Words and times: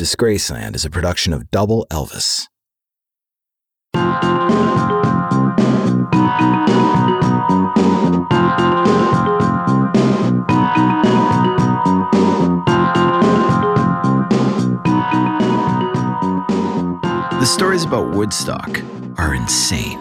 Disgraceland 0.00 0.76
is 0.76 0.84
a 0.84 0.90
production 0.90 1.32
of 1.32 1.50
Double 1.50 1.84
Elvis. 1.90 2.46
The 17.32 17.44
stories 17.44 17.82
about 17.82 18.14
Woodstock 18.14 18.80
are 19.18 19.34
insane. 19.34 19.98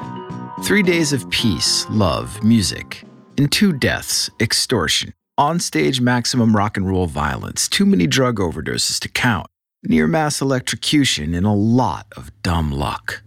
Three 0.61 0.83
days 0.83 1.11
of 1.11 1.27
peace, 1.31 1.87
love, 1.89 2.43
music, 2.43 3.03
and 3.39 3.51
two 3.51 3.73
deaths, 3.73 4.29
extortion, 4.39 5.15
onstage 5.39 5.99
maximum 5.99 6.55
rock 6.55 6.77
and 6.77 6.87
roll 6.87 7.07
violence, 7.07 7.67
too 7.67 7.87
many 7.87 8.05
drug 8.05 8.35
overdoses 8.35 8.99
to 8.99 9.09
count, 9.09 9.47
near 9.87 10.07
mass 10.07 10.41
electrocution, 10.41 11.33
and 11.33 11.45
a 11.45 11.51
lot 11.51 12.07
of 12.15 12.31
dumb 12.43 12.71
luck. 12.71 13.23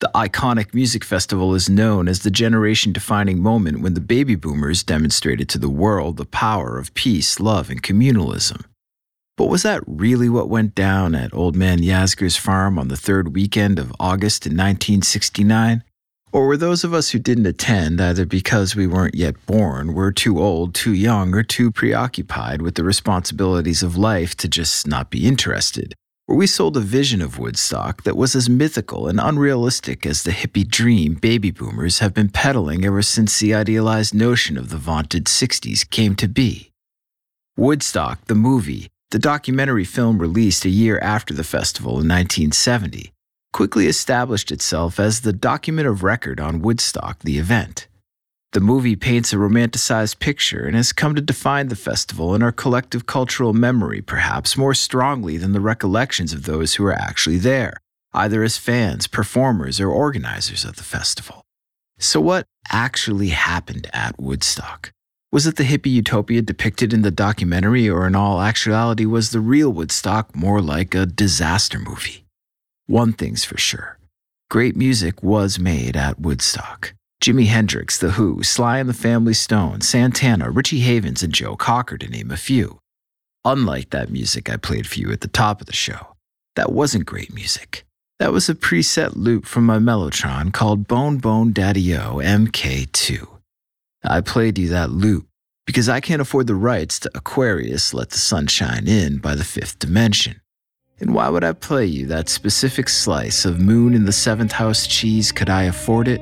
The 0.00 0.10
iconic 0.14 0.74
music 0.74 1.02
festival 1.02 1.54
is 1.54 1.70
known 1.70 2.06
as 2.06 2.20
the 2.20 2.30
generation 2.30 2.92
defining 2.92 3.42
moment 3.42 3.80
when 3.80 3.94
the 3.94 4.00
baby 4.00 4.34
boomers 4.34 4.82
demonstrated 4.82 5.48
to 5.48 5.58
the 5.58 5.70
world 5.70 6.18
the 6.18 6.26
power 6.26 6.78
of 6.78 6.92
peace, 6.92 7.40
love, 7.40 7.70
and 7.70 7.82
communalism. 7.82 8.64
But 9.38 9.46
was 9.46 9.62
that 9.62 9.82
really 9.86 10.28
what 10.28 10.50
went 10.50 10.74
down 10.74 11.14
at 11.14 11.32
Old 11.32 11.56
Man 11.56 11.78
Yasgur's 11.78 12.36
farm 12.36 12.78
on 12.78 12.88
the 12.88 12.96
third 12.96 13.34
weekend 13.34 13.78
of 13.78 13.92
August 13.98 14.46
in 14.46 14.52
1969? 14.52 15.82
Or 16.32 16.46
were 16.46 16.56
those 16.56 16.84
of 16.84 16.92
us 16.92 17.10
who 17.10 17.18
didn't 17.18 17.46
attend 17.46 18.00
either 18.00 18.26
because 18.26 18.76
we 18.76 18.86
weren't 18.86 19.14
yet 19.14 19.34
born, 19.46 19.94
were 19.94 20.12
too 20.12 20.40
old, 20.40 20.74
too 20.74 20.92
young, 20.92 21.34
or 21.34 21.42
too 21.42 21.70
preoccupied 21.70 22.62
with 22.62 22.74
the 22.74 22.84
responsibilities 22.84 23.82
of 23.82 23.96
life 23.96 24.36
to 24.38 24.48
just 24.48 24.86
not 24.86 25.10
be 25.10 25.26
interested? 25.26 25.94
Or 26.28 26.34
we 26.34 26.48
sold 26.48 26.76
a 26.76 26.80
vision 26.80 27.22
of 27.22 27.38
Woodstock 27.38 28.02
that 28.02 28.16
was 28.16 28.34
as 28.34 28.50
mythical 28.50 29.06
and 29.06 29.20
unrealistic 29.20 30.04
as 30.04 30.24
the 30.24 30.32
hippie 30.32 30.68
dream 30.68 31.14
baby 31.14 31.52
boomers 31.52 32.00
have 32.00 32.12
been 32.12 32.28
peddling 32.28 32.84
ever 32.84 33.02
since 33.02 33.38
the 33.38 33.54
idealized 33.54 34.12
notion 34.12 34.58
of 34.58 34.70
the 34.70 34.76
vaunted 34.76 35.26
60s 35.26 35.88
came 35.88 36.16
to 36.16 36.26
be? 36.26 36.72
Woodstock, 37.56 38.24
the 38.26 38.34
movie, 38.34 38.88
the 39.12 39.20
documentary 39.20 39.84
film 39.84 40.18
released 40.18 40.64
a 40.64 40.68
year 40.68 40.98
after 40.98 41.32
the 41.32 41.44
festival 41.44 41.92
in 41.92 42.08
1970 42.08 43.12
quickly 43.56 43.86
established 43.86 44.52
itself 44.52 45.00
as 45.00 45.22
the 45.22 45.32
document 45.32 45.88
of 45.88 46.02
record 46.02 46.38
on 46.38 46.60
Woodstock, 46.60 47.20
the 47.20 47.38
event. 47.38 47.88
The 48.52 48.60
movie 48.60 48.96
paints 48.96 49.32
a 49.32 49.36
romanticized 49.36 50.18
picture 50.18 50.66
and 50.66 50.76
has 50.76 50.92
come 50.92 51.14
to 51.14 51.22
define 51.22 51.68
the 51.68 51.74
festival 51.74 52.34
in 52.34 52.42
our 52.42 52.52
collective 52.52 53.06
cultural 53.06 53.54
memory, 53.54 54.02
perhaps 54.02 54.58
more 54.58 54.74
strongly 54.74 55.38
than 55.38 55.52
the 55.52 55.62
recollections 55.62 56.34
of 56.34 56.42
those 56.42 56.74
who 56.74 56.82
were 56.82 56.92
actually 56.92 57.38
there, 57.38 57.78
either 58.12 58.42
as 58.42 58.58
fans, 58.58 59.06
performers, 59.06 59.80
or 59.80 59.88
organizers 59.88 60.66
of 60.66 60.76
the 60.76 60.84
festival. 60.84 61.40
So, 61.98 62.20
what 62.20 62.44
actually 62.70 63.28
happened 63.28 63.88
at 63.94 64.20
Woodstock? 64.20 64.92
Was 65.32 65.46
it 65.46 65.56
the 65.56 65.64
hippie 65.64 65.92
utopia 65.92 66.42
depicted 66.42 66.92
in 66.92 67.00
the 67.00 67.10
documentary, 67.10 67.88
or 67.88 68.06
in 68.06 68.14
all 68.14 68.42
actuality 68.42 69.06
was 69.06 69.30
the 69.30 69.40
real 69.40 69.72
Woodstock 69.72 70.36
more 70.36 70.60
like 70.60 70.94
a 70.94 71.06
disaster 71.06 71.78
movie? 71.78 72.25
One 72.86 73.12
thing's 73.12 73.44
for 73.44 73.58
sure 73.58 73.98
great 74.48 74.76
music 74.76 75.22
was 75.22 75.58
made 75.58 75.96
at 75.96 76.20
Woodstock. 76.20 76.94
Jimi 77.20 77.46
Hendrix, 77.46 77.98
The 77.98 78.12
Who, 78.12 78.44
Sly 78.44 78.78
and 78.78 78.88
the 78.88 78.94
Family 78.94 79.34
Stone, 79.34 79.80
Santana, 79.80 80.50
Richie 80.50 80.80
Havens, 80.80 81.22
and 81.22 81.32
Joe 81.32 81.56
Cocker, 81.56 81.98
to 81.98 82.08
name 82.08 82.30
a 82.30 82.36
few. 82.36 82.78
Unlike 83.44 83.90
that 83.90 84.10
music 84.10 84.48
I 84.48 84.56
played 84.56 84.86
for 84.86 85.00
you 85.00 85.10
at 85.10 85.22
the 85.22 85.28
top 85.28 85.60
of 85.60 85.66
the 85.66 85.72
show, 85.72 86.14
that 86.54 86.70
wasn't 86.70 87.06
great 87.06 87.34
music. 87.34 87.84
That 88.20 88.32
was 88.32 88.48
a 88.48 88.54
preset 88.54 89.16
loop 89.16 89.46
from 89.46 89.66
my 89.66 89.78
Mellotron 89.78 90.52
called 90.52 90.86
Bone 90.86 91.18
Bone 91.18 91.52
Daddy 91.52 91.94
O 91.96 92.16
MK2. 92.16 93.26
I 94.04 94.20
played 94.20 94.58
you 94.58 94.68
that 94.68 94.90
loop 94.90 95.26
because 95.66 95.88
I 95.88 96.00
can't 96.00 96.22
afford 96.22 96.46
the 96.46 96.54
rights 96.54 97.00
to 97.00 97.10
Aquarius 97.14 97.92
Let 97.92 98.10
the 98.10 98.18
Sun 98.18 98.46
Shine 98.46 98.86
In 98.86 99.18
by 99.18 99.34
the 99.34 99.44
Fifth 99.44 99.80
Dimension. 99.80 100.40
And 100.98 101.14
why 101.14 101.28
would 101.28 101.44
I 101.44 101.52
play 101.52 101.84
you 101.84 102.06
that 102.06 102.30
specific 102.30 102.88
slice 102.88 103.44
of 103.44 103.60
Moon 103.60 103.92
in 103.92 104.06
the 104.06 104.12
Seventh 104.12 104.52
House 104.52 104.86
cheese 104.86 105.30
could 105.30 105.50
I 105.50 105.64
afford 105.64 106.08
it? 106.08 106.20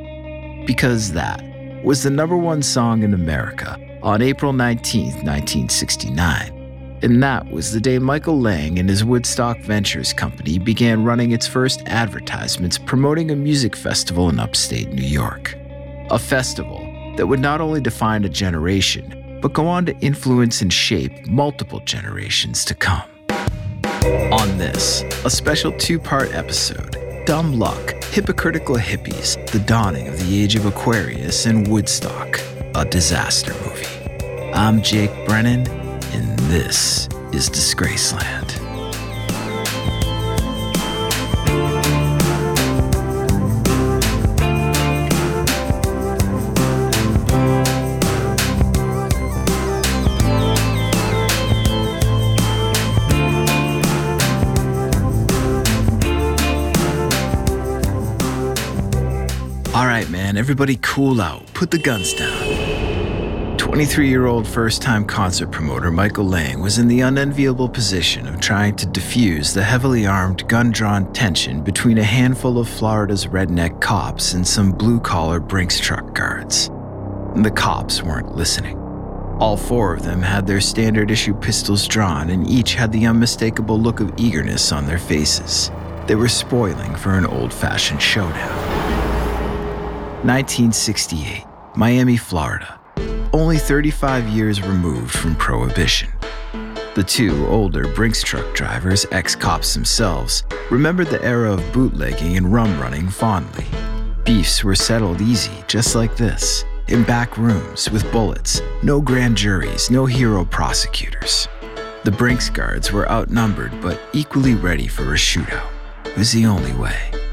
Because 0.66 1.12
that 1.12 1.40
was 1.84 2.02
the 2.02 2.10
number 2.10 2.36
one 2.36 2.60
song 2.60 3.04
in 3.04 3.14
America 3.14 3.78
on 4.02 4.20
April 4.20 4.52
19, 4.52 5.04
1969. 5.24 6.98
And 7.02 7.22
that 7.22 7.48
was 7.52 7.70
the 7.70 7.80
day 7.80 8.00
Michael 8.00 8.40
Lang 8.40 8.78
and 8.80 8.88
his 8.88 9.04
Woodstock 9.04 9.58
Ventures 9.60 10.12
company 10.12 10.58
began 10.58 11.04
running 11.04 11.30
its 11.30 11.46
first 11.46 11.82
advertisements 11.86 12.76
promoting 12.76 13.30
a 13.30 13.36
music 13.36 13.76
festival 13.76 14.28
in 14.28 14.40
upstate 14.40 14.88
New 14.88 15.06
York. 15.06 15.56
A 16.10 16.18
festival 16.18 16.80
that 17.16 17.26
would 17.26 17.40
not 17.40 17.60
only 17.60 17.80
define 17.80 18.24
a 18.24 18.28
generation, 18.28 19.38
but 19.40 19.52
go 19.52 19.68
on 19.68 19.86
to 19.86 19.96
influence 19.98 20.62
and 20.62 20.72
shape 20.72 21.26
multiple 21.26 21.80
generations 21.80 22.64
to 22.64 22.74
come. 22.74 23.13
On 24.04 24.58
this, 24.58 25.00
a 25.24 25.30
special 25.30 25.72
two 25.72 25.98
part 25.98 26.34
episode 26.34 26.98
Dumb 27.24 27.58
Luck, 27.58 27.94
Hypocritical 28.04 28.76
Hippies, 28.76 29.50
The 29.50 29.60
Dawning 29.60 30.08
of 30.08 30.18
the 30.18 30.42
Age 30.42 30.56
of 30.56 30.66
Aquarius, 30.66 31.46
and 31.46 31.66
Woodstock, 31.66 32.38
a 32.74 32.84
disaster 32.84 33.54
movie. 33.64 34.52
I'm 34.52 34.82
Jake 34.82 35.10
Brennan, 35.24 35.66
and 36.12 36.38
this 36.50 37.08
is 37.32 37.48
Disgraceland. 37.48 38.53
Everybody 60.36 60.78
cool 60.82 61.20
out. 61.20 61.46
Put 61.54 61.70
the 61.70 61.78
guns 61.78 62.12
down. 62.14 63.56
23 63.56 64.08
year 64.08 64.26
old 64.26 64.46
first 64.46 64.82
time 64.82 65.04
concert 65.04 65.50
promoter 65.50 65.90
Michael 65.90 66.26
Lang 66.26 66.60
was 66.60 66.78
in 66.78 66.86
the 66.86 67.00
unenviable 67.00 67.68
position 67.68 68.26
of 68.26 68.40
trying 68.40 68.76
to 68.76 68.86
defuse 68.86 69.54
the 69.54 69.62
heavily 69.62 70.06
armed, 70.06 70.46
gun 70.48 70.70
drawn 70.70 71.12
tension 71.12 71.62
between 71.62 71.98
a 71.98 72.04
handful 72.04 72.58
of 72.58 72.68
Florida's 72.68 73.26
redneck 73.26 73.80
cops 73.80 74.34
and 74.34 74.46
some 74.46 74.70
blue 74.70 75.00
collar 75.00 75.40
Brinks 75.40 75.80
truck 75.80 76.14
guards. 76.14 76.68
The 77.36 77.52
cops 77.54 78.02
weren't 78.02 78.36
listening. 78.36 78.78
All 79.40 79.56
four 79.56 79.92
of 79.92 80.04
them 80.04 80.22
had 80.22 80.46
their 80.46 80.60
standard 80.60 81.10
issue 81.10 81.34
pistols 81.34 81.88
drawn, 81.88 82.30
and 82.30 82.48
each 82.48 82.74
had 82.74 82.92
the 82.92 83.06
unmistakable 83.06 83.80
look 83.80 83.98
of 83.98 84.12
eagerness 84.16 84.70
on 84.70 84.86
their 84.86 84.98
faces. 84.98 85.72
They 86.06 86.14
were 86.14 86.28
spoiling 86.28 86.94
for 86.94 87.14
an 87.14 87.26
old 87.26 87.52
fashioned 87.52 88.00
showdown. 88.00 89.03
1968, 90.24 91.44
Miami, 91.76 92.16
Florida, 92.16 92.80
only 93.34 93.58
35 93.58 94.26
years 94.26 94.62
removed 94.62 95.10
from 95.10 95.36
Prohibition. 95.36 96.10
The 96.94 97.04
two 97.06 97.46
older 97.46 97.88
Brinks 97.88 98.22
truck 98.22 98.54
drivers, 98.54 99.04
ex 99.12 99.36
cops 99.36 99.74
themselves, 99.74 100.42
remembered 100.70 101.08
the 101.08 101.22
era 101.22 101.52
of 101.52 101.72
bootlegging 101.74 102.38
and 102.38 102.50
rum 102.50 102.80
running 102.80 103.10
fondly. 103.10 103.66
Beefs 104.24 104.64
were 104.64 104.74
settled 104.74 105.20
easy, 105.20 105.62
just 105.68 105.94
like 105.94 106.16
this, 106.16 106.64
in 106.88 107.04
back 107.04 107.36
rooms 107.36 107.90
with 107.90 108.10
bullets, 108.10 108.62
no 108.82 109.02
grand 109.02 109.36
juries, 109.36 109.90
no 109.90 110.06
hero 110.06 110.46
prosecutors. 110.46 111.48
The 112.04 112.12
Brinks 112.12 112.48
guards 112.48 112.90
were 112.90 113.10
outnumbered 113.10 113.78
but 113.82 114.00
equally 114.14 114.54
ready 114.54 114.88
for 114.88 115.12
a 115.12 115.18
shootout. 115.18 115.68
It 116.06 116.16
was 116.16 116.32
the 116.32 116.46
only 116.46 116.72
way. 116.72 117.23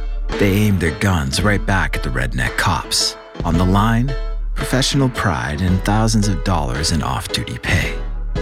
They 0.42 0.54
aimed 0.54 0.80
their 0.80 0.98
guns 0.98 1.44
right 1.44 1.64
back 1.64 1.96
at 1.96 2.02
the 2.02 2.10
redneck 2.10 2.58
cops. 2.58 3.16
On 3.46 3.60
the 3.60 3.64
line, 3.64 4.12
professional 4.56 5.08
pride 5.08 5.62
and 5.62 5.80
thousands 5.86 6.28
of 6.28 6.44
dollars 6.44 6.92
in 6.92 7.04
off 7.04 7.28
duty 7.28 7.60
pay. 7.60 7.96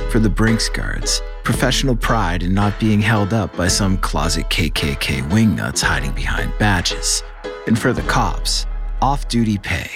For 0.10 0.19
the 0.19 0.30
Brinks 0.30 0.69
guards, 0.69 1.22
professional 1.44 1.98
pride 1.98 2.42
in 2.42 2.54
not 2.54 2.80
being 2.80 3.01
held 3.01 3.34
up 3.34 3.54
by 3.57 3.68
some 3.68 3.98
closet 3.98 4.46
KKK 4.50 5.30
wingnuts 5.30 5.81
hiding 5.81 6.13
behind 6.13 6.57
badges. 6.57 7.22
And 7.68 7.78
for 7.78 7.92
the 7.92 8.04
cops, 8.04 8.66
off 9.01 9.28
duty 9.28 9.57
pay, 9.57 9.92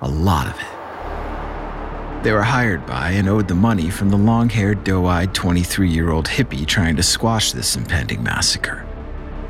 a 0.00 0.08
lot 0.08 0.48
of 0.48 0.54
it. 0.54 2.24
They 2.24 2.32
were 2.32 2.42
hired 2.42 2.84
by 2.84 3.10
and 3.10 3.28
owed 3.28 3.46
the 3.46 3.54
money 3.54 3.90
from 3.90 4.10
the 4.10 4.16
long 4.16 4.48
haired, 4.48 4.82
doe 4.82 5.06
eyed 5.06 5.32
23 5.32 5.88
year 5.88 6.10
old 6.10 6.26
hippie 6.26 6.66
trying 6.66 6.96
to 6.96 7.02
squash 7.04 7.52
this 7.52 7.76
impending 7.76 8.24
massacre. 8.24 8.83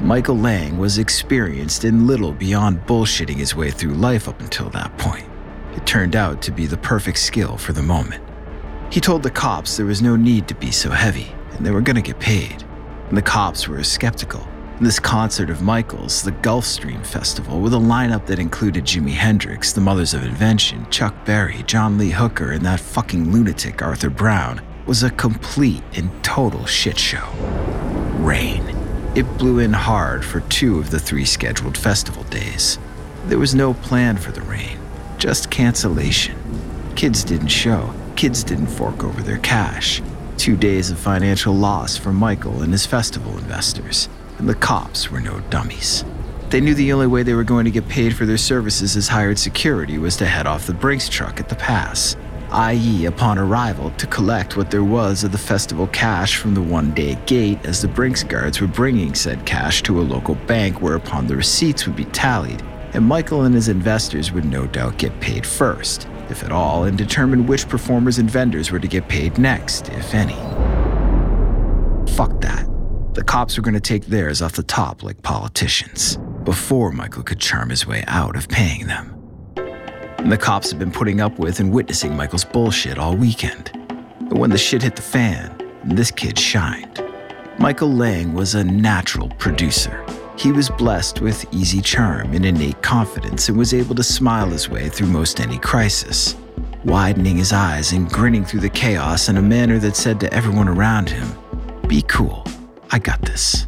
Michael 0.05 0.37
Lang 0.37 0.77
was 0.77 0.99
experienced 0.99 1.83
in 1.87 2.07
little 2.07 2.33
beyond 2.33 2.87
bullshitting 2.87 3.37
his 3.37 3.57
way 3.57 3.71
through 3.71 3.95
life 3.95 4.29
up 4.29 4.39
until 4.39 4.69
that 4.69 4.95
point. 4.99 5.25
It 5.75 5.87
turned 5.87 6.15
out 6.15 6.43
to 6.43 6.53
be 6.53 6.67
the 6.67 6.77
perfect 6.77 7.17
skill 7.17 7.57
for 7.57 7.73
the 7.73 7.83
moment. 7.83 8.23
He 8.93 9.01
told 9.01 9.23
the 9.23 9.31
cops 9.31 9.79
there 9.79 9.87
was 9.87 10.03
no 10.03 10.15
need 10.15 10.47
to 10.49 10.55
be 10.55 10.71
so 10.71 10.91
heavy, 10.91 11.35
and 11.53 11.65
they 11.65 11.71
were 11.71 11.81
going 11.81 11.97
to 11.97 12.03
get 12.03 12.21
paid. 12.21 12.67
And 13.09 13.17
the 13.17 13.23
cops 13.23 13.67
were 13.67 13.83
skeptical. 13.83 14.47
This 14.79 15.01
concert 15.01 15.49
of 15.49 15.63
Michael's, 15.63 16.23
the 16.23 16.33
Gulfstream 16.33 17.05
Festival, 17.07 17.63
with 17.63 17.73
a 17.73 17.79
lineup 17.79 18.27
that 18.27 18.39
included 18.39 18.85
Jimi 18.85 19.13
Hendrix, 19.13 19.73
the 19.73 19.81
Mothers 19.81 20.13
of 20.13 20.23
Invention, 20.23 20.87
Chuck 20.91 21.15
Berry, 21.25 21.63
John 21.63 21.97
Lee 21.97 22.11
Hooker, 22.11 22.51
and 22.51 22.67
that 22.67 22.79
fucking 22.79 23.33
lunatic 23.33 23.81
Arthur 23.81 24.11
Brown, 24.11 24.61
was 24.85 25.03
a 25.03 25.11
complete 25.13 25.83
and 25.95 26.11
total 26.23 26.67
shit 26.67 26.99
show. 26.99 27.27
Rain. 28.19 28.84
It 29.15 29.39
blew 29.39 29.61
in 29.61 29.73
hard 29.73 30.25
for 30.25 30.41
two 30.41 30.81
of 30.81 30.91
the 30.91 30.99
three 30.99 31.25
scheduled 31.25 31.79
festival 31.79 32.25
days. 32.25 32.81
There 33.27 33.39
was 33.39 33.55
no 33.55 33.75
plan 33.75 34.17
for 34.17 34.33
the 34.33 34.41
rain, 34.41 34.77
just 35.19 35.53
cancellation. 35.53 36.37
Kids 36.97 37.23
didn't 37.23 37.47
show, 37.47 37.95
kids 38.17 38.43
didn't 38.43 38.67
fork 38.67 39.05
over 39.05 39.23
their 39.23 39.39
cash. 39.39 40.03
Two 40.37 40.57
days 40.57 40.91
of 40.91 40.99
financial 40.99 41.55
loss 41.55 41.97
for 41.97 42.13
Michael 42.13 42.63
and 42.63 42.73
his 42.73 42.87
festival 42.87 43.39
investors, 43.39 44.09
and 44.39 44.49
the 44.49 44.55
cops 44.57 45.13
were 45.13 45.21
no 45.21 45.39
dummies. 45.49 46.05
They 46.51 46.61
knew 46.61 46.75
the 46.75 46.93
only 46.93 47.07
way 47.07 47.23
they 47.23 47.35
were 47.35 47.45
going 47.45 47.67
to 47.67 47.71
get 47.71 47.89
paid 47.89 48.17
for 48.17 48.27
their 48.27 48.37
services 48.37 48.97
as 48.97 49.07
hired 49.07 49.39
security 49.39 49.97
was 49.97 50.17
to 50.17 50.27
head 50.27 50.49
off 50.49 50.67
the 50.67 50.75
Brinks 50.75 51.09
truck 51.09 51.39
at 51.39 51.49
the 51.49 51.55
pass, 51.55 52.17
i.e., 52.55 53.07
upon 53.07 53.39
arrival, 53.39 53.91
to 53.93 54.07
collect 54.07 54.57
what 54.57 54.71
there 54.71 54.85
was 54.85 55.25
of 55.25 55.33
the 55.33 55.39
festival 55.39 55.87
cash 55.89 56.37
from 56.37 56.55
the 56.55 56.63
one 56.63 56.93
day 56.95 57.19
gate 57.27 57.59
as 57.65 57.83
the 57.83 57.89
Brinks 57.89 58.23
guards 58.23 58.61
were 58.61 58.67
bringing 58.67 59.15
said 59.15 59.45
cash 59.45 59.83
to 59.83 60.01
a 60.01 60.03
local 60.03 60.35
bank, 60.47 60.81
whereupon 60.81 61.27
the 61.27 61.37
receipts 61.37 61.87
would 61.87 61.97
be 61.97 62.05
tallied, 62.07 62.63
and 62.93 63.05
Michael 63.05 63.43
and 63.43 63.55
his 63.55 63.69
investors 63.69 64.33
would 64.33 64.45
no 64.45 64.67
doubt 64.67 64.99
get 64.99 65.21
paid 65.21 65.47
first 65.47 66.09
if 66.31 66.43
at 66.43 66.53
all, 66.53 66.85
and 66.85 66.97
determine 66.97 67.47
which 67.47 67.69
performers 67.69 68.19
and 68.19 68.31
vendors 68.31 68.71
were 68.71 68.79
to 68.79 68.89
get 68.89 69.09
paid 69.09 69.39
next, 69.39 69.89
if 69.91 70.15
any. 70.15 70.35
Fuck 72.13 72.41
that. 72.41 72.67
The 73.15 73.25
cops 73.25 73.57
were 73.57 73.63
going 73.63 73.75
to 73.75 73.81
take 73.81 74.07
theirs 74.07 74.43
off 74.43 74.53
the 74.53 74.63
top 74.63 75.03
like 75.03 75.23
politicians, 75.23 76.19
before 76.45 76.93
Michael 76.93 77.23
could 77.23 77.39
charm 77.39 77.71
his 77.71 77.87
way 77.87 78.05
out 78.07 78.37
of 78.37 78.49
paying 78.49 78.87
them. 78.87 79.24
And 80.25 80.33
the 80.33 80.39
cops 80.39 80.71
had 80.71 80.79
been 80.79 80.91
putting 80.91 81.21
up 81.21 81.39
with 81.39 81.61
and 81.61 81.71
witnessing 81.71 82.17
Michael's 82.17 82.47
bullshit 82.47 82.97
all 82.97 83.15
weekend. 83.15 83.71
But 84.23 84.39
when 84.39 84.49
the 84.49 84.57
shit 84.57 84.81
hit 84.81 84.97
the 84.97 85.03
fan, 85.03 85.55
this 85.85 86.11
kid 86.11 86.39
shined. 86.39 87.05
Michael 87.59 87.93
Lang 87.93 88.33
was 88.33 88.55
a 88.55 88.65
natural 88.65 89.29
producer. 89.37 90.03
He 90.39 90.51
was 90.51 90.71
blessed 90.71 91.21
with 91.21 91.45
easy 91.53 91.83
charm 91.83 92.33
and 92.33 92.47
innate 92.47 92.81
confidence 92.81 93.51
and 93.51 93.59
was 93.59 93.75
able 93.75 93.95
to 93.97 94.03
smile 94.03 94.49
his 94.49 94.67
way 94.67 94.89
through 94.89 95.09
most 95.09 95.41
any 95.41 95.59
crisis, 95.59 96.37
widening 96.87 97.37
his 97.37 97.53
eyes 97.53 97.93
and 97.93 98.09
grinning 98.09 98.47
through 98.47 98.61
the 98.61 98.71
chaos 98.71 99.29
in 99.29 99.37
a 99.37 99.43
manner 99.43 99.79
that 99.79 99.95
said 99.95 100.19
to 100.21 100.33
everyone 100.33 100.71
around 100.71 101.11
him, 101.11 101.29
Be 101.87 102.01
cool, 102.01 102.47
I 102.91 102.99
got 102.99 103.21
this. 103.21 103.67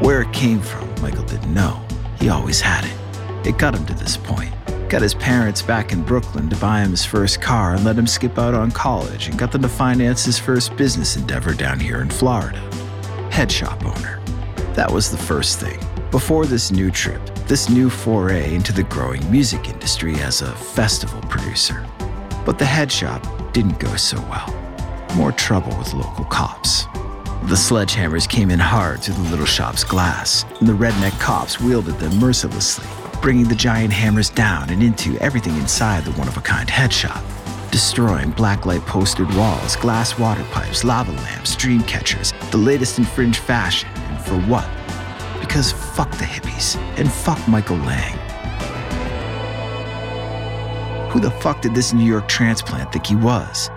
Where 0.00 0.22
it 0.22 0.32
came 0.32 0.62
from, 0.62 0.88
Michael 1.02 1.24
didn't 1.24 1.52
know. 1.52 1.78
He 2.18 2.30
always 2.30 2.58
had 2.58 2.86
it. 2.86 3.46
It 3.46 3.58
got 3.58 3.74
him 3.74 3.84
to 3.84 3.92
this 3.92 4.16
point. 4.16 4.54
Got 4.88 5.02
his 5.02 5.14
parents 5.14 5.60
back 5.60 5.92
in 5.92 6.02
Brooklyn 6.02 6.48
to 6.48 6.56
buy 6.56 6.80
him 6.80 6.92
his 6.92 7.04
first 7.04 7.42
car 7.42 7.74
and 7.74 7.84
let 7.84 7.98
him 7.98 8.06
skip 8.06 8.38
out 8.38 8.54
on 8.54 8.70
college 8.70 9.28
and 9.28 9.38
got 9.38 9.52
them 9.52 9.60
to 9.60 9.68
finance 9.68 10.24
his 10.24 10.38
first 10.38 10.74
business 10.78 11.14
endeavor 11.14 11.52
down 11.52 11.78
here 11.78 12.00
in 12.00 12.08
Florida. 12.08 12.58
Head 13.30 13.52
shop 13.52 13.84
owner. 13.84 14.18
That 14.72 14.90
was 14.90 15.10
the 15.10 15.18
first 15.18 15.60
thing. 15.60 15.78
Before 16.10 16.46
this 16.46 16.70
new 16.70 16.90
trip, 16.90 17.22
this 17.48 17.68
new 17.68 17.90
foray 17.90 18.54
into 18.54 18.72
the 18.72 18.84
growing 18.84 19.30
music 19.30 19.68
industry 19.68 20.14
as 20.20 20.40
a 20.40 20.54
festival 20.54 21.20
producer. 21.28 21.86
But 22.46 22.58
the 22.58 22.64
head 22.64 22.90
shop 22.90 23.52
didn't 23.52 23.78
go 23.78 23.94
so 23.96 24.18
well. 24.22 24.54
More 25.16 25.32
trouble 25.32 25.76
with 25.76 25.92
local 25.92 26.24
cops. 26.24 26.84
The 27.44 27.56
sledgehammers 27.56 28.26
came 28.26 28.50
in 28.50 28.58
hard 28.58 29.02
through 29.02 29.16
the 29.16 29.30
little 29.30 29.44
shop's 29.44 29.84
glass, 29.84 30.46
and 30.60 30.68
the 30.68 30.72
redneck 30.72 31.18
cops 31.20 31.60
wielded 31.60 31.98
them 31.98 32.18
mercilessly, 32.18 32.86
bringing 33.20 33.48
the 33.48 33.54
giant 33.54 33.92
hammers 33.92 34.30
down 34.30 34.70
and 34.70 34.82
into 34.82 35.16
everything 35.18 35.54
inside 35.56 36.04
the 36.04 36.12
one 36.12 36.28
of 36.28 36.36
a 36.36 36.40
kind 36.40 36.70
head 36.70 36.92
shop, 36.92 37.22
destroying 37.70 38.32
blacklight 38.32 38.84
postered 38.86 39.32
walls, 39.34 39.76
glass 39.76 40.18
water 40.18 40.44
pipes, 40.50 40.84
lava 40.84 41.12
lamps, 41.12 41.56
dream 41.56 41.82
catchers, 41.82 42.32
the 42.50 42.56
latest 42.56 42.98
in 42.98 43.04
fringe 43.04 43.38
fashion, 43.38 43.88
and 43.94 44.24
for 44.24 44.36
what? 44.50 44.68
Because 45.40 45.72
fuck 45.72 46.10
the 46.12 46.24
hippies 46.24 46.76
and 46.96 47.10
fuck 47.10 47.46
Michael 47.48 47.76
Lang. 47.78 48.18
Who 51.10 51.20
the 51.20 51.30
fuck 51.30 51.62
did 51.62 51.74
this 51.74 51.92
New 51.92 52.04
York 52.04 52.28
transplant 52.28 52.92
think 52.92 53.06
he 53.06 53.16
was? 53.16 53.70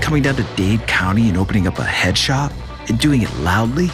Coming 0.00 0.22
down 0.22 0.36
to 0.36 0.42
Dade 0.56 0.86
County 0.86 1.28
and 1.28 1.38
opening 1.38 1.66
up 1.66 1.78
a 1.78 1.84
head 1.84 2.16
shop 2.16 2.52
and 2.88 2.98
doing 2.98 3.22
it 3.22 3.34
loudly? 3.38 3.90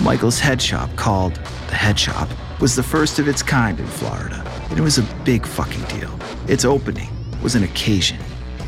Michael's 0.00 0.38
head 0.38 0.62
shop, 0.62 0.94
called 0.96 1.34
The 1.68 1.74
Head 1.74 1.98
Shop, 1.98 2.28
was 2.60 2.76
the 2.76 2.82
first 2.82 3.18
of 3.18 3.28
its 3.28 3.42
kind 3.42 3.80
in 3.80 3.86
Florida, 3.86 4.44
and 4.70 4.78
it 4.78 4.82
was 4.82 4.98
a 4.98 5.14
big 5.24 5.46
fucking 5.46 5.84
deal. 5.84 6.18
Its 6.46 6.64
opening 6.64 7.10
was 7.42 7.54
an 7.54 7.64
occasion, 7.64 8.18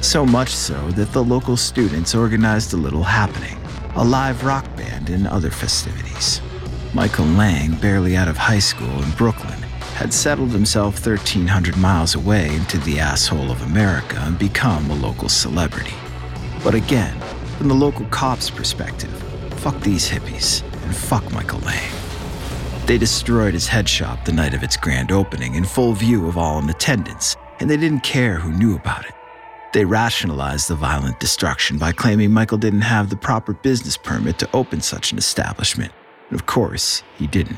so 0.00 0.24
much 0.24 0.50
so 0.50 0.90
that 0.92 1.12
the 1.12 1.22
local 1.22 1.56
students 1.56 2.14
organized 2.14 2.72
a 2.72 2.76
little 2.76 3.02
happening 3.02 3.58
a 3.96 4.04
live 4.04 4.44
rock 4.44 4.64
band, 4.76 5.10
and 5.10 5.26
other 5.26 5.50
festivities. 5.50 6.40
Michael 6.94 7.26
Lang, 7.26 7.74
barely 7.74 8.16
out 8.16 8.28
of 8.28 8.36
high 8.36 8.58
school 8.58 9.02
in 9.02 9.10
Brooklyn, 9.12 9.60
had 9.94 10.12
settled 10.12 10.50
himself 10.50 10.94
1,300 10.94 11.76
miles 11.76 12.14
away 12.14 12.54
into 12.54 12.78
the 12.78 12.98
asshole 12.98 13.50
of 13.50 13.62
America 13.62 14.16
and 14.20 14.38
become 14.38 14.90
a 14.90 14.94
local 14.94 15.28
celebrity. 15.28 15.94
But 16.64 16.74
again, 16.74 17.18
from 17.58 17.68
the 17.68 17.74
local 17.74 18.06
cops' 18.06 18.50
perspective, 18.50 19.12
fuck 19.58 19.78
these 19.80 20.08
hippies 20.08 20.62
and 20.84 20.96
fuck 20.96 21.30
Michael 21.32 21.60
Lang. 21.60 22.01
They 22.92 22.98
destroyed 22.98 23.54
his 23.54 23.68
head 23.68 23.88
shop 23.88 24.22
the 24.26 24.34
night 24.34 24.52
of 24.52 24.62
its 24.62 24.76
grand 24.76 25.12
opening 25.12 25.54
in 25.54 25.64
full 25.64 25.94
view 25.94 26.28
of 26.28 26.36
all 26.36 26.58
in 26.58 26.68
attendance, 26.68 27.36
and 27.58 27.70
they 27.70 27.78
didn't 27.78 28.02
care 28.02 28.34
who 28.34 28.52
knew 28.52 28.76
about 28.76 29.06
it. 29.06 29.14
They 29.72 29.86
rationalized 29.86 30.68
the 30.68 30.74
violent 30.74 31.18
destruction 31.18 31.78
by 31.78 31.92
claiming 31.92 32.32
Michael 32.32 32.58
didn't 32.58 32.82
have 32.82 33.08
the 33.08 33.16
proper 33.16 33.54
business 33.54 33.96
permit 33.96 34.38
to 34.40 34.50
open 34.52 34.82
such 34.82 35.10
an 35.10 35.16
establishment. 35.16 35.90
And 36.28 36.38
of 36.38 36.44
course, 36.44 37.02
he 37.16 37.26
didn't. 37.26 37.56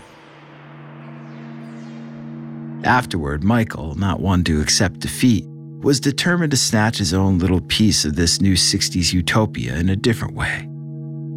Afterward, 2.84 3.42
Michael, 3.42 3.96
not 3.96 4.20
one 4.20 4.44
to 4.44 4.60
accept 4.60 5.00
defeat, 5.00 5.46
was 5.80 5.98
determined 5.98 6.52
to 6.52 6.56
snatch 6.56 6.98
his 6.98 7.12
own 7.12 7.40
little 7.40 7.62
piece 7.62 8.04
of 8.04 8.14
this 8.14 8.40
new 8.40 8.54
60s 8.54 9.12
utopia 9.12 9.74
in 9.78 9.88
a 9.88 9.96
different 9.96 10.36
way. 10.36 10.68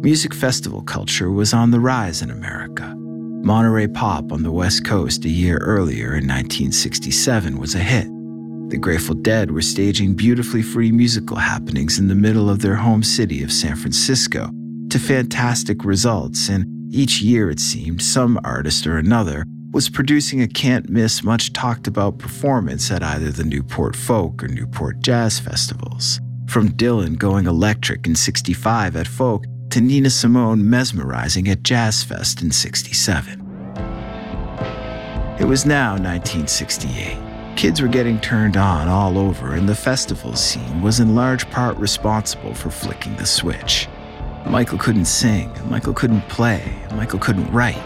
Music 0.02 0.32
festival 0.32 0.82
culture 0.82 1.32
was 1.32 1.52
on 1.52 1.72
the 1.72 1.80
rise 1.80 2.22
in 2.22 2.30
America. 2.30 2.94
Monterey 3.48 3.88
Pop 3.88 4.30
on 4.30 4.42
the 4.42 4.52
West 4.52 4.84
Coast 4.84 5.24
a 5.24 5.30
year 5.30 5.56
earlier 5.62 6.08
in 6.08 6.28
1967 6.28 7.58
was 7.58 7.74
a 7.74 7.78
hit. 7.78 8.04
The 8.68 8.76
Grateful 8.76 9.14
Dead 9.14 9.50
were 9.50 9.62
staging 9.62 10.12
beautifully 10.12 10.60
free 10.60 10.92
musical 10.92 11.38
happenings 11.38 11.98
in 11.98 12.08
the 12.08 12.14
middle 12.14 12.50
of 12.50 12.60
their 12.60 12.74
home 12.74 13.02
city 13.02 13.42
of 13.42 13.50
San 13.50 13.74
Francisco 13.74 14.50
to 14.90 14.98
fantastic 14.98 15.82
results, 15.82 16.50
and 16.50 16.66
each 16.94 17.22
year 17.22 17.48
it 17.48 17.58
seemed 17.58 18.02
some 18.02 18.38
artist 18.44 18.86
or 18.86 18.98
another 18.98 19.46
was 19.72 19.88
producing 19.88 20.42
a 20.42 20.46
can't 20.46 20.90
miss, 20.90 21.24
much 21.24 21.54
talked 21.54 21.86
about 21.86 22.18
performance 22.18 22.90
at 22.90 23.02
either 23.02 23.30
the 23.30 23.44
Newport 23.44 23.96
Folk 23.96 24.44
or 24.44 24.48
Newport 24.48 25.00
Jazz 25.00 25.40
festivals. 25.40 26.20
From 26.50 26.68
Dylan 26.68 27.16
going 27.16 27.46
electric 27.46 28.06
in 28.06 28.14
65 28.14 28.94
at 28.94 29.06
Folk 29.06 29.46
to 29.70 29.80
Nina 29.80 30.10
Simone 30.10 30.68
mesmerizing 30.68 31.48
at 31.48 31.62
Jazz 31.62 32.02
Fest 32.02 32.42
in 32.42 32.50
67. 32.50 33.40
It 35.38 35.44
was 35.44 35.66
now 35.66 35.92
1968. 35.92 37.56
Kids 37.56 37.82
were 37.82 37.88
getting 37.88 38.20
turned 38.20 38.56
on 38.56 38.88
all 38.88 39.18
over, 39.18 39.54
and 39.54 39.68
the 39.68 39.74
festival 39.74 40.34
scene 40.34 40.80
was 40.80 41.00
in 41.00 41.14
large 41.14 41.50
part 41.50 41.76
responsible 41.76 42.54
for 42.54 42.70
flicking 42.70 43.16
the 43.16 43.26
switch. 43.26 43.88
Michael 44.46 44.78
couldn't 44.78 45.04
sing, 45.04 45.52
Michael 45.68 45.92
couldn't 45.92 46.22
play, 46.28 46.62
Michael 46.94 47.18
couldn't 47.18 47.50
write, 47.52 47.82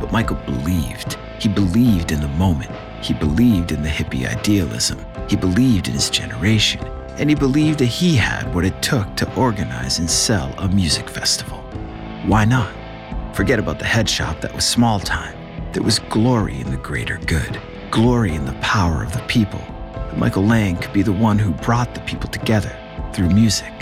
but 0.00 0.12
Michael 0.12 0.36
believed. 0.46 1.18
He 1.40 1.48
believed 1.48 2.12
in 2.12 2.20
the 2.20 2.28
moment. 2.28 2.70
He 3.02 3.12
believed 3.14 3.72
in 3.72 3.82
the 3.82 3.88
hippie 3.88 4.26
idealism. 4.26 5.04
He 5.28 5.36
believed 5.36 5.88
in 5.88 5.94
his 5.94 6.08
generation. 6.08 6.80
And 7.16 7.30
he 7.30 7.36
believed 7.36 7.78
that 7.78 7.86
he 7.86 8.16
had 8.16 8.52
what 8.54 8.64
it 8.64 8.82
took 8.82 9.14
to 9.16 9.34
organize 9.36 9.98
and 9.98 10.10
sell 10.10 10.52
a 10.58 10.68
music 10.68 11.08
festival. 11.08 11.58
Why 12.26 12.44
not? 12.44 12.74
Forget 13.34 13.58
about 13.58 13.78
the 13.78 13.84
head 13.84 14.08
shop 14.08 14.40
that 14.40 14.54
was 14.54 14.64
small 14.64 14.98
time. 15.00 15.36
There 15.72 15.82
was 15.82 15.98
glory 15.98 16.60
in 16.60 16.70
the 16.70 16.76
greater 16.76 17.18
good, 17.26 17.60
glory 17.90 18.34
in 18.34 18.44
the 18.44 18.52
power 18.54 19.02
of 19.02 19.12
the 19.12 19.22
people. 19.28 19.60
Michael 20.16 20.44
Lang 20.44 20.76
could 20.76 20.92
be 20.92 21.02
the 21.02 21.12
one 21.12 21.38
who 21.38 21.52
brought 21.52 21.94
the 21.94 22.00
people 22.02 22.30
together 22.30 22.74
through 23.12 23.30
music. 23.30 23.72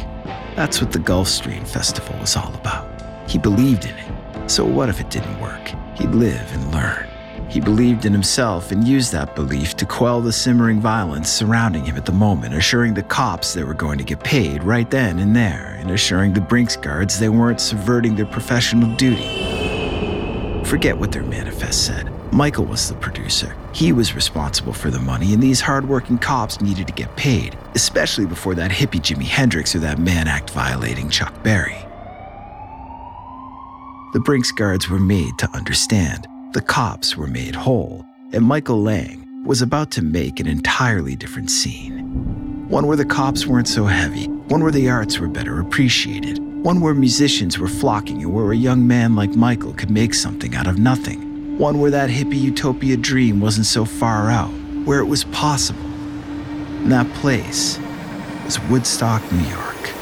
That's 0.56 0.80
what 0.80 0.92
the 0.92 0.98
Gulfstream 0.98 1.66
Festival 1.66 2.18
was 2.18 2.36
all 2.36 2.54
about. 2.54 3.30
He 3.30 3.38
believed 3.38 3.84
in 3.84 3.94
it. 3.96 4.50
So 4.50 4.64
what 4.64 4.88
if 4.88 5.00
it 5.00 5.10
didn't 5.10 5.40
work? 5.40 5.72
He'd 5.96 6.10
live 6.10 6.52
and 6.52 6.72
learn. 6.72 7.11
He 7.48 7.60
believed 7.60 8.06
in 8.06 8.12
himself 8.12 8.72
and 8.72 8.86
used 8.86 9.12
that 9.12 9.36
belief 9.36 9.76
to 9.76 9.86
quell 9.86 10.20
the 10.20 10.32
simmering 10.32 10.80
violence 10.80 11.30
surrounding 11.30 11.84
him 11.84 11.96
at 11.96 12.06
the 12.06 12.12
moment, 12.12 12.54
assuring 12.54 12.94
the 12.94 13.02
cops 13.02 13.52
they 13.52 13.64
were 13.64 13.74
going 13.74 13.98
to 13.98 14.04
get 14.04 14.24
paid 14.24 14.62
right 14.62 14.90
then 14.90 15.18
and 15.18 15.36
there, 15.36 15.76
and 15.78 15.90
assuring 15.90 16.32
the 16.32 16.40
Brinks 16.40 16.76
guards 16.76 17.18
they 17.18 17.28
weren't 17.28 17.60
subverting 17.60 18.16
their 18.16 18.26
professional 18.26 18.94
duty. 18.96 19.28
Forget 20.64 20.96
what 20.96 21.12
their 21.12 21.24
manifest 21.24 21.84
said. 21.84 22.10
Michael 22.32 22.64
was 22.64 22.88
the 22.88 22.94
producer. 22.94 23.54
He 23.74 23.92
was 23.92 24.14
responsible 24.14 24.72
for 24.72 24.90
the 24.90 24.98
money, 24.98 25.34
and 25.34 25.42
these 25.42 25.60
hardworking 25.60 26.16
cops 26.16 26.62
needed 26.62 26.86
to 26.86 26.92
get 26.94 27.14
paid, 27.14 27.58
especially 27.74 28.24
before 28.24 28.54
that 28.54 28.70
hippie 28.70 29.00
Jimi 29.00 29.24
Hendrix 29.24 29.74
or 29.74 29.80
that 29.80 29.98
Mann 29.98 30.28
Act 30.28 30.48
violating 30.48 31.10
Chuck 31.10 31.42
Berry. 31.42 31.76
The 34.14 34.20
Brinks 34.20 34.50
guards 34.50 34.88
were 34.88 34.98
made 34.98 35.36
to 35.38 35.48
understand. 35.54 36.26
The 36.52 36.60
cops 36.60 37.16
were 37.16 37.28
made 37.28 37.54
whole, 37.54 38.04
and 38.34 38.44
Michael 38.44 38.82
Lang 38.82 39.42
was 39.46 39.62
about 39.62 39.90
to 39.92 40.02
make 40.02 40.38
an 40.38 40.46
entirely 40.46 41.16
different 41.16 41.50
scene. 41.50 42.68
One 42.68 42.86
where 42.86 42.96
the 42.98 43.06
cops 43.06 43.46
weren't 43.46 43.68
so 43.68 43.86
heavy, 43.86 44.26
one 44.26 44.62
where 44.62 44.70
the 44.70 44.90
arts 44.90 45.18
were 45.18 45.28
better 45.28 45.60
appreciated, 45.60 46.40
one 46.62 46.82
where 46.82 46.92
musicians 46.92 47.58
were 47.58 47.68
flocking 47.68 48.22
and 48.22 48.34
where 48.34 48.52
a 48.52 48.56
young 48.56 48.86
man 48.86 49.16
like 49.16 49.30
Michael 49.30 49.72
could 49.72 49.90
make 49.90 50.12
something 50.12 50.54
out 50.54 50.66
of 50.66 50.78
nothing, 50.78 51.56
one 51.56 51.80
where 51.80 51.90
that 51.90 52.10
hippie 52.10 52.38
utopia 52.38 52.98
dream 52.98 53.40
wasn't 53.40 53.64
so 53.64 53.86
far 53.86 54.28
out, 54.30 54.52
where 54.84 55.00
it 55.00 55.06
was 55.06 55.24
possible. 55.24 55.80
And 55.80 56.92
that 56.92 57.10
place 57.14 57.78
was 58.44 58.60
Woodstock, 58.68 59.22
New 59.32 59.48
York. 59.48 60.01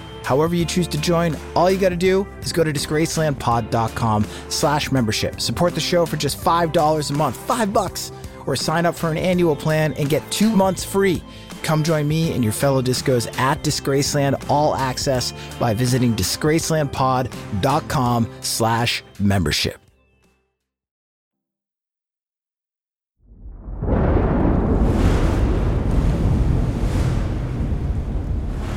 However 0.23 0.55
you 0.55 0.65
choose 0.65 0.87
to 0.89 0.99
join, 0.99 1.37
all 1.55 1.69
you 1.69 1.77
got 1.77 1.89
to 1.89 1.95
do 1.95 2.27
is 2.41 2.51
go 2.53 2.63
to 2.63 2.73
disgracelandpod.com 2.73 4.25
slash 4.49 4.91
membership. 4.91 5.41
Support 5.41 5.75
the 5.75 5.81
show 5.81 6.05
for 6.05 6.17
just 6.17 6.37
$5 6.37 7.09
a 7.09 7.13
month, 7.13 7.37
five 7.37 7.73
bucks, 7.73 8.11
or 8.45 8.55
sign 8.55 8.85
up 8.85 8.93
for 8.95 9.09
an 9.11 9.17
annual 9.17 9.55
plan 9.55 9.93
and 9.93 10.09
get 10.09 10.29
two 10.31 10.55
months 10.55 10.83
free. 10.83 11.23
Come 11.63 11.83
join 11.83 12.07
me 12.07 12.33
and 12.33 12.43
your 12.43 12.53
fellow 12.53 12.81
discos 12.81 13.27
at 13.37 13.63
Disgraceland 13.63 14.49
All 14.49 14.75
Access 14.75 15.33
by 15.59 15.73
visiting 15.73 16.15
disgracelandpod.com 16.15 18.29
slash 18.41 19.03
membership. 19.19 19.90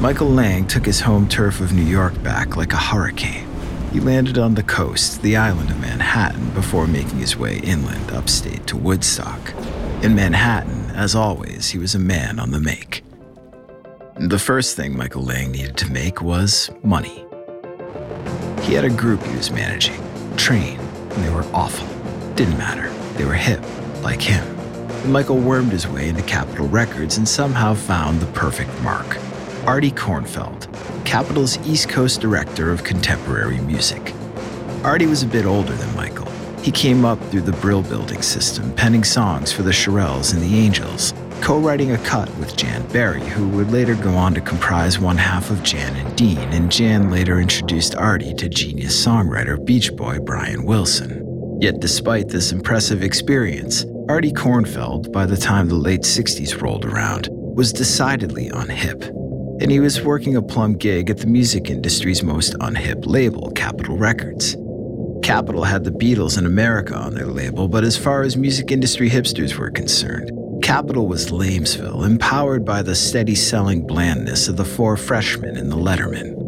Michael 0.04 0.28
Lang 0.28 0.66
took 0.66 0.84
his 0.84 1.00
home 1.00 1.26
turf 1.26 1.62
of 1.62 1.72
New 1.72 1.80
York 1.80 2.22
back 2.22 2.58
like 2.58 2.74
a 2.74 2.76
hurricane. 2.76 3.48
He 3.90 4.00
landed 4.00 4.36
on 4.36 4.54
the 4.54 4.62
coast, 4.62 5.22
the 5.22 5.34
island 5.34 5.70
of 5.70 5.80
Manhattan, 5.80 6.50
before 6.50 6.86
making 6.86 7.20
his 7.20 7.38
way 7.38 7.56
inland 7.60 8.12
upstate 8.12 8.66
to 8.66 8.76
Woodstock. 8.76 9.54
In 10.02 10.14
Manhattan, 10.14 10.90
as 10.90 11.14
always, 11.14 11.70
he 11.70 11.78
was 11.78 11.94
a 11.94 11.98
man 11.98 12.38
on 12.38 12.50
the 12.50 12.60
make. 12.60 13.02
The 14.16 14.38
first 14.38 14.76
thing 14.76 14.94
Michael 14.94 15.22
Lang 15.22 15.50
needed 15.50 15.78
to 15.78 15.90
make 15.90 16.20
was 16.20 16.70
money. 16.82 17.24
He 18.60 18.74
had 18.74 18.84
a 18.84 18.90
group 18.90 19.22
he 19.22 19.34
was 19.34 19.50
managing, 19.50 20.02
Train, 20.36 20.78
and 20.80 21.24
they 21.24 21.30
were 21.30 21.46
awful. 21.54 21.88
Didn't 22.34 22.58
matter. 22.58 22.90
They 23.14 23.24
were 23.24 23.32
hip, 23.32 23.64
like 24.02 24.20
him. 24.20 24.44
Michael 25.10 25.38
wormed 25.38 25.72
his 25.72 25.88
way 25.88 26.10
into 26.10 26.22
Capitol 26.24 26.68
Records 26.68 27.16
and 27.16 27.26
somehow 27.26 27.72
found 27.72 28.20
the 28.20 28.30
perfect 28.32 28.70
mark. 28.82 29.16
Artie 29.66 29.90
Kornfeld, 29.90 30.68
Capitol's 31.06 31.56
East 31.66 31.88
Coast 31.88 32.20
Director 32.20 32.70
of 32.70 32.84
Contemporary 32.84 33.58
Music. 33.60 34.14
Artie 34.84 35.06
was 35.06 35.22
a 35.22 35.26
bit 35.26 35.46
older 35.46 35.72
than 35.72 35.96
Michael. 35.96 36.30
He 36.60 36.70
came 36.70 37.06
up 37.06 37.18
through 37.30 37.42
the 37.42 37.52
Brill 37.52 37.80
Building 37.80 38.20
system, 38.20 38.74
penning 38.74 39.04
songs 39.04 39.52
for 39.52 39.62
the 39.62 39.70
Shirelles 39.70 40.34
and 40.34 40.42
the 40.42 40.58
Angels, 40.58 41.14
co 41.40 41.58
writing 41.58 41.92
a 41.92 41.98
cut 41.98 42.28
with 42.36 42.58
Jan 42.58 42.86
Berry, 42.88 43.24
who 43.24 43.48
would 43.50 43.70
later 43.70 43.94
go 43.94 44.14
on 44.14 44.34
to 44.34 44.42
comprise 44.42 44.98
one 44.98 45.16
half 45.16 45.50
of 45.50 45.62
Jan 45.62 45.96
and 45.96 46.14
Dean, 46.14 46.36
and 46.52 46.70
Jan 46.70 47.10
later 47.10 47.40
introduced 47.40 47.94
Artie 47.94 48.34
to 48.34 48.50
genius 48.50 48.94
songwriter 48.94 49.64
Beach 49.64 49.96
Boy 49.96 50.18
Brian 50.18 50.66
Wilson. 50.66 51.58
Yet, 51.62 51.80
despite 51.80 52.28
this 52.28 52.52
impressive 52.52 53.02
experience, 53.02 53.86
Artie 54.10 54.32
Kornfeld, 54.32 55.10
by 55.10 55.24
the 55.24 55.38
time 55.38 55.68
the 55.68 55.74
late 55.74 56.02
60s 56.02 56.60
rolled 56.60 56.84
around, 56.84 57.30
was 57.30 57.72
decidedly 57.72 58.50
unhip 58.50 59.23
and 59.60 59.70
he 59.70 59.80
was 59.80 60.02
working 60.02 60.36
a 60.36 60.42
plum 60.42 60.74
gig 60.74 61.10
at 61.10 61.18
the 61.18 61.26
music 61.26 61.70
industry's 61.70 62.22
most 62.22 62.54
unhip 62.58 63.06
label, 63.06 63.50
Capitol 63.52 63.96
Records. 63.96 64.56
Capitol 65.22 65.64
had 65.64 65.84
the 65.84 65.90
Beatles 65.90 66.36
in 66.36 66.44
America 66.44 66.94
on 66.94 67.14
their 67.14 67.26
label, 67.26 67.68
but 67.68 67.84
as 67.84 67.96
far 67.96 68.22
as 68.22 68.36
music 68.36 68.70
industry 68.70 69.08
hipsters 69.08 69.56
were 69.56 69.70
concerned, 69.70 70.30
Capitol 70.62 71.06
was 71.06 71.30
Lamesville, 71.30 72.06
empowered 72.06 72.64
by 72.64 72.82
the 72.82 72.94
steady 72.94 73.34
selling 73.34 73.86
blandness 73.86 74.48
of 74.48 74.56
the 74.56 74.64
four 74.64 74.96
freshmen 74.96 75.56
in 75.56 75.68
the 75.68 75.76
Lettermen. 75.76 76.40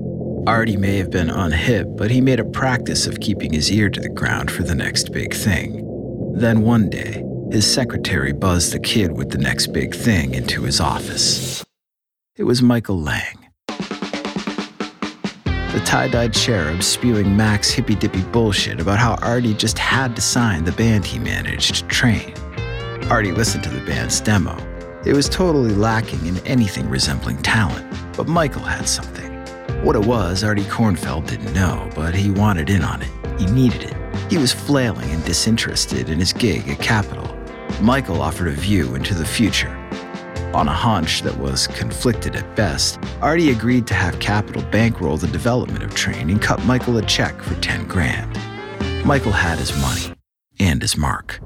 Artie 0.47 0.77
may 0.77 0.97
have 0.97 1.11
been 1.11 1.29
unhip, 1.29 1.97
but 1.97 2.11
he 2.11 2.21
made 2.21 2.41
a 2.41 2.45
practice 2.45 3.07
of 3.07 3.21
keeping 3.21 3.53
his 3.53 3.71
ear 3.71 3.91
to 3.91 4.01
the 4.01 4.09
ground 4.09 4.51
for 4.51 4.63
the 4.63 4.75
next 4.75 5.13
big 5.13 5.35
thing. 5.35 5.83
Then 6.35 6.63
one 6.63 6.89
day, 6.89 7.25
his 7.51 7.71
secretary 7.71 8.33
buzzed 8.33 8.73
the 8.73 8.81
kid 8.81 9.13
with 9.13 9.31
the 9.31 9.39
next 9.39 9.69
big 9.69 9.95
thing 9.95 10.35
into 10.35 10.63
his 10.63 10.81
office. 10.81 11.65
It 12.38 12.45
was 12.45 12.61
Michael 12.61 13.00
Lang. 13.00 13.49
The 15.73 15.83
tie 15.87 16.09
dyed 16.09 16.35
cherub 16.35 16.83
spewing 16.83 17.35
Max 17.35 17.71
hippy 17.71 17.95
dippy 17.95 18.21
bullshit 18.25 18.78
about 18.78 18.99
how 18.99 19.14
Artie 19.23 19.55
just 19.55 19.78
had 19.78 20.14
to 20.16 20.21
sign 20.21 20.64
the 20.64 20.73
band 20.73 21.07
he 21.07 21.19
managed 21.19 21.76
to 21.76 21.87
train. 21.87 22.35
Artie 23.09 23.33
listened 23.33 23.64
to 23.64 23.71
the 23.71 23.81
band's 23.87 24.21
demo. 24.21 24.55
It 25.07 25.14
was 25.14 25.31
totally 25.31 25.75
lacking 25.75 26.26
in 26.26 26.37
anything 26.47 26.90
resembling 26.90 27.40
talent, 27.40 27.90
but 28.19 28.28
Michael 28.28 28.61
had 28.61 28.87
something. 28.87 29.33
What 29.83 29.97
it 29.97 30.05
was, 30.05 30.45
Artie 30.45 30.64
Kornfeld 30.64 31.28
didn't 31.28 31.55
know, 31.55 31.88
but 31.95 32.14
he 32.14 32.31
wanted 32.31 32.69
in 32.69 32.83
on 32.83 33.00
it. 33.00 33.40
He 33.40 33.47
needed 33.47 33.83
it. 33.83 33.97
He 34.31 34.37
was 34.37 34.52
flailing 34.52 35.09
and 35.09 35.25
disinterested 35.25 36.11
in 36.11 36.19
his 36.19 36.35
gig 36.35 36.69
at 36.69 36.81
Capitol. 36.81 37.35
Michael 37.81 38.21
offered 38.21 38.49
a 38.49 38.52
view 38.52 38.95
into 38.95 39.14
the 39.14 39.25
future. 39.25 39.75
On 40.55 40.69
a 40.69 40.73
hunch 40.73 41.23
that 41.23 41.37
was 41.38 41.67
conflicted 41.67 42.37
at 42.37 42.57
best, 42.57 42.99
Artie 43.21 43.50
agreed 43.50 43.87
to 43.88 43.95
have 43.95 44.19
Capitol 44.21 44.62
bankroll 44.71 45.17
the 45.17 45.26
development 45.29 45.85
of 45.85 45.95
Train 45.95 46.31
and 46.31 46.41
cut 46.41 46.65
Michael 46.65 46.99
a 46.99 47.03
check 47.03 47.41
for 47.43 47.55
10 47.61 47.87
grand. 47.87 48.38
Michael 49.05 49.33
had 49.33 49.59
his 49.59 49.76
money 49.81 50.15
and 50.59 50.81
his 50.81 50.97
mark. 50.97 51.41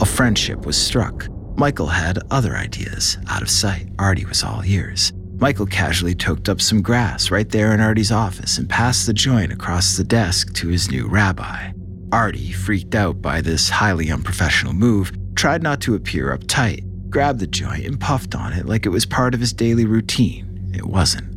A 0.00 0.04
friendship 0.06 0.66
was 0.66 0.76
struck. 0.76 1.28
Michael 1.56 1.86
had 1.86 2.18
other 2.30 2.56
ideas. 2.56 3.16
Out 3.28 3.42
of 3.42 3.48
sight, 3.48 3.88
Artie 3.98 4.24
was 4.24 4.42
all 4.42 4.64
ears. 4.64 5.12
Michael 5.38 5.66
casually 5.66 6.14
toked 6.14 6.48
up 6.48 6.60
some 6.60 6.82
grass 6.82 7.30
right 7.30 7.48
there 7.48 7.72
in 7.72 7.80
Artie's 7.80 8.12
office 8.12 8.58
and 8.58 8.68
passed 8.68 9.06
the 9.06 9.12
joint 9.12 9.52
across 9.52 9.96
the 9.96 10.04
desk 10.04 10.52
to 10.54 10.68
his 10.68 10.90
new 10.90 11.08
rabbi. 11.08 11.72
Artie, 12.12 12.52
freaked 12.52 12.94
out 12.94 13.20
by 13.20 13.40
this 13.40 13.68
highly 13.68 14.10
unprofessional 14.10 14.72
move, 14.72 15.12
tried 15.34 15.62
not 15.62 15.80
to 15.80 15.94
appear 15.94 16.36
uptight, 16.36 16.84
grabbed 17.14 17.38
the 17.38 17.46
joint 17.46 17.86
and 17.86 18.00
puffed 18.00 18.34
on 18.34 18.52
it 18.52 18.66
like 18.66 18.84
it 18.84 18.88
was 18.88 19.06
part 19.06 19.34
of 19.34 19.40
his 19.40 19.52
daily 19.52 19.84
routine. 19.84 20.72
It 20.74 20.84
wasn't. 20.84 21.32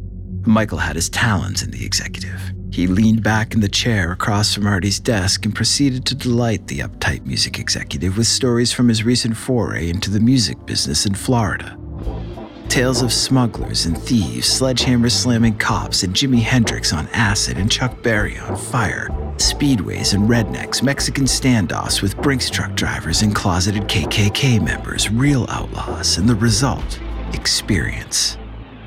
Michael 0.48 0.80
had 0.80 0.96
his 0.96 1.08
talons 1.08 1.62
in 1.62 1.70
the 1.70 1.86
executive. 1.86 2.42
He 2.72 2.88
leaned 2.88 3.22
back 3.22 3.54
in 3.54 3.62
the 3.62 3.70
chair 3.70 4.12
across 4.12 4.56
from 4.56 4.66
Artie's 4.66 5.00
desk 5.00 5.46
and 5.46 5.54
proceeded 5.54 6.04
to 6.08 6.16
delight 6.16 6.66
the 6.66 6.80
uptight 6.80 7.28
music 7.28 7.60
executive 7.60 8.18
with 8.18 8.26
stories 8.26 8.74
from 8.74 8.90
his 8.90 9.04
recent 9.04 9.38
foray 9.38 9.88
into 9.88 10.10
the 10.10 10.20
music 10.20 10.66
business 10.66 11.06
in 11.06 11.14
Florida. 11.14 11.78
Tales 12.70 13.04
of 13.04 13.14
smugglers 13.14 13.86
and 13.86 13.96
thieves, 13.96 14.48
sledgehammer 14.48 15.10
slamming 15.10 15.60
cops, 15.60 16.02
and 16.02 16.16
Jimi 16.16 16.42
Hendrix 16.42 16.92
on 16.92 17.08
acid 17.10 17.60
and 17.60 17.72
Chuck 17.72 18.02
Berry 18.02 18.40
on 18.40 18.58
fire, 18.58 19.10
speedways 19.39 20.13
and 20.13 20.29
rednecks, 20.29 20.82
Mexican 20.84 21.25
standoffs 21.25 22.01
with 22.01 22.17
Brinks 22.17 22.50
truck 22.50 22.74
drivers 22.75 23.22
and 23.22 23.36
closeted 23.36 23.84
KKK 23.84 24.63
members, 24.63 25.10
real 25.10 25.46
outlaws, 25.50 26.17
and 26.17 26.27
the 26.27 26.36
result 26.36 27.00
experience. 27.34 28.38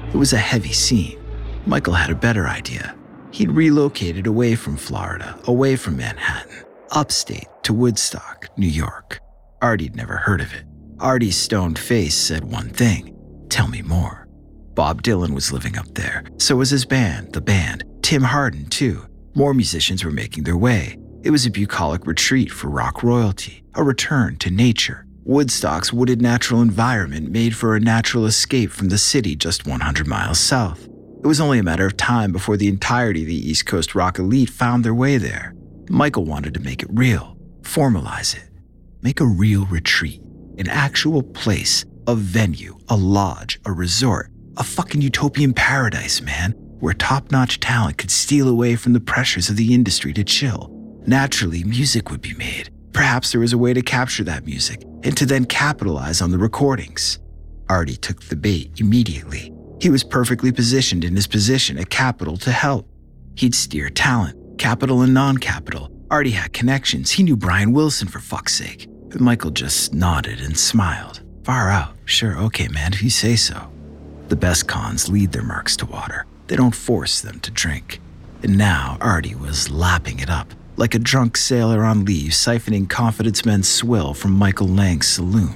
It 0.09 0.17
was 0.17 0.33
a 0.33 0.39
heavy 0.39 0.73
scene. 0.73 1.19
Michael 1.67 1.95
had 1.95 2.11
a 2.11 2.15
better 2.15 2.47
idea. 2.47 2.97
He'd 3.33 3.51
relocated 3.51 4.27
away 4.27 4.57
from 4.57 4.77
Florida, 4.77 5.39
away 5.45 5.77
from 5.77 5.97
Manhattan, 5.97 6.65
upstate 6.91 7.49
to 7.63 7.73
Woodstock, 7.73 8.49
New 8.57 8.67
York. 8.69 9.21
Artie'd 9.63 9.95
never 9.95 10.17
heard 10.17 10.41
of 10.41 10.53
it. 10.53 10.65
Artie's 10.99 11.37
stoned 11.37 11.79
face 11.79 12.15
said 12.15 12.45
one 12.45 12.71
thing 12.71 13.17
Tell 13.49 13.67
me 13.67 13.83
more. 13.83 14.29
Bob 14.75 15.03
Dylan 15.03 15.35
was 15.35 15.53
living 15.53 15.77
up 15.77 15.95
there. 15.95 16.25
So 16.39 16.57
was 16.57 16.71
his 16.71 16.87
band, 16.87 17.33
the 17.33 17.41
band. 17.41 17.85
Tim 18.03 18.23
Hardin, 18.23 18.67
too. 18.67 19.07
More 19.35 19.55
musicians 19.55 20.05
were 20.05 20.11
making 20.11 20.45
their 20.45 20.57
way. 20.57 20.99
It 21.23 21.31
was 21.31 21.47
a 21.47 21.51
bucolic 21.51 22.07
retreat 22.07 22.51
for 22.51 22.69
rock 22.69 23.03
royalty, 23.03 23.63
a 23.75 23.85
return 23.85 24.37
to 24.39 24.51
nature. 24.51 25.07
Woodstock's 25.23 25.93
wooded 25.93 26.21
natural 26.21 26.63
environment 26.63 27.31
made 27.31 27.55
for 27.55 27.77
a 27.77 27.81
natural 27.81 28.27
escape 28.27 28.73
from 28.73 28.89
the 28.89 28.99
city 28.99 29.37
just 29.37 29.67
100 29.67 30.07
miles 30.07 30.41
south. 30.41 30.89
It 31.23 31.27
was 31.27 31.41
only 31.41 31.59
a 31.61 31.63
matter 31.63 31.87
of 31.87 31.97
time 31.97 32.33
before 32.33 32.57
the 32.57 32.67
entirety 32.69 33.23
of 33.23 33.29
the 33.29 33.51
East 33.51 33.67
Coast 33.67 33.95
rock 33.95 34.19
elite 34.19 34.51
found 34.51 34.85
their 34.85 34.95
way 34.95 35.17
there. 35.17 35.55
Michael 35.89 36.25
wanted 36.25 36.55
to 36.55 36.61
make 36.61 36.83
it 36.83 36.89
real, 36.93 37.37
formalize 37.61 38.35
it, 38.35 38.49
make 39.03 39.21
a 39.21 39.27
real 39.27 39.67
retreat, 39.67 40.21
an 40.59 40.69
actual 40.69 41.23
place 41.23 41.85
a 42.07 42.15
venue, 42.17 42.77
a 42.89 42.97
lodge, 42.97 43.61
a 43.65 43.71
resort, 43.71 44.33
a 44.57 44.65
fucking 44.65 45.03
utopian 45.03 45.53
paradise, 45.53 46.21
man, 46.21 46.55
where 46.81 46.95
top 46.95 47.31
notch 47.31 47.61
talent 47.61 47.99
could 47.99 48.11
steal 48.11 48.49
away 48.49 48.77
from 48.77 48.93
the 48.93 49.01
pressures 49.01 49.49
of 49.49 49.57
the 49.57 49.73
industry 49.75 50.13
to 50.15 50.25
chill. 50.25 50.71
Naturally, 51.07 51.65
music 51.65 52.11
would 52.11 52.21
be 52.21 52.35
made. 52.35 52.71
Perhaps 52.93 53.31
there 53.31 53.41
was 53.41 53.53
a 53.53 53.59
way 53.59 53.73
to 53.73 53.83
capture 53.83 54.25
that 54.25 54.45
music 54.45 54.83
and 55.03 55.17
to 55.17 55.25
then 55.25 55.45
capitalize 55.45 56.21
on 56.21 56.31
the 56.31 56.39
recordings. 56.39 57.19
Artie 57.69 57.97
took 57.97 58.23
the 58.25 58.37
bait 58.37 58.81
immediately. 58.81 59.53
He 59.81 59.91
was 59.91 60.05
perfectly 60.05 60.53
positioned 60.53 61.05
in 61.05 61.15
his 61.15 61.27
position 61.27 61.79
at 61.79 61.89
Capitol 61.89 62.37
to 62.39 62.51
help. 62.51 62.89
He'd 63.37 63.55
steer 63.55 63.89
talent, 63.89 64.59
Capitol 64.59 65.03
and 65.03 65.15
non 65.15 65.39
Capitol. 65.39 65.91
Artie 66.11 66.33
had 66.33 66.53
connections. 66.53 67.13
He 67.13 67.23
knew 67.23 67.37
Brian 67.37 67.73
Wilson 67.73 68.09
for 68.09 68.19
fuck's 68.19 68.55
sake. 68.55 68.89
But 69.09 69.21
Michael 69.21 69.51
just 69.51 69.95
nodded 69.95 70.41
and 70.41 70.59
smiled. 70.59 71.23
Far 71.45 71.71
out. 71.71 71.95
Sure, 72.05 72.37
okay, 72.39 72.69
man, 72.69 72.93
if 72.93 73.03
you 73.03 73.11
say 73.11 73.37
so. 73.37 73.71
The 74.29 74.37
best 74.37 74.69
cons 74.69 75.09
lead 75.09 75.33
their 75.33 75.43
marks 75.43 75.77
to 75.79 75.87
water. 75.87 76.27
They 76.51 76.57
don't 76.57 76.75
force 76.75 77.21
them 77.21 77.39
to 77.41 77.51
drink. 77.53 78.01
And 78.43 78.59
now 78.59 78.99
Artie 79.01 79.37
was 79.37 79.71
lapping 79.71 80.19
it 80.19 80.29
up, 80.29 80.53
like 80.77 80.97
a 80.97 80.99
drunk 80.99 81.37
sailor 81.37 81.85
on 81.85 82.05
leave 82.05 82.33
siphoning 82.33 82.91
confidence 82.91 83.47
men's 83.47 83.69
swill 83.69 84.15
from 84.15 84.33
Michael 84.33 84.67
Lang's 84.67 85.07
saloon. 85.07 85.55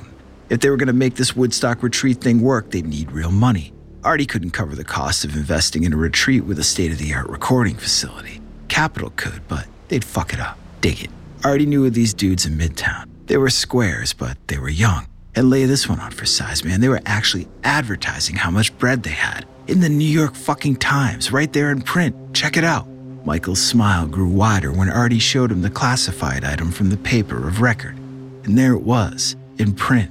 If 0.50 0.61
they 0.61 0.70
were 0.70 0.76
going 0.76 0.87
to 0.87 0.92
make 0.92 1.16
this 1.16 1.35
Woodstock 1.35 1.83
retreat 1.83 2.20
thing 2.20 2.40
work, 2.40 2.70
they'd 2.70 2.87
need 2.87 3.11
real 3.11 3.33
money. 3.33 3.72
Artie 4.04 4.24
couldn't 4.24 4.52
cover 4.52 4.76
the 4.76 4.85
cost 4.85 5.24
of 5.24 5.35
investing 5.35 5.83
in 5.83 5.92
a 5.92 5.96
retreat 5.96 6.44
with 6.44 6.61
a 6.61 6.62
state 6.62 6.92
of 6.92 6.98
the 6.98 7.12
art 7.12 7.28
recording 7.28 7.74
facility. 7.74 8.40
Capitol 8.68 9.12
could, 9.16 9.42
but 9.48 9.66
they'd 9.88 10.04
fuck 10.04 10.33
it 10.33 10.38
up. 10.38 10.57
Dig 10.80 11.02
it. 11.02 11.11
Artie 11.42 11.66
knew 11.66 11.85
of 11.87 11.94
these 11.94 12.14
dudes 12.14 12.46
in 12.46 12.57
Midtown. 12.57 13.09
They 13.26 13.37
were 13.37 13.50
squares, 13.50 14.12
but 14.12 14.38
they 14.46 14.59
were 14.59 14.68
young. 14.68 15.09
And 15.35 15.50
lay 15.50 15.66
this 15.66 15.88
one 15.88 15.98
on 15.98 16.12
for 16.12 16.24
size, 16.24 16.62
man. 16.64 16.80
They 16.80 16.88
were 16.88 17.02
actually 17.04 17.48
advertising 17.64 18.37
how 18.37 18.52
much 18.52 18.78
bread 18.78 19.02
they 19.02 19.11
had 19.11 19.44
in 19.66 19.81
the 19.81 19.88
New 19.88 20.05
York 20.05 20.35
fucking 20.35 20.77
Times, 20.77 21.33
right 21.33 21.53
there 21.53 21.70
in 21.70 21.83
print. 21.83 22.14
Check 22.35 22.57
it 22.57 22.64
out. 22.64 22.87
Michael's 23.24 23.62
smile 23.62 24.07
grew 24.07 24.29
wider 24.29 24.72
when 24.72 24.90
Artie 24.90 25.18
showed 25.18 25.50
him 25.50 25.62
the 25.62 25.70
classified 25.70 26.44
item 26.44 26.70
from 26.70 26.90
the 26.90 26.96
paper 26.96 27.48
of 27.48 27.61
record. 27.61 27.96
And 28.44 28.59
there 28.59 28.74
it 28.74 28.83
was, 28.83 29.37
in 29.59 29.74
print. 29.74 30.11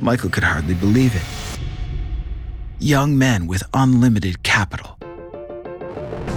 Michael 0.00 0.30
could 0.30 0.44
hardly 0.44 0.74
believe 0.74 1.14
it. 1.14 1.22
Young 2.78 3.16
men 3.16 3.46
with 3.46 3.62
unlimited 3.74 4.42
capital 4.42 4.94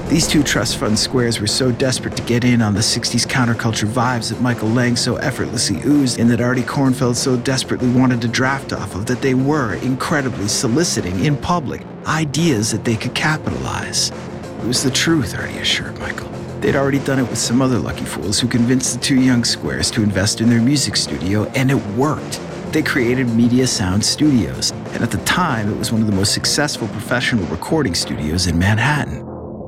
these 0.10 0.25
two 0.25 0.41
trust 0.41 0.77
fund 0.77 0.97
squares 0.97 1.41
were 1.41 1.47
so 1.47 1.69
desperate 1.69 2.15
to 2.15 2.23
get 2.23 2.45
in 2.45 2.62
on 2.62 2.73
the 2.73 2.80
60s 2.80 3.27
counterculture 3.27 3.89
vibes 3.89 4.30
that 4.30 4.39
Michael 4.39 4.69
Lang 4.69 4.95
so 4.95 5.17
effortlessly 5.17 5.82
oozed 5.84 6.17
and 6.17 6.30
that 6.30 6.39
Artie 6.39 6.62
Kornfeld 6.62 7.17
so 7.17 7.36
desperately 7.36 7.91
wanted 7.91 8.21
to 8.21 8.30
draft 8.30 8.71
off 8.71 8.95
of 8.95 9.06
that 9.08 9.21
they 9.21 9.34
were 9.34 9.73
incredibly 9.75 10.47
soliciting 10.47 11.25
in 11.25 11.36
public 11.36 11.82
ideas 12.08 12.72
that 12.72 12.86
they 12.86 12.96
could 12.96 13.13
capitalize. 13.13 14.12
It 14.12 14.65
was 14.65 14.84
the 14.84 14.91
truth, 14.91 15.38
Artie 15.38 15.58
assured 15.60 16.00
Michael. 16.00 16.30
They'd 16.62 16.76
already 16.76 17.00
done 17.00 17.20
it 17.20 17.30
with 17.30 17.38
some 17.38 17.62
other 17.62 17.78
lucky 17.78 18.06
fools 18.06 18.39
who 18.39 18.48
convinced 18.48 18.96
the 18.96 19.00
two 19.00 19.22
young 19.22 19.43
squares 19.43 19.91
to 19.91 20.02
invest 20.02 20.41
in 20.41 20.50
their 20.50 20.62
music 20.62 20.96
studio, 20.96 21.46
and 21.56 21.70
it 21.70 21.86
worked. 21.96 22.41
They 22.72 22.82
created 22.82 23.30
Media 23.30 23.67
Sound 23.67 24.04
Studios, 24.04 24.72
and 24.72 25.04
at 25.04 25.12
the 25.12 25.20
time, 25.20 25.72
it 25.72 25.78
was 25.78 25.91
one 25.91 26.02
of 26.02 26.08
the 26.08 26.15
most 26.15 26.34
successful 26.34 26.88
professional 26.89 27.46
recording 27.46 27.93
studios 27.93 28.48
in 28.48 28.58
Manhattan. 28.58 29.22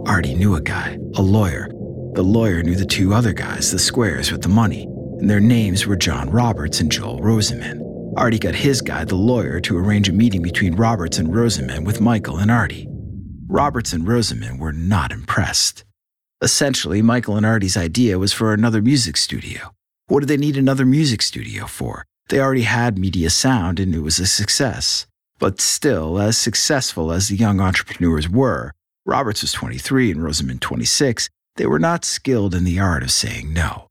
Artie 0.08 0.36
knew 0.36 0.56
a 0.56 0.62
guy, 0.62 0.98
a 1.16 1.22
lawyer. 1.22 1.70
The 2.14 2.24
lawyer 2.24 2.64
knew 2.64 2.76
the 2.76 2.86
two 2.86 3.14
other 3.14 3.34
guys, 3.34 3.72
the 3.72 3.80
squares 3.80 4.32
with 4.32 4.42
the 4.42 4.50
money, 4.50 4.84
and 5.20 5.30
their 5.30 5.40
names 5.40 5.86
were 5.86 5.96
John 5.96 6.30
Roberts 6.30 6.80
and 6.80 6.92
Joel 6.92 7.20
Rosenman. 7.20 7.89
Artie 8.20 8.38
got 8.38 8.54
his 8.54 8.82
guy, 8.82 9.06
the 9.06 9.16
lawyer, 9.16 9.62
to 9.62 9.78
arrange 9.78 10.10
a 10.10 10.14
meeting 10.14 10.42
between 10.42 10.76
Roberts 10.76 11.20
and 11.20 11.30
Rosenman 11.30 11.86
with 11.86 12.02
Michael 12.02 12.38
and 12.38 12.52
Artie. 12.52 12.86
Roberts 13.48 13.94
and 13.94 14.06
Rosenman 14.06 14.60
were 14.60 14.74
not 14.74 15.14
impressed. 15.14 15.86
Essentially, 16.42 17.02
Michael 17.02 17.38
and 17.38 17.46
Artie's 17.46 17.78
idea 17.78 18.20
was 18.20 18.34
for 18.34 18.54
another 18.54 18.82
music 18.82 19.16
studio. 19.16 19.74
What 20.08 20.20
did 20.20 20.28
they 20.28 20.36
need 20.36 20.58
another 20.58 20.86
music 20.86 21.22
studio 21.22 21.66
for? 21.66 22.06
They 22.28 22.42
already 22.42 22.64
had 22.64 22.98
Media 22.98 23.30
Sound 23.30 23.80
and 23.80 23.96
it 23.96 24.02
was 24.02 24.20
a 24.20 24.28
success. 24.28 25.08
But 25.38 25.62
still, 25.62 26.20
as 26.20 26.38
successful 26.38 27.14
as 27.14 27.30
the 27.30 27.38
young 27.38 27.62
entrepreneurs 27.62 28.28
were, 28.28 28.74
Roberts 29.06 29.44
was 29.44 29.54
23 29.54 30.12
and 30.12 30.20
Rosenman 30.20 30.60
26. 30.60 31.30
They 31.56 31.68
were 31.68 31.80
not 31.80 32.04
skilled 32.04 32.54
in 32.54 32.66
the 32.66 32.82
art 32.82 33.02
of 33.02 33.12
saying 33.12 33.54
no. 33.54 33.88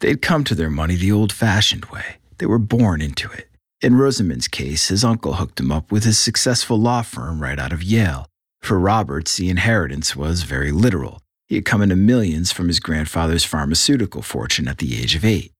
They'd 0.00 0.20
come 0.20 0.44
to 0.44 0.54
their 0.54 0.68
money 0.68 0.96
the 0.96 1.12
old 1.12 1.32
fashioned 1.32 1.86
way. 1.86 2.16
They 2.36 2.44
were 2.44 2.58
born 2.58 3.00
into 3.00 3.30
it. 3.32 3.49
In 3.82 3.96
Rosenman's 3.96 4.46
case, 4.46 4.88
his 4.88 5.04
uncle 5.04 5.34
hooked 5.34 5.58
him 5.58 5.72
up 5.72 5.90
with 5.90 6.04
his 6.04 6.18
successful 6.18 6.78
law 6.78 7.00
firm 7.00 7.40
right 7.40 7.58
out 7.58 7.72
of 7.72 7.82
Yale. 7.82 8.26
For 8.60 8.78
Roberts, 8.78 9.36
the 9.36 9.48
inheritance 9.48 10.14
was 10.14 10.42
very 10.42 10.70
literal. 10.70 11.22
He 11.48 11.54
had 11.54 11.64
come 11.64 11.80
into 11.80 11.96
millions 11.96 12.52
from 12.52 12.68
his 12.68 12.78
grandfather's 12.78 13.44
pharmaceutical 13.44 14.20
fortune 14.20 14.68
at 14.68 14.78
the 14.78 15.00
age 15.00 15.16
of 15.16 15.24
eight. 15.24 15.52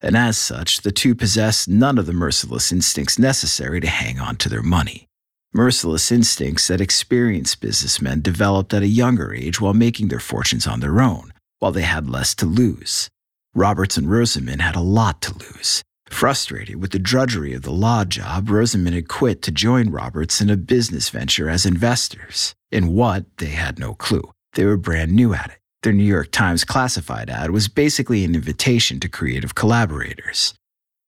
And 0.00 0.16
as 0.16 0.38
such, 0.38 0.82
the 0.82 0.92
two 0.92 1.16
possessed 1.16 1.68
none 1.68 1.98
of 1.98 2.06
the 2.06 2.12
merciless 2.12 2.70
instincts 2.70 3.18
necessary 3.18 3.80
to 3.80 3.88
hang 3.88 4.20
on 4.20 4.36
to 4.36 4.48
their 4.48 4.62
money. 4.62 5.08
Merciless 5.52 6.12
instincts 6.12 6.68
that 6.68 6.80
experienced 6.80 7.60
businessmen 7.60 8.20
developed 8.20 8.74
at 8.74 8.84
a 8.84 8.88
younger 8.88 9.34
age 9.34 9.60
while 9.60 9.74
making 9.74 10.06
their 10.06 10.20
fortunes 10.20 10.68
on 10.68 10.78
their 10.78 11.00
own, 11.00 11.32
while 11.58 11.72
they 11.72 11.82
had 11.82 12.08
less 12.08 12.32
to 12.36 12.46
lose. 12.46 13.08
Roberts 13.54 13.96
and 13.96 14.08
Rosenman 14.08 14.60
had 14.60 14.76
a 14.76 14.80
lot 14.80 15.20
to 15.22 15.34
lose. 15.34 15.82
Frustrated 16.08 16.76
with 16.76 16.92
the 16.92 16.98
drudgery 16.98 17.52
of 17.52 17.62
the 17.62 17.72
law 17.72 18.04
job, 18.04 18.48
Rosenman 18.48 18.94
had 18.94 19.08
quit 19.08 19.42
to 19.42 19.50
join 19.50 19.90
Roberts 19.90 20.40
in 20.40 20.48
a 20.48 20.56
business 20.56 21.08
venture 21.10 21.48
as 21.48 21.66
investors. 21.66 22.54
In 22.70 22.94
what, 22.94 23.24
they 23.38 23.46
had 23.46 23.78
no 23.78 23.94
clue. 23.94 24.30
They 24.54 24.64
were 24.64 24.76
brand 24.76 25.12
new 25.12 25.34
at 25.34 25.50
it. 25.50 25.58
Their 25.82 25.92
New 25.92 26.04
York 26.04 26.32
Times 26.32 26.64
classified 26.64 27.30
ad 27.30 27.50
was 27.50 27.68
basically 27.68 28.24
an 28.24 28.34
invitation 28.34 28.98
to 29.00 29.08
creative 29.08 29.54
collaborators. 29.54 30.54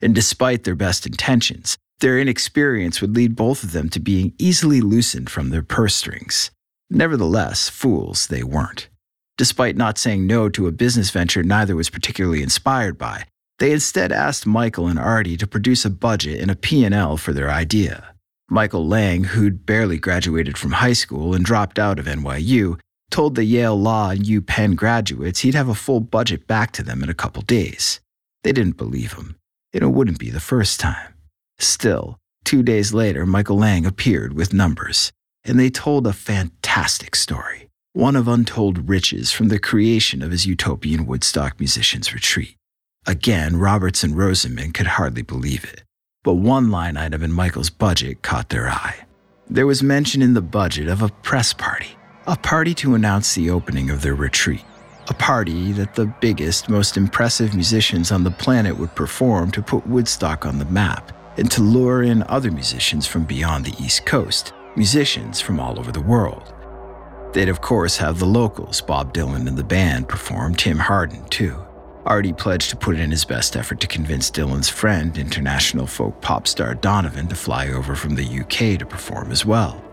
And 0.00 0.14
despite 0.14 0.64
their 0.64 0.76
best 0.76 1.06
intentions, 1.06 1.76
their 2.00 2.18
inexperience 2.18 3.00
would 3.00 3.16
lead 3.16 3.34
both 3.34 3.64
of 3.64 3.72
them 3.72 3.88
to 3.88 3.98
being 3.98 4.34
easily 4.38 4.80
loosened 4.80 5.30
from 5.30 5.50
their 5.50 5.62
purse 5.62 5.96
strings. 5.96 6.50
Nevertheless, 6.90 7.68
fools 7.68 8.28
they 8.28 8.44
weren't. 8.44 8.88
Despite 9.36 9.76
not 9.76 9.98
saying 9.98 10.26
no 10.26 10.48
to 10.50 10.66
a 10.66 10.72
business 10.72 11.10
venture 11.10 11.42
neither 11.42 11.74
was 11.74 11.90
particularly 11.90 12.42
inspired 12.42 12.98
by, 12.98 13.24
they 13.58 13.72
instead 13.72 14.12
asked 14.12 14.46
Michael 14.46 14.86
and 14.86 14.98
Artie 14.98 15.36
to 15.36 15.46
produce 15.46 15.84
a 15.84 15.90
budget 15.90 16.40
and 16.40 16.50
a 16.50 16.56
P&L 16.56 17.16
for 17.16 17.32
their 17.32 17.50
idea. 17.50 18.14
Michael 18.50 18.86
Lang, 18.86 19.24
who'd 19.24 19.66
barely 19.66 19.98
graduated 19.98 20.56
from 20.56 20.72
high 20.72 20.94
school 20.94 21.34
and 21.34 21.44
dropped 21.44 21.78
out 21.78 21.98
of 21.98 22.06
NYU, 22.06 22.78
told 23.10 23.34
the 23.34 23.44
Yale 23.44 23.78
Law 23.78 24.10
and 24.10 24.24
UPenn 24.24 24.76
graduates 24.76 25.40
he'd 25.40 25.54
have 25.54 25.68
a 25.68 25.74
full 25.74 26.00
budget 26.00 26.46
back 26.46 26.72
to 26.72 26.82
them 26.82 27.02
in 27.02 27.10
a 27.10 27.14
couple 27.14 27.42
days. 27.42 28.00
They 28.44 28.52
didn't 28.52 28.76
believe 28.76 29.14
him, 29.14 29.36
and 29.72 29.82
it 29.82 29.88
wouldn't 29.88 30.18
be 30.18 30.30
the 30.30 30.40
first 30.40 30.80
time. 30.80 31.14
Still, 31.58 32.16
two 32.44 32.62
days 32.62 32.94
later, 32.94 33.26
Michael 33.26 33.58
Lang 33.58 33.84
appeared 33.84 34.32
with 34.32 34.54
numbers, 34.54 35.12
and 35.44 35.58
they 35.58 35.70
told 35.70 36.06
a 36.06 36.12
fantastic 36.12 37.16
story, 37.16 37.68
one 37.92 38.16
of 38.16 38.28
untold 38.28 38.88
riches 38.88 39.32
from 39.32 39.48
the 39.48 39.58
creation 39.58 40.22
of 40.22 40.30
his 40.30 40.46
utopian 40.46 41.06
Woodstock 41.06 41.58
musicians' 41.58 42.14
retreat. 42.14 42.57
Again, 43.08 43.56
Roberts 43.56 44.04
and 44.04 44.12
Rosenman 44.14 44.74
could 44.74 44.86
hardly 44.86 45.22
believe 45.22 45.64
it, 45.64 45.82
but 46.24 46.34
one 46.34 46.70
line 46.70 46.98
item 46.98 47.22
in 47.22 47.32
Michael's 47.32 47.70
budget 47.70 48.20
caught 48.20 48.50
their 48.50 48.68
eye. 48.68 48.96
There 49.48 49.66
was 49.66 49.82
mention 49.82 50.20
in 50.20 50.34
the 50.34 50.42
budget 50.42 50.88
of 50.88 51.00
a 51.00 51.08
press 51.08 51.54
party, 51.54 51.96
a 52.26 52.36
party 52.36 52.74
to 52.74 52.94
announce 52.94 53.34
the 53.34 53.48
opening 53.48 53.88
of 53.88 54.02
their 54.02 54.14
retreat, 54.14 54.62
a 55.08 55.14
party 55.14 55.72
that 55.72 55.94
the 55.94 56.04
biggest, 56.20 56.68
most 56.68 56.98
impressive 56.98 57.54
musicians 57.54 58.12
on 58.12 58.24
the 58.24 58.30
planet 58.30 58.76
would 58.76 58.94
perform 58.94 59.50
to 59.52 59.62
put 59.62 59.86
Woodstock 59.86 60.44
on 60.44 60.58
the 60.58 60.66
map 60.66 61.10
and 61.38 61.50
to 61.50 61.62
lure 61.62 62.02
in 62.02 62.22
other 62.24 62.50
musicians 62.50 63.06
from 63.06 63.24
beyond 63.24 63.64
the 63.64 63.82
East 63.82 64.04
Coast, 64.04 64.52
musicians 64.76 65.40
from 65.40 65.58
all 65.58 65.78
over 65.78 65.92
the 65.92 66.02
world. 66.02 66.52
They'd, 67.32 67.48
of 67.48 67.62
course, 67.62 67.96
have 67.96 68.18
the 68.18 68.26
locals, 68.26 68.82
Bob 68.82 69.14
Dylan 69.14 69.48
and 69.48 69.56
the 69.56 69.64
band, 69.64 70.10
perform, 70.10 70.54
Tim 70.54 70.78
Hardin, 70.78 71.24
too. 71.30 71.58
Artie 72.08 72.32
pledged 72.32 72.70
to 72.70 72.76
put 72.76 72.98
in 72.98 73.10
his 73.10 73.26
best 73.26 73.54
effort 73.54 73.80
to 73.80 73.86
convince 73.86 74.30
Dylan's 74.30 74.70
friend, 74.70 75.18
international 75.18 75.86
folk 75.86 76.18
pop 76.22 76.48
star 76.48 76.74
Donovan, 76.74 77.28
to 77.28 77.34
fly 77.34 77.68
over 77.68 77.94
from 77.94 78.14
the 78.14 78.40
UK 78.40 78.78
to 78.78 78.86
perform 78.86 79.30
as 79.30 79.44
well. 79.44 79.84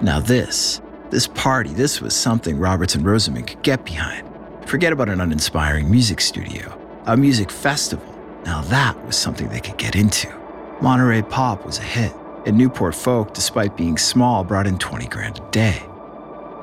Now, 0.00 0.20
this, 0.20 0.80
this 1.10 1.26
party, 1.26 1.74
this 1.74 2.00
was 2.00 2.16
something 2.16 2.58
Roberts 2.58 2.94
and 2.94 3.04
Rosenman 3.04 3.46
could 3.46 3.62
get 3.62 3.84
behind. 3.84 4.26
Forget 4.66 4.94
about 4.94 5.10
an 5.10 5.20
uninspiring 5.20 5.90
music 5.90 6.22
studio, 6.22 6.78
a 7.04 7.14
music 7.14 7.50
festival. 7.50 8.06
Now, 8.46 8.62
that 8.62 8.98
was 9.04 9.16
something 9.16 9.50
they 9.50 9.60
could 9.60 9.76
get 9.76 9.94
into. 9.94 10.34
Monterey 10.80 11.20
Pop 11.20 11.66
was 11.66 11.78
a 11.78 11.82
hit, 11.82 12.14
and 12.46 12.56
Newport 12.56 12.94
Folk, 12.94 13.34
despite 13.34 13.76
being 13.76 13.98
small, 13.98 14.44
brought 14.44 14.66
in 14.66 14.78
20 14.78 15.08
grand 15.08 15.38
a 15.38 15.50
day. 15.50 15.82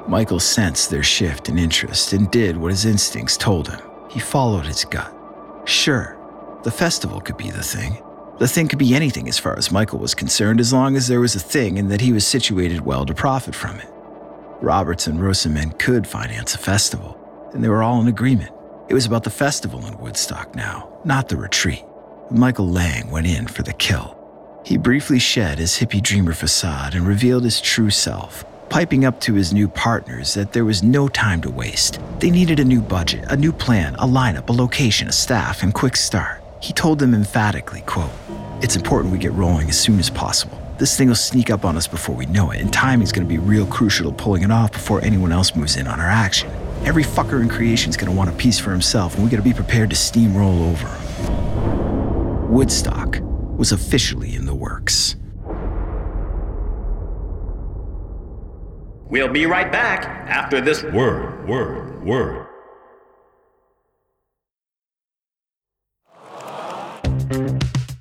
Michael 0.07 0.39
sensed 0.39 0.89
their 0.89 1.03
shift 1.03 1.49
in 1.49 1.59
interest 1.59 2.13
and 2.13 2.31
did 2.31 2.57
what 2.57 2.71
his 2.71 2.85
instincts 2.85 3.37
told 3.37 3.67
him. 3.67 3.79
He 4.09 4.19
followed 4.19 4.65
his 4.65 4.85
gut. 4.85 5.13
Sure, 5.65 6.17
the 6.63 6.71
festival 6.71 7.19
could 7.21 7.37
be 7.37 7.51
the 7.51 7.63
thing. 7.63 8.01
The 8.39 8.47
thing 8.47 8.67
could 8.67 8.79
be 8.79 8.93
anything 8.93 9.27
as 9.27 9.39
far 9.39 9.57
as 9.57 9.71
Michael 9.71 9.99
was 9.99 10.13
concerned, 10.13 10.59
as 10.59 10.71
long 10.71 10.95
as 10.95 11.07
there 11.07 11.19
was 11.19 11.35
a 11.35 11.39
thing 11.39 11.79
and 11.79 11.89
that 11.91 12.01
he 12.01 12.11
was 12.11 12.25
situated 12.25 12.81
well 12.81 13.05
to 13.05 13.13
profit 13.13 13.55
from 13.55 13.79
it. 13.79 13.89
Roberts 14.61 15.07
and 15.07 15.19
Rosenman 15.19 15.77
could 15.79 16.07
finance 16.07 16.53
a 16.55 16.59
festival, 16.59 17.17
and 17.53 17.63
they 17.63 17.69
were 17.69 17.83
all 17.83 17.99
in 18.01 18.07
agreement. 18.07 18.51
It 18.89 18.93
was 18.93 19.05
about 19.05 19.23
the 19.23 19.29
festival 19.29 19.85
in 19.85 19.97
Woodstock 19.97 20.55
now, 20.55 20.89
not 21.03 21.29
the 21.29 21.37
retreat. 21.37 21.83
Michael 22.29 22.69
Lang 22.69 23.09
went 23.11 23.27
in 23.27 23.47
for 23.47 23.63
the 23.63 23.73
kill. 23.73 24.15
He 24.65 24.77
briefly 24.77 25.19
shed 25.19 25.59
his 25.59 25.73
hippie 25.73 26.01
dreamer 26.01 26.33
facade 26.33 26.93
and 26.93 27.07
revealed 27.07 27.43
his 27.43 27.61
true 27.61 27.89
self, 27.89 28.45
piping 28.69 29.05
up 29.05 29.19
to 29.21 29.33
his 29.33 29.53
new 29.53 29.67
partners 29.67 30.33
that 30.33 30.53
there 30.53 30.65
was 30.65 30.83
no 30.83 31.07
time 31.07 31.41
to 31.41 31.49
waste. 31.49 31.99
They 32.19 32.29
needed 32.29 32.59
a 32.59 32.65
new 32.65 32.81
budget, 32.81 33.25
a 33.29 33.37
new 33.37 33.51
plan, 33.51 33.95
a 33.95 34.05
lineup, 34.05 34.49
a 34.49 34.53
location, 34.53 35.07
a 35.07 35.11
staff, 35.11 35.63
and 35.63 35.73
quick 35.73 35.95
start. 35.95 36.41
He 36.59 36.73
told 36.73 36.99
them 36.99 37.13
emphatically, 37.13 37.81
quote, 37.81 38.11
It's 38.61 38.75
important 38.75 39.11
we 39.11 39.19
get 39.19 39.31
rolling 39.33 39.69
as 39.69 39.79
soon 39.79 39.99
as 39.99 40.09
possible. 40.09 40.61
This 40.77 40.97
thing 40.97 41.07
will 41.07 41.15
sneak 41.15 41.49
up 41.49 41.65
on 41.65 41.77
us 41.77 41.87
before 41.87 42.15
we 42.15 42.25
know 42.27 42.51
it, 42.51 42.59
and 42.59 42.71
timing's 42.71 43.11
gonna 43.11 43.27
be 43.27 43.37
real 43.37 43.65
crucial 43.65 44.11
to 44.11 44.15
pulling 44.15 44.43
it 44.43 44.51
off 44.51 44.71
before 44.71 45.01
anyone 45.01 45.31
else 45.31 45.55
moves 45.55 45.75
in 45.75 45.87
on 45.87 45.99
our 45.99 46.09
action. 46.09 46.49
Every 46.83 47.03
fucker 47.03 47.41
in 47.41 47.49
creation's 47.49 47.97
gonna 47.97 48.11
want 48.11 48.29
a 48.29 48.33
piece 48.33 48.59
for 48.59 48.71
himself, 48.71 49.15
and 49.15 49.23
we 49.23 49.29
gotta 49.29 49.43
be 49.43 49.53
prepared 49.53 49.89
to 49.89 49.95
steamroll 49.95 50.69
over. 50.69 50.87
Woodstock 52.47 53.19
was 53.57 53.71
officially 53.71 54.35
in 54.35 54.45
the 54.45 54.53
works. 54.53 55.15
We'll 59.09 59.29
be 59.29 59.45
right 59.45 59.71
back 59.71 60.05
after 60.27 60.59
this 60.59 60.83
word, 60.83 61.47
word, 61.47 62.03
word. 62.03 62.45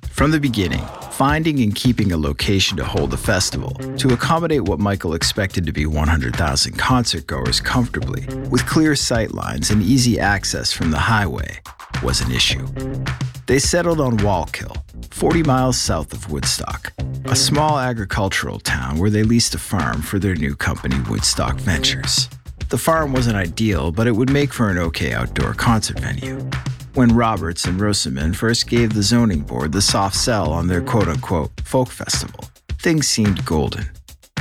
From 0.09 0.31
the 0.31 0.39
beginning, 0.41 0.83
finding 1.11 1.61
and 1.61 1.73
keeping 1.73 2.11
a 2.11 2.17
location 2.17 2.75
to 2.75 2.83
hold 2.83 3.11
the 3.11 3.17
festival 3.17 3.71
to 3.97 4.13
accommodate 4.13 4.63
what 4.63 4.79
Michael 4.79 5.13
expected 5.13 5.65
to 5.65 5.71
be 5.71 5.85
100,000 5.85 6.73
concertgoers 6.73 7.63
comfortably, 7.63 8.25
with 8.49 8.65
clear 8.65 8.93
sight 8.95 9.33
lines 9.33 9.71
and 9.71 9.81
easy 9.81 10.19
access 10.19 10.73
from 10.73 10.91
the 10.91 10.97
highway, 10.97 11.61
was 12.03 12.19
an 12.19 12.31
issue. 12.31 12.67
They 13.47 13.59
settled 13.59 14.01
on 14.01 14.17
Wallkill, 14.17 14.75
40 15.09 15.43
miles 15.43 15.79
south 15.79 16.11
of 16.11 16.29
Woodstock, 16.29 16.91
a 17.23 17.35
small 17.35 17.79
agricultural 17.79 18.59
town 18.59 18.97
where 18.97 19.09
they 19.09 19.23
leased 19.23 19.55
a 19.55 19.57
farm 19.57 20.01
for 20.01 20.19
their 20.19 20.35
new 20.35 20.53
company, 20.53 20.97
Woodstock 21.09 21.55
Ventures. 21.55 22.27
The 22.67 22.77
farm 22.77 23.13
wasn't 23.13 23.37
ideal, 23.37 23.93
but 23.93 24.05
it 24.05 24.11
would 24.11 24.33
make 24.33 24.51
for 24.51 24.69
an 24.69 24.77
okay 24.77 25.13
outdoor 25.13 25.53
concert 25.53 25.97
venue. 25.97 26.41
When 26.93 27.15
Roberts 27.15 27.63
and 27.63 27.79
Rosenman 27.79 28.35
first 28.35 28.67
gave 28.67 28.93
the 28.93 29.01
zoning 29.01 29.43
board 29.43 29.71
the 29.71 29.81
soft 29.81 30.17
sell 30.17 30.51
on 30.51 30.67
their 30.67 30.81
quote 30.81 31.07
unquote 31.07 31.51
folk 31.61 31.89
festival, 31.89 32.43
things 32.81 33.07
seemed 33.07 33.45
golden. 33.45 33.85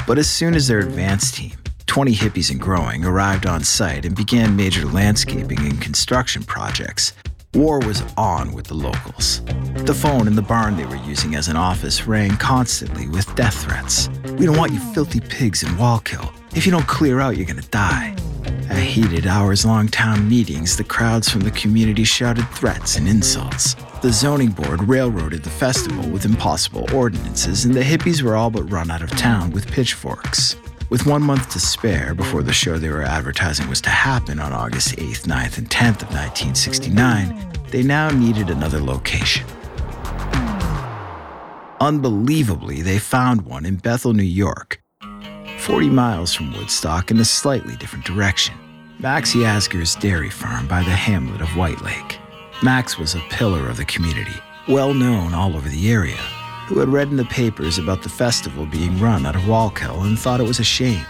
But 0.09 0.19
as 0.19 0.29
soon 0.29 0.57
as 0.57 0.67
their 0.67 0.81
advance 0.81 1.31
team, 1.31 1.57
20 1.87 2.13
hippies 2.13 2.51
and 2.51 2.61
growing, 2.61 3.05
arrived 3.05 3.47
on 3.47 3.63
site 3.63 4.05
and 4.05 4.17
began 4.17 4.57
major 4.57 4.85
landscaping 4.85 5.61
and 5.61 5.81
construction 5.81 6.43
projects, 6.43 7.13
War 7.57 7.79
was 7.79 8.03
on 8.19 8.53
with 8.53 8.67
the 8.67 8.75
locals. 8.75 9.41
The 9.87 9.95
phone 9.95 10.27
in 10.27 10.37
the 10.37 10.43
barn 10.43 10.77
they 10.77 10.85
were 10.85 10.97
using 10.97 11.37
as 11.37 11.49
an 11.49 11.57
office 11.57 12.07
rang 12.07 12.37
constantly 12.37 13.09
with 13.09 13.35
death 13.35 13.63
threats. 13.63 14.11
We 14.37 14.45
don't 14.45 14.59
want 14.59 14.73
you 14.73 14.79
filthy 14.93 15.21
pigs 15.21 15.63
in 15.63 15.71
Wallkill. 15.71 16.35
If 16.55 16.67
you 16.67 16.73
don't 16.73 16.87
clear 16.87 17.19
out, 17.19 17.39
you're 17.39 17.47
gonna 17.47 17.63
die. 17.63 18.15
At 18.69 18.77
heated 18.77 19.27
hours 19.27 19.65
long 19.65 19.89
town 19.89 20.29
meetings, 20.29 20.77
the 20.77 20.85
crowds 20.85 21.31
from 21.31 21.41
the 21.41 21.51
community 21.53 22.05
shouted 22.05 22.47
threats 22.51 22.99
and 22.99 23.09
insults. 23.09 23.75
The 24.03 24.13
zoning 24.13 24.51
board 24.51 24.87
railroaded 24.87 25.43
the 25.43 25.49
festival 25.49 26.07
with 26.11 26.27
impossible 26.27 26.87
ordinances, 26.93 27.65
and 27.65 27.73
the 27.73 27.81
hippies 27.81 28.21
were 28.21 28.37
all 28.37 28.51
but 28.51 28.71
run 28.71 28.91
out 28.91 29.01
of 29.01 29.11
town 29.13 29.51
with 29.53 29.73
pitchforks. 29.73 30.57
With 30.89 31.05
one 31.05 31.23
month 31.23 31.51
to 31.51 31.59
spare 31.59 32.15
before 32.15 32.45
the 32.45 32.53
show 32.53 32.79
they 32.79 32.91
were 32.91 33.03
advertising 33.03 33.69
was 33.69 33.81
to 33.83 33.91
happen 33.91 34.39
on 34.39 34.53
August 34.53 34.95
8th, 34.97 35.27
9th, 35.27 35.59
and 35.59 35.69
10th 35.69 36.03
of 36.03 36.15
1969, 36.15 37.53
they 37.73 37.83
now 37.83 38.09
needed 38.11 38.51
another 38.51 38.81
location. 38.81 39.45
Unbelievably, 41.81 42.83
they 42.83 43.01
found 43.01 43.43
one 43.43 43.67
in 43.67 43.77
Bethel, 43.77 44.15
New 44.15 44.23
York, 44.23 44.81
40 45.59 45.91
miles 45.91 46.33
from 46.33 46.53
Woodstock 46.53 47.11
in 47.11 47.19
a 47.19 47.25
slightly 47.25 47.75
different 47.77 48.05
direction. 48.05 48.55
Max 49.01 49.35
Yasgur's 49.35 49.97
dairy 49.97 50.31
farm 50.31 50.69
by 50.69 50.85
the 50.85 50.91
hamlet 50.91 51.41
of 51.41 51.57
White 51.57 51.83
Lake. 51.83 52.21
Max 52.63 52.97
was 52.97 53.17
a 53.17 53.27
pillar 53.29 53.69
of 53.69 53.77
the 53.77 53.85
community, 53.87 54.41
well 54.69 54.95
known 54.95 55.35
all 55.35 55.57
over 55.57 55.69
the 55.69 55.91
area. 55.91 56.36
Who 56.67 56.81
had 56.81 56.89
read 56.89 57.09
in 57.09 57.17
the 57.17 57.25
papers 57.27 57.79
about 57.79 58.03
the 58.03 58.09
festival 58.09 58.67
being 58.67 58.99
run 58.99 59.25
out 59.25 59.37
of 59.37 59.43
Wallkill 59.43 60.05
and 60.05 60.19
thought 60.19 60.41
it 60.41 60.47
was 60.47 60.59
a 60.59 60.65
shame. 60.65 61.07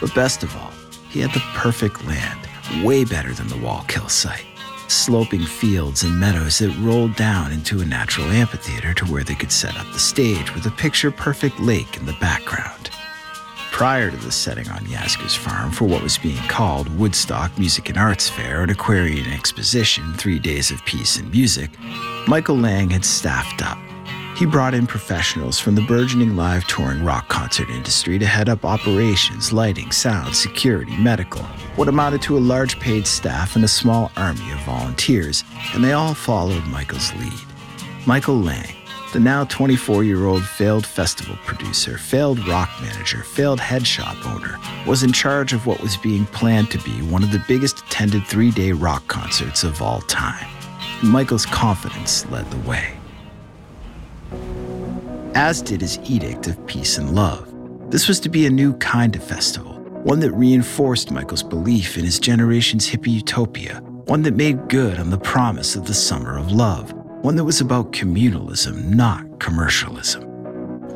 But 0.00 0.14
best 0.14 0.42
of 0.42 0.54
all, 0.56 0.72
he 1.08 1.20
had 1.20 1.32
the 1.32 1.42
perfect 1.54 2.04
land, 2.04 2.40
way 2.84 3.04
better 3.04 3.32
than 3.32 3.46
the 3.48 3.54
Wallkill 3.54 4.10
site. 4.10 4.44
Sloping 4.88 5.44
fields 5.44 6.02
and 6.02 6.18
meadows 6.18 6.58
that 6.58 6.76
rolled 6.78 7.14
down 7.14 7.52
into 7.52 7.80
a 7.80 7.86
natural 7.86 8.26
amphitheater 8.26 8.92
to 8.94 9.04
where 9.06 9.22
they 9.22 9.34
could 9.34 9.52
set 9.52 9.76
up 9.76 9.86
the 9.92 9.98
stage 9.98 10.52
with 10.54 10.66
a 10.66 10.70
picture 10.72 11.10
perfect 11.10 11.60
lake 11.60 11.96
in 11.96 12.04
the 12.04 12.16
background. 12.20 12.90
Prior 13.70 14.10
to 14.10 14.16
the 14.16 14.32
setting 14.32 14.68
on 14.70 14.80
Yasgur's 14.86 15.36
farm 15.36 15.70
for 15.70 15.84
what 15.84 16.02
was 16.02 16.18
being 16.18 16.42
called 16.48 16.88
Woodstock 16.98 17.56
Music 17.56 17.88
and 17.88 17.98
Arts 17.98 18.28
Fair 18.28 18.62
and 18.62 18.72
Aquarian 18.72 19.30
Exposition 19.30 20.12
Three 20.14 20.40
Days 20.40 20.72
of 20.72 20.84
Peace 20.84 21.18
and 21.18 21.30
Music, 21.30 21.70
Michael 22.26 22.56
Lang 22.56 22.90
had 22.90 23.04
staffed 23.04 23.62
up. 23.62 23.78
He 24.38 24.46
brought 24.46 24.72
in 24.72 24.86
professionals 24.86 25.58
from 25.58 25.74
the 25.74 25.82
burgeoning 25.82 26.36
live 26.36 26.64
touring 26.68 27.02
rock 27.04 27.26
concert 27.26 27.68
industry 27.70 28.20
to 28.20 28.24
head 28.24 28.48
up 28.48 28.64
operations, 28.64 29.52
lighting, 29.52 29.90
sound, 29.90 30.32
security, 30.32 30.96
medical, 30.96 31.42
what 31.74 31.88
amounted 31.88 32.22
to 32.22 32.38
a 32.38 32.46
large 32.54 32.78
paid 32.78 33.04
staff 33.04 33.56
and 33.56 33.64
a 33.64 33.68
small 33.68 34.12
army 34.16 34.48
of 34.52 34.60
volunteers, 34.60 35.42
and 35.74 35.82
they 35.82 35.90
all 35.90 36.14
followed 36.14 36.64
Michael's 36.66 37.12
lead. 37.14 37.32
Michael 38.06 38.38
Lang, 38.38 38.76
the 39.12 39.18
now 39.18 39.42
24 39.42 40.04
year 40.04 40.24
old 40.26 40.44
failed 40.44 40.86
festival 40.86 41.36
producer, 41.44 41.98
failed 41.98 42.46
rock 42.46 42.70
manager, 42.80 43.24
failed 43.24 43.58
head 43.58 43.84
shop 43.84 44.24
owner, 44.24 44.56
was 44.86 45.02
in 45.02 45.10
charge 45.10 45.52
of 45.52 45.66
what 45.66 45.80
was 45.80 45.96
being 45.96 46.26
planned 46.26 46.70
to 46.70 46.78
be 46.84 47.02
one 47.02 47.24
of 47.24 47.32
the 47.32 47.42
biggest 47.48 47.80
attended 47.80 48.24
three 48.24 48.52
day 48.52 48.70
rock 48.70 49.04
concerts 49.08 49.64
of 49.64 49.82
all 49.82 50.00
time. 50.02 50.46
And 51.00 51.10
Michael's 51.10 51.44
confidence 51.44 52.24
led 52.30 52.48
the 52.52 52.68
way. 52.68 52.97
As 55.34 55.62
did 55.62 55.80
his 55.80 55.98
edict 56.04 56.46
of 56.46 56.66
peace 56.66 56.98
and 56.98 57.14
love. 57.14 57.52
This 57.90 58.08
was 58.08 58.20
to 58.20 58.28
be 58.28 58.46
a 58.46 58.50
new 58.50 58.74
kind 58.78 59.16
of 59.16 59.22
festival, 59.22 59.74
one 60.04 60.20
that 60.20 60.32
reinforced 60.32 61.10
Michael's 61.10 61.42
belief 61.42 61.96
in 61.96 62.04
his 62.04 62.18
generation's 62.18 62.88
hippie 62.88 63.14
utopia, 63.14 63.80
one 64.06 64.22
that 64.22 64.34
made 64.34 64.68
good 64.68 64.98
on 64.98 65.10
the 65.10 65.18
promise 65.18 65.76
of 65.76 65.86
the 65.86 65.94
summer 65.94 66.38
of 66.38 66.52
love 66.52 66.92
one 67.22 67.34
that 67.34 67.44
was 67.44 67.60
about 67.60 67.92
communalism, 67.92 68.84
not 68.94 69.40
commercialism. 69.40 70.22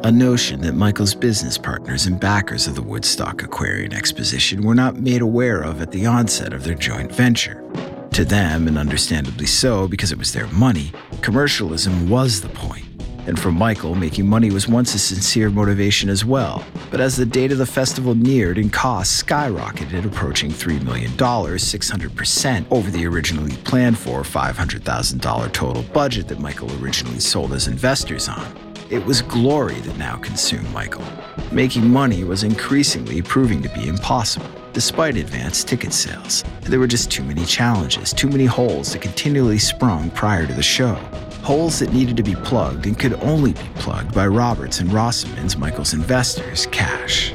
A 0.05 0.13
notion 0.13 0.61
that 0.61 0.75
Michael's 0.75 1.15
business 1.15 1.59
partners 1.59 2.07
and 2.07 2.19
backers 2.19 2.69
of 2.69 2.77
the 2.77 2.83
Woodstock 2.83 3.43
Aquarian 3.43 3.93
Exposition 3.93 4.63
were 4.63 4.75
not 4.75 4.97
made 4.97 5.21
aware 5.21 5.63
of 5.63 5.83
at 5.83 5.91
the 5.91 6.07
onset 6.07 6.53
of 6.53 6.63
their 6.63 6.75
joint 6.75 7.13
venture. 7.13 7.65
To 8.13 8.25
them, 8.25 8.69
and 8.69 8.79
understandably 8.79 9.47
so 9.47 9.89
because 9.89 10.13
it 10.13 10.19
was 10.19 10.33
their 10.33 10.47
money, 10.49 10.93
commercialism 11.23 12.09
was 12.09 12.41
the 12.41 12.49
point. 12.51 12.92
And 13.27 13.39
for 13.39 13.53
Michael, 13.53 13.95
making 13.95 14.27
money 14.27 14.51
was 14.51 14.67
once 14.67 14.95
a 14.95 14.99
sincere 14.99 15.49
motivation 15.49 16.09
as 16.09 16.25
well. 16.25 16.65
But 16.91 17.01
as 17.01 17.17
the 17.17 17.25
date 17.25 17.53
of 17.53 17.59
the 17.59 17.67
festival 17.67 18.17
neared 18.17 18.59
and 18.59 18.73
costs 18.73 19.23
skyrocketed, 19.23 20.05
approaching 20.05 20.51
$3 20.51 20.83
million, 20.83 21.11
600% 21.13 22.67
over 22.71 22.91
the 22.91 23.07
originally 23.07 23.57
planned 23.59 23.97
for 23.97 24.23
$500,000 24.23 25.53
total 25.53 25.83
budget 25.95 26.27
that 26.29 26.41
Michael 26.41 26.71
originally 26.83 27.21
sold 27.21 27.53
as 27.53 27.69
investors 27.69 28.29
on, 28.29 28.45
it 28.91 29.05
was 29.07 29.23
glory 29.23 29.77
that 29.81 29.97
now 29.97 30.17
consumed 30.17 30.71
Michael. 30.73 31.05
Making 31.53 31.89
money 31.89 32.25
was 32.25 32.43
increasingly 32.43 33.23
proving 33.23 33.63
to 33.63 33.69
be 33.69 33.87
impossible, 33.87 34.51
despite 34.73 35.17
advanced 35.17 35.69
ticket 35.69 35.93
sales. 35.93 36.43
There 36.63 36.81
were 36.81 36.89
just 36.89 37.11
too 37.11 37.23
many 37.23 37.45
challenges, 37.45 38.13
too 38.13 38.29
many 38.29 38.47
holes 38.47 38.93
that 38.93 39.01
continually 39.01 39.59
sprung 39.59 40.11
prior 40.11 40.47
to 40.47 40.53
the 40.53 40.63
show 40.63 40.99
holes 41.43 41.81
that 41.81 41.93
needed 41.93 42.17
to 42.17 42.23
be 42.23 42.37
plugged 42.37 42.87
and 42.87 42.99
could 42.99 43.15
only 43.15 43.53
be 43.53 43.69
plugged 43.75 44.15
by 44.15 44.27
Roberts 44.27 44.81
and 44.81 44.93
Rosenman's 44.93 45.57
Michael's 45.57 45.93
investors' 45.93 46.67
cash. 46.67 47.35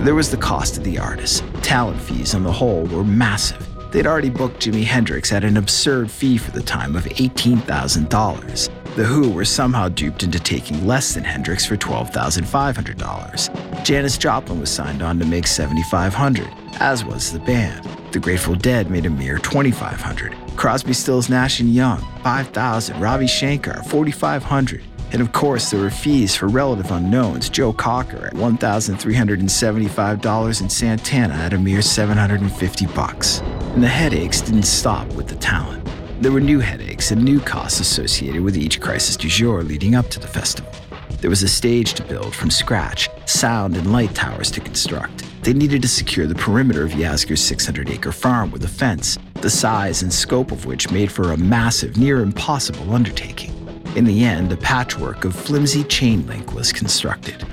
There 0.00 0.14
was 0.14 0.30
the 0.30 0.36
cost 0.36 0.76
of 0.76 0.84
the 0.84 0.98
artist. 0.98 1.42
Talent 1.62 2.00
fees 2.00 2.34
on 2.34 2.42
the 2.42 2.52
whole 2.52 2.84
were 2.86 3.04
massive. 3.04 3.66
They'd 3.90 4.06
already 4.06 4.30
booked 4.30 4.60
Jimi 4.60 4.84
Hendrix 4.84 5.32
at 5.32 5.42
an 5.42 5.56
absurd 5.56 6.10
fee 6.10 6.36
for 6.36 6.52
the 6.52 6.62
time 6.62 6.96
of 6.96 7.04
$18,000. 7.04 8.96
The 8.96 9.04
Who 9.04 9.30
were 9.30 9.44
somehow 9.44 9.88
duped 9.88 10.22
into 10.22 10.38
taking 10.38 10.86
less 10.86 11.14
than 11.14 11.24
Hendrix 11.24 11.64
for 11.64 11.76
$12,500. 11.76 13.84
Janis 13.84 14.18
Joplin 14.18 14.60
was 14.60 14.70
signed 14.70 15.02
on 15.02 15.18
to 15.18 15.24
make 15.24 15.46
7,500, 15.46 16.48
as 16.80 17.04
was 17.04 17.32
the 17.32 17.38
band. 17.40 17.88
The 18.12 18.18
Grateful 18.18 18.54
Dead 18.54 18.90
made 18.90 19.06
a 19.06 19.10
mere 19.10 19.38
$2,500. 19.38 20.49
Crosby, 20.60 20.92
Stills, 20.92 21.28
Nash 21.30 21.58
& 21.60 21.62
Young, 21.62 22.06
5000 22.22 23.00
Ravi 23.00 23.26
Shankar, 23.26 23.82
4500 23.84 24.82
and 25.12 25.22
of 25.22 25.32
course, 25.32 25.70
there 25.70 25.80
were 25.80 25.90
fees 25.90 26.36
for 26.36 26.48
relative 26.48 26.92
unknowns. 26.92 27.48
Joe 27.48 27.72
Cocker 27.72 28.26
at 28.26 28.34
$1,375 28.34 30.60
and 30.60 30.70
Santana 30.70 31.34
at 31.34 31.54
a 31.54 31.58
mere 31.58 31.82
750 31.82 32.86
bucks. 32.88 33.40
And 33.40 33.82
the 33.82 33.88
headaches 33.88 34.42
didn't 34.42 34.64
stop 34.64 35.10
with 35.14 35.28
the 35.28 35.36
talent. 35.36 35.88
There 36.20 36.30
were 36.30 36.40
new 36.40 36.60
headaches 36.60 37.10
and 37.10 37.24
new 37.24 37.40
costs 37.40 37.80
associated 37.80 38.42
with 38.42 38.56
each 38.56 38.80
crisis 38.80 39.16
du 39.16 39.28
jour 39.28 39.64
leading 39.64 39.96
up 39.96 40.08
to 40.10 40.20
the 40.20 40.28
festival. 40.28 40.70
There 41.20 41.30
was 41.30 41.42
a 41.42 41.48
stage 41.48 41.94
to 41.94 42.04
build 42.04 42.34
from 42.34 42.50
scratch, 42.50 43.08
sound 43.26 43.76
and 43.76 43.92
light 43.92 44.14
towers 44.14 44.50
to 44.52 44.60
construct. 44.60 45.24
They 45.42 45.54
needed 45.54 45.82
to 45.82 45.88
secure 45.88 46.26
the 46.26 46.34
perimeter 46.34 46.84
of 46.84 46.92
Yasgur's 46.92 47.42
600 47.42 47.90
acre 47.90 48.12
farm 48.12 48.52
with 48.52 48.64
a 48.64 48.68
fence, 48.68 49.18
the 49.40 49.50
size 49.50 50.02
and 50.02 50.12
scope 50.12 50.52
of 50.52 50.66
which 50.66 50.90
made 50.90 51.10
for 51.10 51.32
a 51.32 51.36
massive, 51.36 51.96
near 51.96 52.20
impossible 52.20 52.92
undertaking. 52.92 53.52
In 53.96 54.04
the 54.04 54.24
end, 54.24 54.52
a 54.52 54.56
patchwork 54.56 55.24
of 55.24 55.34
flimsy 55.34 55.84
chain 55.84 56.26
link 56.26 56.52
was 56.52 56.72
constructed. 56.72 57.44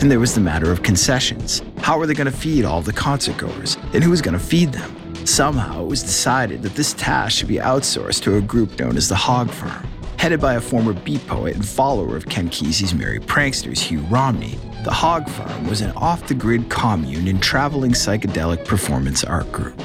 And 0.00 0.10
there 0.10 0.20
was 0.20 0.34
the 0.34 0.40
matter 0.40 0.70
of 0.70 0.82
concessions. 0.82 1.62
How 1.78 1.98
were 1.98 2.06
they 2.06 2.14
going 2.14 2.30
to 2.30 2.36
feed 2.36 2.64
all 2.64 2.82
the 2.82 2.92
concertgoers? 2.92 3.76
And 3.94 4.04
who 4.04 4.10
was 4.10 4.22
going 4.22 4.38
to 4.38 4.44
feed 4.44 4.72
them? 4.72 4.96
Somehow 5.26 5.82
it 5.82 5.88
was 5.88 6.02
decided 6.02 6.62
that 6.62 6.74
this 6.74 6.92
task 6.94 7.38
should 7.38 7.48
be 7.48 7.56
outsourced 7.56 8.22
to 8.22 8.36
a 8.36 8.40
group 8.40 8.78
known 8.78 8.96
as 8.96 9.08
the 9.08 9.14
Hog 9.14 9.50
Farm. 9.50 9.86
Headed 10.18 10.40
by 10.40 10.54
a 10.54 10.60
former 10.60 10.92
beat 10.92 11.26
poet 11.26 11.54
and 11.54 11.66
follower 11.66 12.16
of 12.16 12.28
Ken 12.28 12.48
Kesey's 12.48 12.94
Merry 12.94 13.18
Pranksters, 13.18 13.78
Hugh 13.78 14.00
Romney, 14.02 14.58
the 14.84 14.92
Hog 14.92 15.28
Farm 15.28 15.66
was 15.66 15.80
an 15.80 15.92
off 15.92 16.26
the 16.26 16.34
grid 16.34 16.68
commune 16.68 17.28
and 17.28 17.42
traveling 17.42 17.92
psychedelic 17.92 18.64
performance 18.64 19.24
art 19.24 19.50
group. 19.52 19.80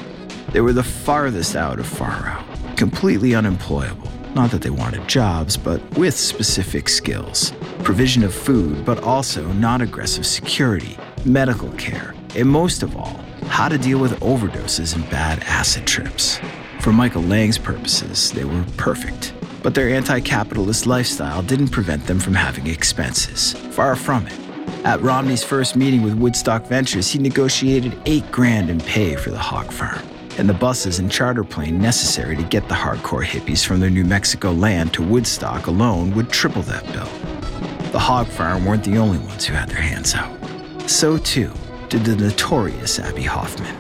They 0.58 0.62
were 0.62 0.74
the 0.74 0.82
farthest 0.82 1.56
out 1.56 1.80
of 1.80 1.86
far 1.86 2.26
out, 2.26 2.44
completely 2.76 3.36
unemployable. 3.36 4.10
Not 4.34 4.50
that 4.50 4.64
they 4.64 4.72
wanted 4.72 5.08
jobs, 5.08 5.56
but 5.56 5.80
with 6.00 6.18
specific 6.18 6.90
skills 6.90 7.54
provision 7.84 8.24
of 8.24 8.34
food, 8.34 8.84
but 8.84 9.04
also 9.04 9.46
non 9.52 9.82
aggressive 9.82 10.26
security, 10.26 10.98
medical 11.26 11.70
care, 11.74 12.16
and 12.36 12.50
most 12.50 12.82
of 12.82 12.98
all, 12.98 13.24
how 13.50 13.70
to 13.70 13.78
deal 13.78 14.00
with 14.00 14.20
overdoses 14.20 14.96
and 14.96 15.08
bad 15.12 15.44
acid 15.44 15.86
trips. 15.86 16.40
For 16.80 16.92
Michael 16.92 17.22
Lang's 17.22 17.60
purposes, 17.60 18.32
they 18.32 18.44
were 18.44 18.66
perfect 18.78 19.36
but 19.62 19.76
their 19.76 19.90
anti 19.90 20.20
capitalist 20.22 20.88
lifestyle 20.88 21.44
didn't 21.44 21.68
prevent 21.68 22.08
them 22.08 22.20
from 22.20 22.34
having 22.34 22.66
expenses. 22.66 23.54
Far 23.76 23.96
from 23.96 24.26
it. 24.26 24.40
At 24.84 25.02
Romney's 25.02 25.44
first 25.44 25.76
meeting 25.76 26.02
with 26.02 26.16
Woodstock 26.16 26.66
Ventures, 26.66 27.12
he 27.12 27.20
negotiated 27.20 27.96
eight 28.08 28.32
grand 28.32 28.72
in 28.72 28.80
pay 28.80 29.16
for 29.16 29.30
the 29.30 29.38
hog 29.38 29.72
farm 29.72 30.02
and 30.38 30.48
the 30.48 30.54
buses 30.54 31.00
and 31.00 31.12
charter 31.12 31.44
plane 31.44 31.80
necessary 31.80 32.36
to 32.36 32.44
get 32.44 32.68
the 32.68 32.76
hardcore 32.76 33.26
hippies 33.26 33.66
from 33.66 33.80
their 33.80 33.90
New 33.90 34.06
Mexico 34.06 34.52
land 34.52 34.94
to 34.94 35.04
Woodstock 35.04 35.68
alone 35.68 36.14
would 36.16 36.30
triple 36.30 36.62
that 36.64 36.86
bill. 36.94 37.10
The 37.92 38.00
hog 38.00 38.28
farm 38.28 38.66
weren't 38.66 38.84
the 38.84 38.98
only 38.98 39.18
ones 39.20 39.46
who 39.46 39.54
had 39.54 39.70
their 39.70 39.82
hands 39.82 40.14
out. 40.14 40.38
So 40.90 41.18
too 41.18 41.52
did 41.90 42.06
the 42.06 42.16
notorious 42.16 43.00
Abbie 43.00 43.24
Hoffman. 43.24 43.76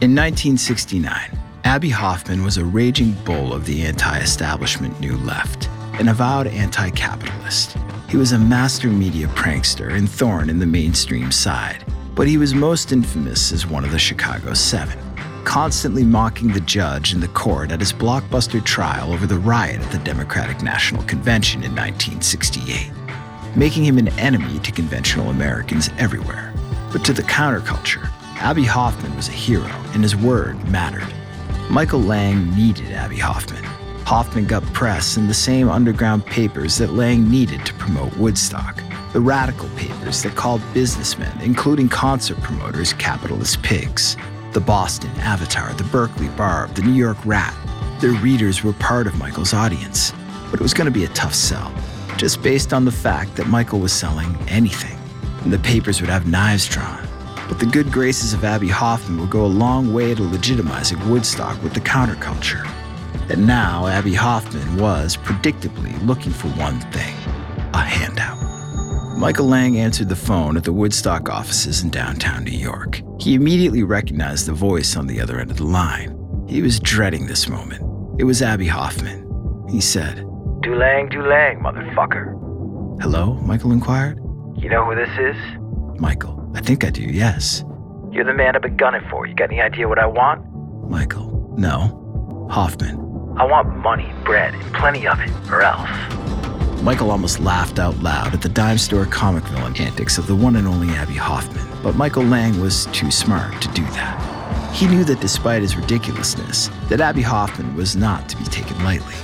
In 0.00 0.14
1969, 0.14 1.38
Abbie 1.64 1.90
Hoffman 1.90 2.44
was 2.44 2.56
a 2.56 2.64
raging 2.64 3.12
bull 3.24 3.52
of 3.52 3.66
the 3.66 3.82
anti 3.82 4.18
establishment 4.20 4.98
New 5.00 5.16
Left, 5.18 5.68
an 5.94 6.08
avowed 6.08 6.46
anti 6.46 6.90
capitalist. 6.90 7.76
He 8.08 8.16
was 8.16 8.32
a 8.32 8.38
master 8.38 8.88
media 8.88 9.26
prankster 9.28 9.92
and 9.92 10.08
thorn 10.08 10.48
in 10.48 10.60
the 10.60 10.66
mainstream 10.66 11.32
side, 11.32 11.84
but 12.18 12.26
he 12.26 12.36
was 12.36 12.52
most 12.52 12.90
infamous 12.90 13.52
as 13.52 13.64
one 13.64 13.84
of 13.84 13.92
the 13.92 13.98
Chicago 13.98 14.52
Seven, 14.52 14.98
constantly 15.44 16.02
mocking 16.02 16.48
the 16.48 16.60
judge 16.62 17.12
and 17.12 17.22
the 17.22 17.28
court 17.28 17.70
at 17.70 17.78
his 17.78 17.92
blockbuster 17.92 18.62
trial 18.64 19.12
over 19.12 19.24
the 19.24 19.38
riot 19.38 19.80
at 19.80 19.92
the 19.92 19.98
Democratic 19.98 20.60
National 20.60 21.04
Convention 21.04 21.62
in 21.62 21.70
1968, 21.76 22.90
making 23.54 23.84
him 23.84 23.98
an 23.98 24.08
enemy 24.18 24.58
to 24.58 24.72
conventional 24.72 25.30
Americans 25.30 25.90
everywhere. 25.96 26.52
But 26.92 27.04
to 27.04 27.12
the 27.12 27.22
counterculture, 27.22 28.10
Abbie 28.38 28.64
Hoffman 28.64 29.14
was 29.14 29.28
a 29.28 29.32
hero, 29.32 29.70
and 29.94 30.02
his 30.02 30.16
word 30.16 30.56
mattered. 30.68 31.14
Michael 31.70 32.00
Lang 32.00 32.52
needed 32.56 32.90
Abbie 32.90 33.18
Hoffman. 33.18 33.62
Hoffman 34.06 34.46
got 34.46 34.64
press 34.72 35.16
in 35.16 35.28
the 35.28 35.34
same 35.34 35.68
underground 35.68 36.26
papers 36.26 36.78
that 36.78 36.94
Lang 36.94 37.30
needed 37.30 37.64
to 37.64 37.74
promote 37.74 38.16
Woodstock. 38.16 38.82
The 39.14 39.20
radical 39.20 39.70
papers 39.70 40.22
that 40.22 40.34
called 40.36 40.60
businessmen, 40.74 41.40
including 41.40 41.88
concert 41.88 42.40
promoters, 42.42 42.92
capitalist 42.92 43.62
pigs. 43.62 44.18
The 44.52 44.60
Boston 44.60 45.10
Avatar, 45.20 45.72
the 45.74 45.84
Berkeley 45.84 46.28
Barb, 46.28 46.74
the 46.74 46.82
New 46.82 46.92
York 46.92 47.16
Rat. 47.24 47.54
Their 48.00 48.12
readers 48.12 48.62
were 48.62 48.74
part 48.74 49.06
of 49.06 49.16
Michael's 49.16 49.54
audience. 49.54 50.12
but 50.50 50.60
it 50.60 50.62
was 50.62 50.74
going 50.74 50.86
to 50.86 50.90
be 50.90 51.04
a 51.04 51.08
tough 51.08 51.34
sell, 51.34 51.72
just 52.16 52.42
based 52.42 52.72
on 52.72 52.84
the 52.84 52.92
fact 52.92 53.36
that 53.36 53.46
Michael 53.46 53.80
was 53.80 53.92
selling 53.92 54.36
anything, 54.48 54.98
and 55.42 55.52
the 55.52 55.58
papers 55.58 56.00
would 56.00 56.10
have 56.10 56.26
knives 56.26 56.66
drawn. 56.68 57.06
But 57.48 57.58
the 57.58 57.66
good 57.66 57.90
graces 57.90 58.34
of 58.34 58.44
Abbie 58.44 58.68
Hoffman 58.68 59.18
would 59.20 59.30
go 59.30 59.44
a 59.44 59.46
long 59.46 59.92
way 59.94 60.14
to 60.14 60.22
legitimizing 60.22 61.06
Woodstock 61.08 61.62
with 61.62 61.72
the 61.72 61.80
counterculture. 61.80 62.66
And 63.30 63.46
now 63.46 63.86
Abbie 63.86 64.14
Hoffman 64.14 64.76
was, 64.76 65.16
predictably, 65.16 65.98
looking 66.06 66.32
for 66.32 66.48
one 66.48 66.80
thing 66.92 67.14
a 67.74 67.78
handout. 67.78 68.17
Michael 69.18 69.48
Lang 69.48 69.76
answered 69.80 70.08
the 70.08 70.14
phone 70.14 70.56
at 70.56 70.62
the 70.62 70.72
Woodstock 70.72 71.28
offices 71.28 71.82
in 71.82 71.90
downtown 71.90 72.44
New 72.44 72.56
York. 72.56 73.02
He 73.18 73.34
immediately 73.34 73.82
recognized 73.82 74.46
the 74.46 74.52
voice 74.52 74.94
on 74.96 75.08
the 75.08 75.20
other 75.20 75.40
end 75.40 75.50
of 75.50 75.56
the 75.56 75.64
line. 75.64 76.16
He 76.48 76.62
was 76.62 76.78
dreading 76.78 77.26
this 77.26 77.48
moment. 77.48 77.82
It 78.20 78.24
was 78.24 78.42
Abbie 78.42 78.68
Hoffman. 78.68 79.66
He 79.68 79.80
said, 79.80 80.18
Dulang, 80.62 81.10
Dulang, 81.12 81.60
motherfucker. 81.60 82.30
Hello? 83.02 83.34
Michael 83.42 83.72
inquired. 83.72 84.18
You 84.56 84.68
know 84.68 84.84
who 84.84 84.94
this 84.94 85.10
is? 85.18 85.36
Michael, 86.00 86.48
I 86.54 86.60
think 86.60 86.84
I 86.84 86.90
do, 86.90 87.02
yes. 87.02 87.64
You're 88.12 88.22
the 88.22 88.34
man 88.34 88.54
I've 88.54 88.62
been 88.62 88.76
gunning 88.76 89.02
for. 89.10 89.26
You 89.26 89.34
got 89.34 89.50
any 89.50 89.60
idea 89.60 89.88
what 89.88 89.98
I 89.98 90.06
want? 90.06 90.44
Michael, 90.88 91.52
no. 91.58 92.46
Hoffman, 92.52 93.00
I 93.36 93.44
want 93.46 93.78
money, 93.78 94.12
bread, 94.24 94.54
and 94.54 94.74
plenty 94.74 95.08
of 95.08 95.18
it, 95.18 95.30
or 95.50 95.62
else. 95.62 95.90
Michael 96.82 97.10
almost 97.10 97.40
laughed 97.40 97.80
out 97.80 97.98
loud 97.98 98.32
at 98.32 98.40
the 98.40 98.48
dime 98.48 98.78
store 98.78 99.04
comic 99.04 99.42
villain 99.44 99.76
antics 99.76 100.16
of 100.16 100.26
the 100.26 100.34
one 100.34 100.56
and 100.56 100.66
only 100.66 100.88
Abbie 100.94 101.14
Hoffman, 101.14 101.66
but 101.82 101.96
Michael 101.96 102.22
Lang 102.22 102.60
was 102.60 102.86
too 102.86 103.10
smart 103.10 103.60
to 103.60 103.68
do 103.68 103.82
that. 103.82 104.72
He 104.72 104.86
knew 104.86 105.02
that 105.04 105.20
despite 105.20 105.62
his 105.62 105.76
ridiculousness, 105.76 106.70
that 106.88 107.00
Abbie 107.00 107.22
Hoffman 107.22 107.74
was 107.74 107.96
not 107.96 108.28
to 108.28 108.36
be 108.36 108.44
taken 108.44 108.82
lightly. 108.84 109.14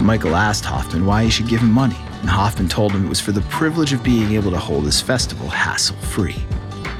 Michael 0.00 0.36
asked 0.36 0.66
Hoffman 0.66 1.06
why 1.06 1.24
he 1.24 1.30
should 1.30 1.48
give 1.48 1.60
him 1.60 1.72
money, 1.72 1.98
and 2.20 2.28
Hoffman 2.28 2.68
told 2.68 2.92
him 2.92 3.06
it 3.06 3.08
was 3.08 3.20
for 3.20 3.32
the 3.32 3.40
privilege 3.42 3.94
of 3.94 4.04
being 4.04 4.32
able 4.32 4.50
to 4.50 4.58
hold 4.58 4.84
his 4.84 5.00
festival 5.00 5.48
hassle-free. 5.48 6.44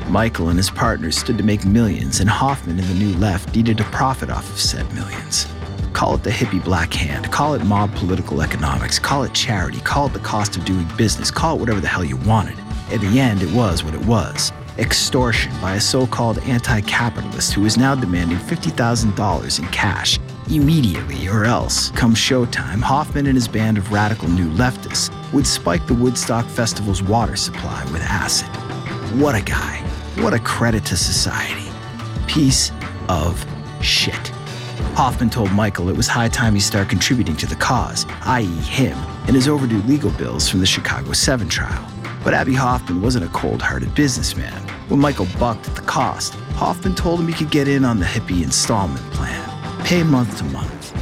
Michael 0.08 0.48
and 0.48 0.58
his 0.58 0.70
partners 0.70 1.18
stood 1.18 1.36
to 1.36 1.44
make 1.44 1.66
millions, 1.66 2.20
and 2.20 2.30
Hoffman 2.30 2.78
and 2.78 2.88
the 2.88 2.94
New 2.94 3.14
Left 3.18 3.54
needed 3.54 3.76
to 3.78 3.84
profit 3.84 4.30
off 4.30 4.50
of 4.50 4.58
said 4.58 4.90
millions. 4.94 5.46
Call 5.92 6.14
it 6.14 6.22
the 6.22 6.30
hippie 6.30 6.62
black 6.64 6.92
hand, 6.92 7.30
call 7.30 7.54
it 7.54 7.64
mob 7.64 7.94
political 7.94 8.42
economics, 8.42 8.98
call 8.98 9.24
it 9.24 9.34
charity, 9.34 9.80
call 9.80 10.06
it 10.06 10.12
the 10.12 10.18
cost 10.20 10.56
of 10.56 10.64
doing 10.64 10.86
business, 10.96 11.30
call 11.30 11.56
it 11.56 11.60
whatever 11.60 11.80
the 11.80 11.88
hell 11.88 12.04
you 12.04 12.16
wanted. 12.18 12.58
In 12.90 13.00
the 13.00 13.20
end, 13.20 13.42
it 13.42 13.52
was 13.52 13.84
what 13.84 13.94
it 13.94 14.04
was 14.04 14.52
extortion 14.78 15.52
by 15.60 15.76
a 15.76 15.80
so 15.80 16.06
called 16.06 16.38
anti 16.40 16.80
capitalist 16.82 17.52
who 17.52 17.60
was 17.60 17.76
now 17.76 17.94
demanding 17.94 18.38
$50,000 18.38 19.58
in 19.58 19.66
cash 19.68 20.18
immediately, 20.50 21.28
or 21.28 21.44
else, 21.44 21.90
come 21.90 22.14
showtime, 22.14 22.80
Hoffman 22.80 23.26
and 23.26 23.36
his 23.36 23.48
band 23.48 23.78
of 23.78 23.92
radical 23.92 24.28
new 24.28 24.50
leftists 24.50 25.10
would 25.32 25.46
spike 25.46 25.86
the 25.86 25.94
Woodstock 25.94 26.46
Festival's 26.46 27.02
water 27.02 27.36
supply 27.36 27.84
with 27.92 28.02
acid. 28.02 28.48
What 29.20 29.34
a 29.34 29.42
guy. 29.42 29.78
What 30.22 30.34
a 30.34 30.38
credit 30.38 30.84
to 30.86 30.96
society. 30.96 31.70
Piece 32.26 32.72
of 33.08 33.44
shit. 33.80 34.32
Hoffman 34.94 35.30
told 35.30 35.50
Michael 35.52 35.88
it 35.88 35.96
was 35.96 36.06
high 36.06 36.28
time 36.28 36.54
he 36.54 36.60
start 36.60 36.88
contributing 36.88 37.36
to 37.36 37.46
the 37.46 37.56
cause, 37.56 38.06
i.e., 38.22 38.44
him, 38.44 38.96
and 39.26 39.34
his 39.34 39.48
overdue 39.48 39.82
legal 39.82 40.10
bills 40.12 40.48
from 40.48 40.60
the 40.60 40.66
Chicago 40.66 41.12
7 41.12 41.48
trial. 41.48 41.88
But 42.22 42.34
Abbie 42.34 42.54
Hoffman 42.54 43.00
wasn't 43.00 43.24
a 43.24 43.28
cold 43.28 43.62
hearted 43.62 43.94
businessman. 43.94 44.60
When 44.88 45.00
Michael 45.00 45.26
bucked 45.38 45.68
at 45.68 45.74
the 45.74 45.82
cost, 45.82 46.34
Hoffman 46.54 46.94
told 46.94 47.20
him 47.20 47.26
he 47.26 47.34
could 47.34 47.50
get 47.50 47.68
in 47.68 47.84
on 47.84 47.98
the 47.98 48.06
hippie 48.06 48.42
installment 48.42 49.04
plan, 49.12 49.84
pay 49.84 50.02
month 50.02 50.38
to 50.38 50.44
month. 50.44 50.94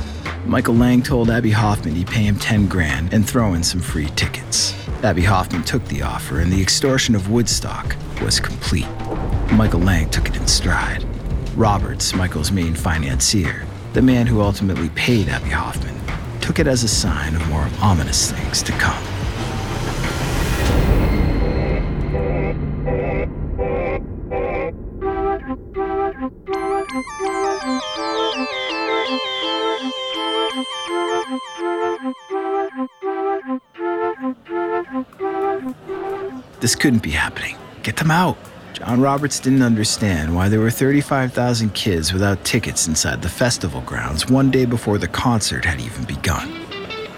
Michael 0.46 0.74
Lang 0.74 1.02
told 1.02 1.30
Abbie 1.30 1.50
Hoffman 1.50 1.94
he'd 1.94 2.06
pay 2.06 2.22
him 2.22 2.36
10 2.36 2.66
grand 2.66 3.12
and 3.12 3.28
throw 3.28 3.54
in 3.54 3.62
some 3.62 3.80
free 3.80 4.08
tickets. 4.16 4.74
Abbie 5.02 5.22
Hoffman 5.22 5.62
took 5.62 5.84
the 5.86 6.02
offer, 6.02 6.40
and 6.40 6.52
the 6.52 6.60
extortion 6.60 7.14
of 7.14 7.30
Woodstock 7.30 7.96
was 8.22 8.40
complete. 8.40 8.88
Michael 9.52 9.80
Lang 9.80 10.08
took 10.10 10.28
it 10.28 10.36
in 10.36 10.46
stride. 10.46 11.04
Roberts, 11.56 12.14
Michael's 12.14 12.52
main 12.52 12.74
financier, 12.74 13.66
the 13.92 14.02
man 14.02 14.26
who 14.26 14.40
ultimately 14.40 14.88
paid 14.90 15.28
Abbie 15.28 15.50
Hoffman, 15.50 15.96
took 16.40 16.58
it 16.58 16.66
as 16.66 16.84
a 16.84 16.88
sign 16.88 17.34
of 17.34 17.48
more 17.48 17.68
ominous 17.80 18.30
things 18.30 18.62
to 18.62 18.72
come. 18.72 19.02
This 36.60 36.76
couldn't 36.76 37.02
be 37.02 37.10
happening. 37.10 37.56
Get 37.82 37.96
them 37.96 38.10
out. 38.10 38.36
John 38.80 39.02
Roberts 39.02 39.38
didn't 39.40 39.60
understand 39.60 40.34
why 40.34 40.48
there 40.48 40.58
were 40.58 40.70
35,000 40.70 41.74
kids 41.74 42.14
without 42.14 42.42
tickets 42.46 42.88
inside 42.88 43.20
the 43.20 43.28
festival 43.28 43.82
grounds 43.82 44.30
one 44.30 44.50
day 44.50 44.64
before 44.64 44.96
the 44.96 45.06
concert 45.06 45.66
had 45.66 45.82
even 45.82 46.04
begun. 46.04 46.50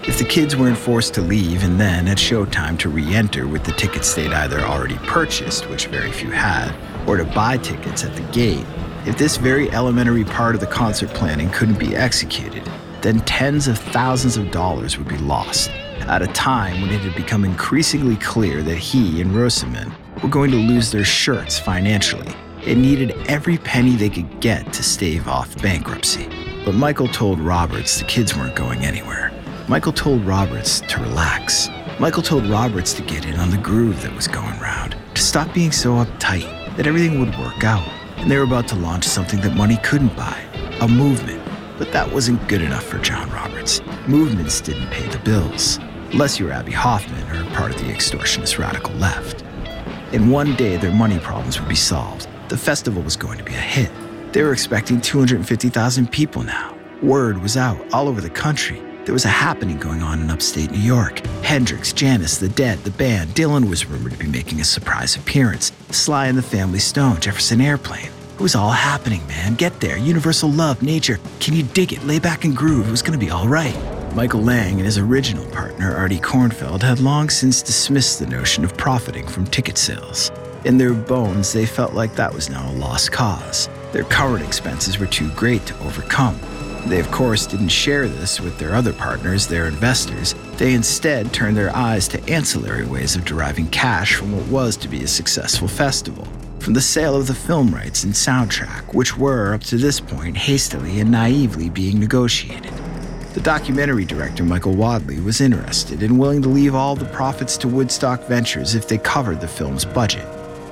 If 0.03 0.17
the 0.17 0.25
kids 0.25 0.57
weren't 0.57 0.77
forced 0.77 1.13
to 1.13 1.21
leave 1.21 1.63
and 1.63 1.79
then 1.79 2.09
at 2.09 2.17
showtime 2.17 2.77
to 2.79 2.89
re 2.89 3.15
enter 3.15 3.47
with 3.47 3.63
the 3.63 3.71
tickets 3.71 4.13
they'd 4.13 4.33
either 4.33 4.59
already 4.59 4.97
purchased, 5.07 5.69
which 5.69 5.87
very 5.87 6.11
few 6.11 6.31
had, 6.31 6.75
or 7.07 7.15
to 7.15 7.23
buy 7.23 7.55
tickets 7.57 8.03
at 8.03 8.13
the 8.13 8.33
gate, 8.33 8.65
if 9.05 9.17
this 9.17 9.37
very 9.37 9.71
elementary 9.71 10.25
part 10.25 10.55
of 10.55 10.61
the 10.61 10.67
concert 10.67 11.11
planning 11.11 11.49
couldn't 11.51 11.79
be 11.79 11.95
executed, 11.95 12.69
then 13.01 13.21
tens 13.21 13.69
of 13.69 13.79
thousands 13.79 14.35
of 14.35 14.51
dollars 14.51 14.97
would 14.97 15.07
be 15.07 15.17
lost 15.19 15.69
at 15.69 16.21
a 16.21 16.27
time 16.27 16.81
when 16.81 16.91
it 16.91 16.99
had 16.99 17.15
become 17.15 17.45
increasingly 17.45 18.17
clear 18.17 18.61
that 18.61 18.77
he 18.77 19.21
and 19.21 19.33
Rosamund 19.33 19.93
were 20.23 20.29
going 20.29 20.49
to 20.51 20.57
lose 20.57 20.89
their 20.89 21.03
shirts 21.03 21.59
financially. 21.59 22.33
It 22.65 22.77
needed 22.77 23.11
every 23.27 23.57
penny 23.57 23.97
they 23.97 24.09
could 24.09 24.39
get 24.39 24.71
to 24.71 24.81
stave 24.81 25.27
off 25.27 25.61
bankruptcy. 25.61 26.29
But 26.63 26.75
Michael 26.75 27.09
told 27.09 27.39
Roberts 27.41 27.99
the 27.99 28.05
kids 28.05 28.33
weren't 28.33 28.55
going 28.55 28.85
anywhere. 28.85 29.33
Michael 29.67 29.91
told 29.91 30.25
Roberts 30.25 30.79
to 30.79 31.01
relax. 31.01 31.67
Michael 31.99 32.23
told 32.23 32.45
Roberts 32.45 32.93
to 32.93 33.01
get 33.01 33.25
in 33.25 33.35
on 33.35 33.49
the 33.49 33.57
groove 33.57 34.01
that 34.01 34.15
was 34.15 34.29
going 34.29 34.57
round, 34.59 34.95
to 35.13 35.21
stop 35.21 35.53
being 35.53 35.73
so 35.73 35.95
uptight, 35.95 36.77
that 36.77 36.87
everything 36.87 37.19
would 37.19 37.37
work 37.37 37.65
out. 37.65 37.87
And 38.17 38.31
they 38.31 38.37
were 38.37 38.43
about 38.43 38.69
to 38.69 38.75
launch 38.75 39.03
something 39.03 39.41
that 39.41 39.55
money 39.55 39.77
couldn't 39.83 40.15
buy 40.15 40.41
a 40.79 40.87
movement. 40.87 41.41
But 41.77 41.91
that 41.91 42.09
wasn't 42.09 42.47
good 42.47 42.61
enough 42.61 42.85
for 42.85 42.97
John 42.99 43.29
Roberts. 43.31 43.81
Movements 44.07 44.61
didn't 44.61 44.87
pay 44.87 45.07
the 45.09 45.19
bills, 45.19 45.79
unless 46.11 46.39
you 46.39 46.45
were 46.45 46.53
Abbie 46.53 46.71
Hoffman 46.71 47.29
or 47.29 47.43
part 47.51 47.71
of 47.75 47.81
the 47.81 47.91
extortionist 47.91 48.57
radical 48.57 48.93
left. 48.95 49.42
In 50.13 50.29
one 50.29 50.55
day, 50.55 50.77
their 50.77 50.93
money 50.93 51.17
problems 51.17 51.59
would 51.59 51.67
be 51.67 51.73
solved. 51.73 52.27
The 52.49 52.55
festival 52.55 53.01
was 53.01 53.15
going 53.15 53.39
to 53.39 53.43
be 53.43 53.55
a 53.55 53.57
hit. 53.57 53.89
They 54.31 54.43
were 54.43 54.53
expecting 54.53 55.01
250,000 55.01 56.11
people 56.11 56.43
now. 56.43 56.77
Word 57.01 57.41
was 57.41 57.57
out 57.57 57.83
all 57.91 58.07
over 58.07 58.21
the 58.21 58.29
country. 58.29 58.79
There 59.05 59.13
was 59.13 59.25
a 59.25 59.29
happening 59.29 59.79
going 59.79 60.03
on 60.03 60.21
in 60.21 60.29
upstate 60.29 60.69
New 60.69 60.77
York. 60.77 61.25
Hendrix, 61.41 61.91
Janis, 61.91 62.37
The 62.37 62.47
Dead, 62.49 62.77
the 62.83 62.91
band, 62.91 63.31
Dylan 63.31 63.67
was 63.67 63.87
rumored 63.87 64.11
to 64.11 64.19
be 64.19 64.27
making 64.27 64.61
a 64.61 64.63
surprise 64.63 65.15
appearance. 65.15 65.71
Sly 65.89 66.27
and 66.27 66.37
the 66.37 66.43
Family 66.43 66.77
Stone, 66.77 67.19
Jefferson 67.19 67.59
Airplane. 67.59 68.11
It 68.35 68.39
was 68.39 68.53
all 68.53 68.69
happening, 68.69 69.25
man. 69.25 69.55
Get 69.55 69.79
there. 69.79 69.97
Universal 69.97 70.51
love, 70.51 70.83
nature. 70.83 71.19
Can 71.39 71.55
you 71.55 71.63
dig 71.63 71.91
it? 71.91 72.05
Lay 72.05 72.19
back 72.19 72.45
and 72.45 72.55
groove. 72.55 72.87
It 72.87 72.91
was 72.91 73.01
going 73.01 73.19
to 73.19 73.25
be 73.25 73.31
all 73.31 73.47
right. 73.47 73.75
Michael 74.15 74.43
Lang 74.43 74.75
and 74.75 74.85
his 74.85 74.99
original 74.99 75.45
partner, 75.47 75.95
Artie 75.95 76.19
Kornfeld, 76.19 76.83
had 76.83 76.99
long 76.99 77.31
since 77.31 77.63
dismissed 77.63 78.19
the 78.19 78.27
notion 78.27 78.63
of 78.63 78.77
profiting 78.77 79.25
from 79.27 79.47
ticket 79.47 79.75
sales. 79.75 80.31
In 80.65 80.77
their 80.77 80.93
bones, 80.93 81.51
they 81.51 81.65
felt 81.65 81.93
like 81.93 82.13
that 82.13 82.31
was 82.31 82.47
now 82.47 82.69
a 82.69 82.73
lost 82.73 83.11
cause. 83.11 83.69
Their 83.91 84.03
current 84.03 84.45
expenses 84.45 84.99
were 84.99 85.07
too 85.07 85.31
great 85.31 85.65
to 85.65 85.79
overcome. 85.79 86.39
They, 86.85 86.99
of 86.99 87.09
course, 87.09 87.47
didn't 87.47 87.69
share 87.69 88.07
this 88.07 88.39
with 88.39 88.59
their 88.59 88.75
other 88.75 88.93
partners, 88.93 89.47
their 89.47 89.65
investors. 89.65 90.35
They 90.57 90.75
instead 90.75 91.33
turned 91.33 91.57
their 91.57 91.75
eyes 91.75 92.07
to 92.09 92.23
ancillary 92.29 92.85
ways 92.85 93.15
of 93.15 93.25
deriving 93.25 93.67
cash 93.69 94.13
from 94.13 94.31
what 94.31 94.45
was 94.47 94.77
to 94.77 94.87
be 94.87 95.03
a 95.03 95.07
successful 95.07 95.67
festival. 95.67 96.27
From 96.59 96.73
the 96.73 96.81
sale 96.81 97.15
of 97.15 97.25
the 97.25 97.33
film 97.33 97.73
rights 97.73 98.03
and 98.03 98.13
soundtrack, 98.13 98.93
which 98.93 99.17
were, 99.17 99.55
up 99.55 99.61
to 99.63 99.77
this 99.77 99.99
point, 99.99 100.37
hastily 100.37 100.99
and 100.99 101.09
naively 101.09 101.69
being 101.69 101.99
negotiated. 101.99 102.72
The 103.33 103.41
documentary 103.41 104.05
director, 104.05 104.43
Michael 104.43 104.75
Wadleigh, 104.75 105.23
was 105.23 105.41
interested 105.41 106.03
and 106.03 106.19
willing 106.19 106.43
to 106.43 106.49
leave 106.49 106.75
all 106.75 106.95
the 106.95 107.05
profits 107.05 107.57
to 107.57 107.67
Woodstock 107.67 108.21
Ventures 108.27 108.75
if 108.75 108.87
they 108.87 108.99
covered 108.99 109.41
the 109.41 109.47
film's 109.47 109.85
budget. 109.85 110.27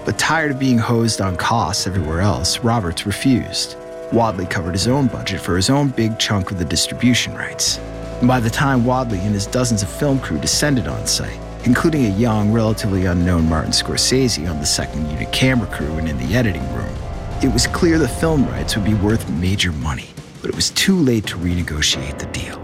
But 0.05 0.19
tired 0.19 0.51
of 0.51 0.59
being 0.59 0.77
hosed 0.77 1.21
on 1.21 1.37
costs 1.37 1.87
everywhere 1.87 2.21
else, 2.21 2.59
Roberts 2.59 3.07
refused. 3.07 3.77
Wadleigh 4.13 4.45
covered 4.45 4.73
his 4.73 4.87
own 4.87 5.07
budget 5.07 5.41
for 5.41 5.55
his 5.55 5.71
own 5.71 5.87
big 5.89 6.19
chunk 6.19 6.51
of 6.51 6.59
the 6.59 6.65
distribution 6.65 7.33
rights. 7.33 7.79
And 8.19 8.27
by 8.27 8.39
the 8.39 8.49
time 8.51 8.85
Wadleigh 8.85 9.17
and 9.17 9.33
his 9.33 9.47
dozens 9.47 9.81
of 9.81 9.89
film 9.89 10.19
crew 10.19 10.37
descended 10.37 10.87
on 10.87 11.07
site, 11.07 11.39
including 11.65 12.05
a 12.05 12.15
young, 12.15 12.51
relatively 12.51 13.07
unknown 13.07 13.49
Martin 13.49 13.71
Scorsese 13.71 14.47
on 14.47 14.59
the 14.59 14.67
second 14.67 15.09
unit 15.09 15.31
camera 15.31 15.67
crew 15.67 15.97
and 15.97 16.07
in 16.07 16.19
the 16.19 16.35
editing 16.35 16.71
room, 16.75 16.95
it 17.41 17.51
was 17.51 17.65
clear 17.65 17.97
the 17.97 18.07
film 18.07 18.45
rights 18.49 18.75
would 18.75 18.85
be 18.85 18.93
worth 18.93 19.27
major 19.31 19.71
money, 19.71 20.11
but 20.41 20.49
it 20.49 20.55
was 20.55 20.71
too 20.71 20.95
late 20.95 21.25
to 21.27 21.37
renegotiate 21.37 22.19
the 22.19 22.25
deal. 22.27 22.59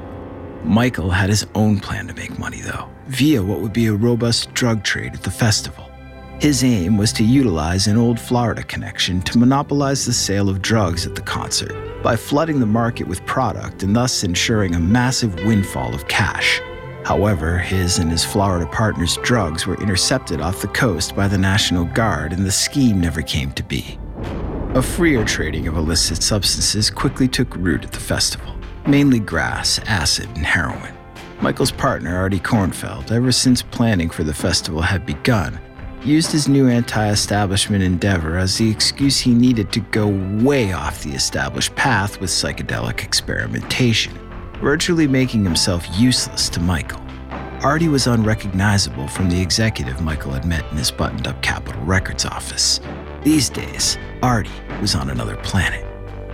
Michael 0.63 1.09
had 1.09 1.29
his 1.29 1.45
own 1.55 1.79
plan 1.79 2.07
to 2.07 2.13
make 2.13 2.37
money, 2.37 2.61
though, 2.61 2.89
via 3.07 3.41
what 3.41 3.61
would 3.61 3.73
be 3.73 3.85
a 3.85 3.93
robust 3.93 4.53
drug 4.53 4.83
trade 4.83 5.13
at 5.13 5.23
the 5.23 5.31
festival. 5.31 5.89
His 6.39 6.63
aim 6.63 6.97
was 6.97 7.13
to 7.13 7.23
utilize 7.23 7.87
an 7.87 7.97
old 7.97 8.19
Florida 8.19 8.61
connection 8.63 9.21
to 9.21 9.39
monopolize 9.39 10.05
the 10.05 10.13
sale 10.13 10.49
of 10.49 10.61
drugs 10.61 11.05
at 11.05 11.15
the 11.15 11.21
concert 11.21 11.73
by 12.03 12.15
flooding 12.15 12.59
the 12.59 12.65
market 12.65 13.07
with 13.07 13.25
product 13.25 13.81
and 13.81 13.95
thus 13.95 14.23
ensuring 14.23 14.75
a 14.75 14.79
massive 14.79 15.33
windfall 15.45 15.95
of 15.95 16.07
cash. 16.07 16.61
However, 17.05 17.57
his 17.57 17.97
and 17.97 18.11
his 18.11 18.25
Florida 18.25 18.67
partners' 18.67 19.17
drugs 19.23 19.65
were 19.65 19.81
intercepted 19.81 20.41
off 20.41 20.61
the 20.61 20.67
coast 20.67 21.15
by 21.15 21.27
the 21.27 21.37
National 21.37 21.85
Guard 21.85 22.33
and 22.33 22.45
the 22.45 22.51
scheme 22.51 23.01
never 23.01 23.21
came 23.21 23.51
to 23.53 23.63
be. 23.63 23.97
A 24.77 24.81
freer 24.83 25.25
trading 25.25 25.67
of 25.67 25.75
illicit 25.75 26.21
substances 26.21 26.91
quickly 26.91 27.27
took 27.27 27.55
root 27.55 27.83
at 27.83 27.91
the 27.91 27.99
festival, 27.99 28.55
mainly 28.85 29.17
grass, 29.17 29.79
acid, 29.87 30.29
and 30.35 30.45
heroin. 30.45 30.93
Michael's 31.41 31.71
partner, 31.71 32.15
Artie 32.15 32.39
Kornfeld, 32.39 33.11
ever 33.11 33.31
since 33.31 33.63
planning 33.63 34.07
for 34.11 34.23
the 34.23 34.35
festival 34.35 34.83
had 34.83 35.03
begun, 35.03 35.59
used 36.03 36.31
his 36.31 36.47
new 36.47 36.67
anti 36.67 37.09
establishment 37.09 37.83
endeavor 37.83 38.37
as 38.37 38.55
the 38.55 38.69
excuse 38.69 39.19
he 39.19 39.33
needed 39.33 39.71
to 39.71 39.79
go 39.79 40.09
way 40.43 40.73
off 40.73 41.01
the 41.01 41.13
established 41.13 41.75
path 41.75 42.21
with 42.21 42.29
psychedelic 42.29 43.03
experimentation, 43.03 44.13
virtually 44.61 45.07
making 45.07 45.43
himself 45.43 45.87
useless 45.97 46.49
to 46.49 46.59
Michael. 46.59 47.01
Artie 47.63 47.87
was 47.87 48.05
unrecognizable 48.05 49.07
from 49.07 49.27
the 49.27 49.41
executive 49.41 50.01
Michael 50.01 50.33
had 50.33 50.45
met 50.45 50.69
in 50.69 50.77
his 50.77 50.91
buttoned 50.91 51.25
up 51.25 51.41
Capitol 51.41 51.81
Records 51.81 52.25
office. 52.25 52.79
These 53.23 53.49
days, 53.49 53.97
Artie 54.21 54.49
was 54.79 54.95
on 54.95 55.09
another 55.09 55.35
planet. 55.37 55.83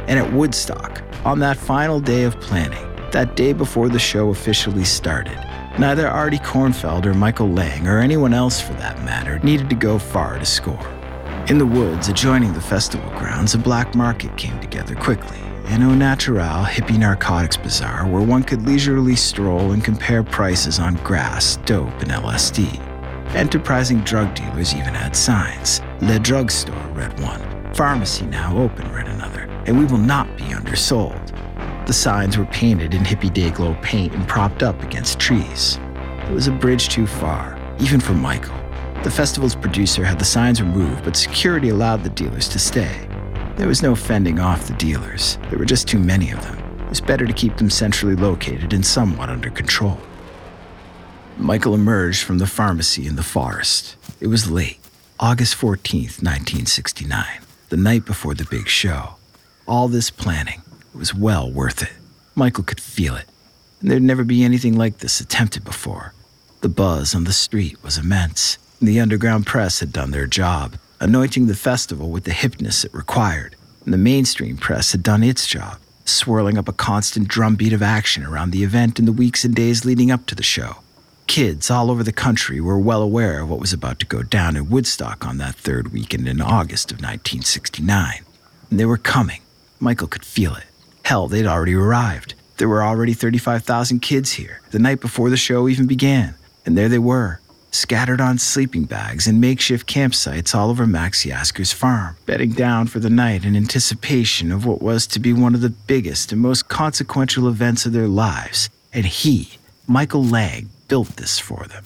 And 0.07 0.19
at 0.19 0.33
Woodstock, 0.33 1.01
on 1.25 1.39
that 1.39 1.57
final 1.57 1.99
day 1.99 2.23
of 2.23 2.39
planning, 2.39 2.85
that 3.11 3.35
day 3.35 3.53
before 3.53 3.89
the 3.89 3.99
show 3.99 4.29
officially 4.29 4.83
started, 4.83 5.37
neither 5.79 6.07
Artie 6.07 6.39
Kornfeld 6.39 7.05
or 7.05 7.13
Michael 7.13 7.49
Lang, 7.49 7.87
or 7.87 7.99
anyone 7.99 8.33
else 8.33 8.59
for 8.59 8.73
that 8.73 9.03
matter, 9.03 9.39
needed 9.39 9.69
to 9.69 9.75
go 9.75 9.97
far 9.97 10.37
to 10.37 10.45
score. 10.45 10.87
In 11.47 11.57
the 11.57 11.65
woods 11.65 12.09
adjoining 12.09 12.53
the 12.53 12.61
festival 12.61 13.09
grounds, 13.17 13.53
a 13.53 13.57
black 13.57 13.95
market 13.95 14.35
came 14.37 14.59
together 14.59 14.95
quickly, 14.95 15.39
an 15.67 15.83
au 15.83 15.95
natural 15.95 16.65
hippie 16.65 16.99
narcotics 16.99 17.57
bazaar 17.57 18.05
where 18.07 18.21
one 18.21 18.43
could 18.43 18.65
leisurely 18.65 19.15
stroll 19.15 19.71
and 19.71 19.83
compare 19.83 20.23
prices 20.23 20.79
on 20.79 20.95
grass, 20.95 21.57
dope, 21.65 22.01
and 22.01 22.11
LSD. 22.11 22.79
Enterprising 23.35 24.01
drug 24.01 24.35
dealers 24.35 24.75
even 24.75 24.93
had 24.93 25.15
signs. 25.15 25.81
Le 26.03 26.19
Drugstore 26.19 26.75
read 26.93 27.17
one, 27.21 27.73
Pharmacy 27.73 28.25
Now 28.25 28.57
Open 28.57 28.91
read 28.91 29.07
another, 29.07 29.43
and 29.65 29.79
we 29.79 29.85
will 29.85 29.97
not 29.97 30.35
be 30.35 30.53
undersold. 30.53 31.33
The 31.87 31.93
signs 31.93 32.37
were 32.37 32.45
painted 32.47 32.93
in 32.93 33.05
hippie 33.05 33.33
day 33.33 33.51
glow 33.51 33.73
paint 33.81 34.13
and 34.13 34.27
propped 34.27 34.63
up 34.63 34.83
against 34.83 35.17
trees. 35.17 35.79
It 36.27 36.33
was 36.33 36.47
a 36.47 36.51
bridge 36.51 36.89
too 36.89 37.07
far, 37.07 37.57
even 37.79 38.01
for 38.01 38.11
Michael. 38.11 38.53
The 39.05 39.11
festival's 39.11 39.55
producer 39.55 40.03
had 40.03 40.19
the 40.19 40.25
signs 40.25 40.61
removed, 40.61 41.05
but 41.05 41.15
security 41.15 41.69
allowed 41.69 42.03
the 42.03 42.09
dealers 42.09 42.49
to 42.49 42.59
stay. 42.59 43.07
There 43.55 43.69
was 43.69 43.81
no 43.81 43.95
fending 43.95 44.41
off 44.41 44.67
the 44.67 44.73
dealers, 44.73 45.37
there 45.49 45.57
were 45.57 45.63
just 45.63 45.87
too 45.87 45.99
many 45.99 46.31
of 46.31 46.41
them. 46.41 46.59
It 46.81 46.89
was 46.89 46.99
better 46.99 47.25
to 47.25 47.31
keep 47.31 47.55
them 47.55 47.69
centrally 47.69 48.17
located 48.17 48.73
and 48.73 48.85
somewhat 48.85 49.29
under 49.29 49.49
control. 49.49 49.97
Michael 51.37 51.73
emerged 51.73 52.23
from 52.23 52.39
the 52.39 52.45
pharmacy 52.45 53.07
in 53.07 53.15
the 53.15 53.23
forest. 53.23 53.95
It 54.19 54.27
was 54.27 54.51
late, 54.51 54.82
August 55.19 55.55
14th, 55.57 56.23
1969, 56.23 57.25
the 57.69 57.77
night 57.77 58.03
before 58.03 58.33
the 58.33 58.45
big 58.45 58.67
show. 58.67 59.15
All 59.67 59.87
this 59.87 60.09
planning 60.09 60.63
was 60.93 61.13
well 61.13 61.49
worth 61.49 61.83
it. 61.83 61.93
Michael 62.33 62.63
could 62.63 62.81
feel 62.81 63.15
it, 63.15 63.25
and 63.79 63.91
there'd 63.91 64.01
never 64.01 64.23
be 64.23 64.43
anything 64.43 64.75
like 64.75 64.97
this 64.97 65.21
attempted 65.21 65.63
before. 65.63 66.13
The 66.61 66.69
buzz 66.69 67.13
on 67.13 67.25
the 67.25 67.31
street 67.31 67.81
was 67.83 67.97
immense, 67.97 68.57
the 68.81 68.99
underground 68.99 69.45
press 69.45 69.81
had 69.81 69.93
done 69.93 70.09
their 70.11 70.25
job, 70.25 70.77
anointing 70.99 71.45
the 71.45 71.55
festival 71.55 72.09
with 72.09 72.23
the 72.23 72.31
hipness 72.31 72.83
it 72.83 72.93
required, 72.93 73.55
and 73.85 73.93
the 73.93 73.99
mainstream 73.99 74.57
press 74.57 74.93
had 74.93 75.03
done 75.03 75.21
its 75.21 75.45
job, 75.45 75.77
swirling 76.05 76.57
up 76.57 76.67
a 76.67 76.73
constant 76.73 77.27
drumbeat 77.27 77.71
of 77.71 77.83
action 77.83 78.25
around 78.25 78.49
the 78.49 78.63
event 78.63 78.97
in 78.97 79.05
the 79.05 79.13
weeks 79.13 79.45
and 79.45 79.53
days 79.53 79.85
leading 79.85 80.09
up 80.09 80.25
to 80.25 80.33
the 80.33 80.43
show. 80.43 80.77
Kids 81.27 81.71
all 81.71 81.89
over 81.89 82.03
the 82.03 82.11
country 82.11 82.59
were 82.59 82.77
well 82.77 83.01
aware 83.01 83.41
of 83.41 83.49
what 83.49 83.59
was 83.59 83.73
about 83.73 83.99
to 83.99 84.05
go 84.05 84.21
down 84.21 84.55
in 84.55 84.69
Woodstock 84.69 85.25
on 85.25 85.37
that 85.37 85.55
third 85.55 85.91
weekend 85.91 86.27
in 86.27 86.41
August 86.41 86.91
of 86.91 86.97
1969. 86.97 88.23
And 88.69 88.79
they 88.79 88.85
were 88.85 88.97
coming. 88.97 89.41
Michael 89.79 90.07
could 90.07 90.25
feel 90.25 90.55
it. 90.55 90.65
Hell, 91.03 91.27
they'd 91.27 91.47
already 91.47 91.73
arrived. 91.73 92.35
There 92.57 92.69
were 92.69 92.83
already 92.83 93.13
35,000 93.13 93.99
kids 94.01 94.33
here, 94.33 94.61
the 94.71 94.79
night 94.79 95.01
before 95.01 95.29
the 95.29 95.37
show 95.37 95.67
even 95.67 95.87
began. 95.87 96.35
And 96.65 96.77
there 96.77 96.87
they 96.89 96.99
were, 96.99 97.39
scattered 97.71 98.21
on 98.21 98.37
sleeping 98.37 98.83
bags 98.83 99.25
and 99.25 99.41
makeshift 99.41 99.87
campsites 99.87 100.53
all 100.53 100.69
over 100.69 100.85
Max 100.85 101.25
Yasgur's 101.25 101.73
farm, 101.73 102.15
bedding 102.25 102.51
down 102.51 102.87
for 102.87 102.99
the 102.99 103.09
night 103.09 103.43
in 103.43 103.55
anticipation 103.55 104.51
of 104.51 104.65
what 104.65 104.81
was 104.81 105.07
to 105.07 105.19
be 105.19 105.33
one 105.33 105.55
of 105.55 105.61
the 105.61 105.69
biggest 105.69 106.31
and 106.31 106.41
most 106.41 106.67
consequential 106.67 107.47
events 107.47 107.85
of 107.85 107.93
their 107.93 108.07
lives. 108.07 108.69
And 108.93 109.05
he, 109.05 109.57
Michael 109.87 110.23
Lang, 110.23 110.69
built 110.93 111.15
this 111.15 111.39
for 111.39 111.65
them. 111.65 111.83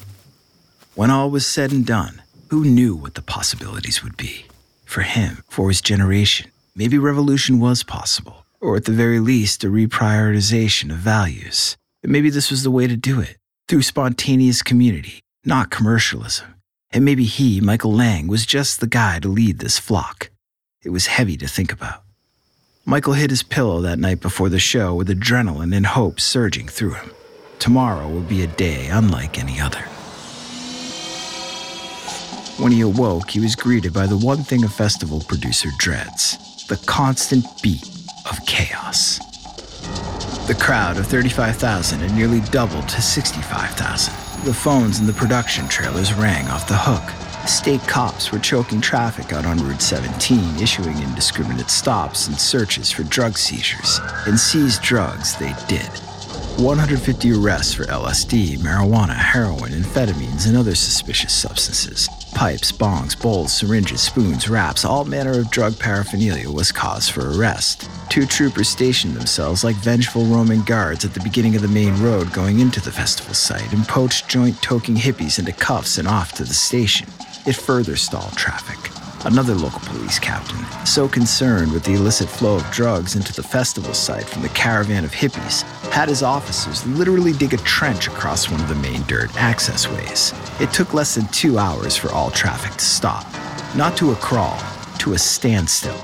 When 0.93 1.10
all 1.10 1.30
was 1.30 1.47
said 1.47 1.72
and 1.72 1.86
done, 1.86 2.24
who 2.49 2.66
knew 2.66 2.93
what 2.93 3.14
the 3.14 3.22
possibilities 3.22 4.03
would 4.03 4.18
be? 4.18 4.47
For 4.84 5.03
him, 5.03 5.45
for 5.47 5.70
his 5.70 5.80
generation, 5.80 6.51
maybe 6.76 6.97
revolution 6.97 7.62
was 7.62 7.84
possible, 7.84 8.45
or 8.60 8.76
at 8.76 8.84
the 8.84 8.91
very 8.91 9.22
least, 9.22 9.64
a 9.64 9.68
reprioritization 9.68 10.91
of 10.91 10.97
values. 10.97 11.78
And 12.03 12.12
maybe 12.12 12.30
this 12.30 12.51
was 12.51 12.64
the 12.64 12.76
way 12.78 12.86
to 12.86 12.97
do 12.97 13.22
it 13.22 13.38
through 13.70 13.84
spontaneous 13.84 14.62
community, 14.62 15.22
not 15.45 15.70
commercialism. 15.70 16.55
And 16.91 17.05
maybe 17.05 17.24
he, 17.24 17.62
Michael 17.62 17.93
Lang, 17.93 18.28
was 18.28 18.45
just 18.45 18.82
the 18.82 18.88
guy 18.88 19.22
to 19.22 19.30
lead 19.30 19.60
this 19.60 19.80
flock. 19.80 20.32
It 20.84 20.89
was 20.89 21.08
heavy 21.08 21.38
to 21.38 21.47
think 21.47 21.72
about. 21.72 22.03
Michael 22.84 23.14
hit 23.14 23.30
his 23.30 23.41
pillow 23.41 23.80
that 23.84 23.99
night 23.99 24.20
before 24.20 24.49
the 24.49 24.60
show 24.60 24.93
with 24.93 25.08
adrenaline 25.08 25.74
and 25.74 25.86
hope 25.86 26.20
surging 26.20 26.68
through 26.68 26.95
him. 26.95 27.12
Tomorrow 27.60 28.08
would 28.10 28.28
be 28.28 28.43
a 28.43 28.47
day 28.47 28.88
unlike 28.88 29.39
any 29.39 29.60
other. 29.60 29.82
When 32.62 32.72
he 32.72 32.82
awoke, 32.82 33.30
he 33.30 33.39
was 33.39 33.55
greeted 33.55 33.93
by 33.93 34.08
the 34.08 34.18
one 34.18 34.43
thing 34.43 34.64
a 34.64 34.70
festival 34.70 35.22
producer 35.28 35.70
dreads 35.78 36.38
the 36.68 36.78
constant 36.86 37.45
beat 37.62 37.88
of 38.30 38.45
chaos. 38.45 39.20
The 40.47 40.58
crowd 40.60 40.97
of 40.97 41.08
35,000 41.08 41.99
had 41.99 42.14
nearly 42.14 42.41
doubled 42.51 42.89
to 42.89 43.01
65,000. 43.01 44.14
The 44.43 44.53
phones 44.53 44.99
in 44.99 45.08
the 45.08 45.14
production 45.14 45.68
trailers 45.68 46.14
rang 46.14 46.47
off 46.47 46.68
the 46.68 46.78
hook. 46.78 47.03
State 47.47 47.82
cops 47.82 48.32
were 48.32 48.39
choking 48.39 48.82
traffic 48.82 49.32
out 49.32 49.45
on 49.45 49.64
Route 49.66 49.82
17, 49.82 50.62
issuing 50.62 50.97
indiscriminate 50.97 51.70
stops 51.70 52.28
and 52.28 52.38
searches 52.38 52.91
for 52.91 53.03
drug 53.03 53.38
seizures. 53.38 53.99
And 54.26 54.38
seize 54.38 54.78
drugs 54.80 55.38
they 55.38 55.55
did. 55.68 55.89
150 56.58 57.34
arrests 57.34 57.76
for 57.76 57.84
LSD, 57.86 58.58
marijuana, 58.58 59.16
heroin, 59.16 59.72
amphetamines, 59.72 60.47
and 60.47 60.58
other 60.58 60.74
suspicious 60.74 61.32
substances. 61.32 62.10
Pipes, 62.34 62.72
bongs, 62.72 63.20
bowls, 63.20 63.53
syringes, 63.53 64.01
spoons, 64.01 64.49
wraps, 64.49 64.84
all 64.84 65.05
manner 65.05 65.39
of 65.39 65.51
drug 65.51 65.78
paraphernalia 65.78 66.49
was 66.49 66.72
cause 66.72 67.08
for 67.08 67.32
arrest. 67.32 67.88
Two 68.10 68.26
troopers 68.26 68.70
stationed 68.70 69.14
themselves 69.14 69.64
like 69.64 69.76
vengeful 69.76 70.26
Roman 70.26 70.64
guards 70.64 71.05
at 71.05 71.14
the 71.14 71.24
beginning 71.24 71.55
of 71.55 71.62
the 71.62 71.68
main 71.68 72.01
road 72.01 72.34
going 72.34 72.60
into 72.60 72.82
the 72.82 72.91
festival 72.91 73.36
site 73.36 73.72
and 73.72 73.88
poached 73.88 74.28
joint 74.28 74.55
toking 74.55 74.97
hippies 74.97 75.38
into 75.38 75.51
cuffs 75.51 75.99
and 75.99 76.08
off 76.08 76.34
to 76.34 76.43
the 76.43 76.55
station. 76.55 77.08
It 77.45 77.55
further 77.55 77.95
stalled 77.95 78.36
traffic. 78.36 78.97
Another 79.26 79.55
local 79.55 79.80
police 79.82 80.20
captain, 80.20 80.63
so 80.86 81.07
concerned 81.07 81.72
with 81.72 81.84
the 81.84 81.95
illicit 81.95 82.30
flow 82.30 82.57
of 82.57 82.72
drugs 82.72 83.15
into 83.15 83.34
the 83.34 83.43
festival 83.43 83.93
site 83.93 84.26
from 84.26 84.41
the 84.43 84.49
caravan 84.49 85.03
of 85.03 85.11
hippies, 85.11 85.63
had 85.91 86.07
his 86.07 86.24
officers 86.24 86.86
literally 86.86 87.34
dig 87.34 87.53
a 87.53 87.57
trench 87.57 88.07
across 88.07 88.49
one 88.49 88.61
of 88.61 88.70
the 88.70 88.76
main 88.76 89.01
dirt 89.03 89.36
access 89.36 89.89
ways. 89.89 90.34
It 90.59 90.72
took 90.72 90.93
less 90.93 91.15
than 91.15 91.28
two 91.28 91.57
hours 91.57 91.97
for 91.97 92.11
all 92.11 92.30
traffic 92.30 92.74
to 92.74 92.86
stop. 92.86 93.26
Not 93.76 93.97
to 93.97 94.11
a 94.11 94.15
crawl, 94.15 94.61
to 94.99 95.13
a 95.13 95.18
standstill. 95.18 95.97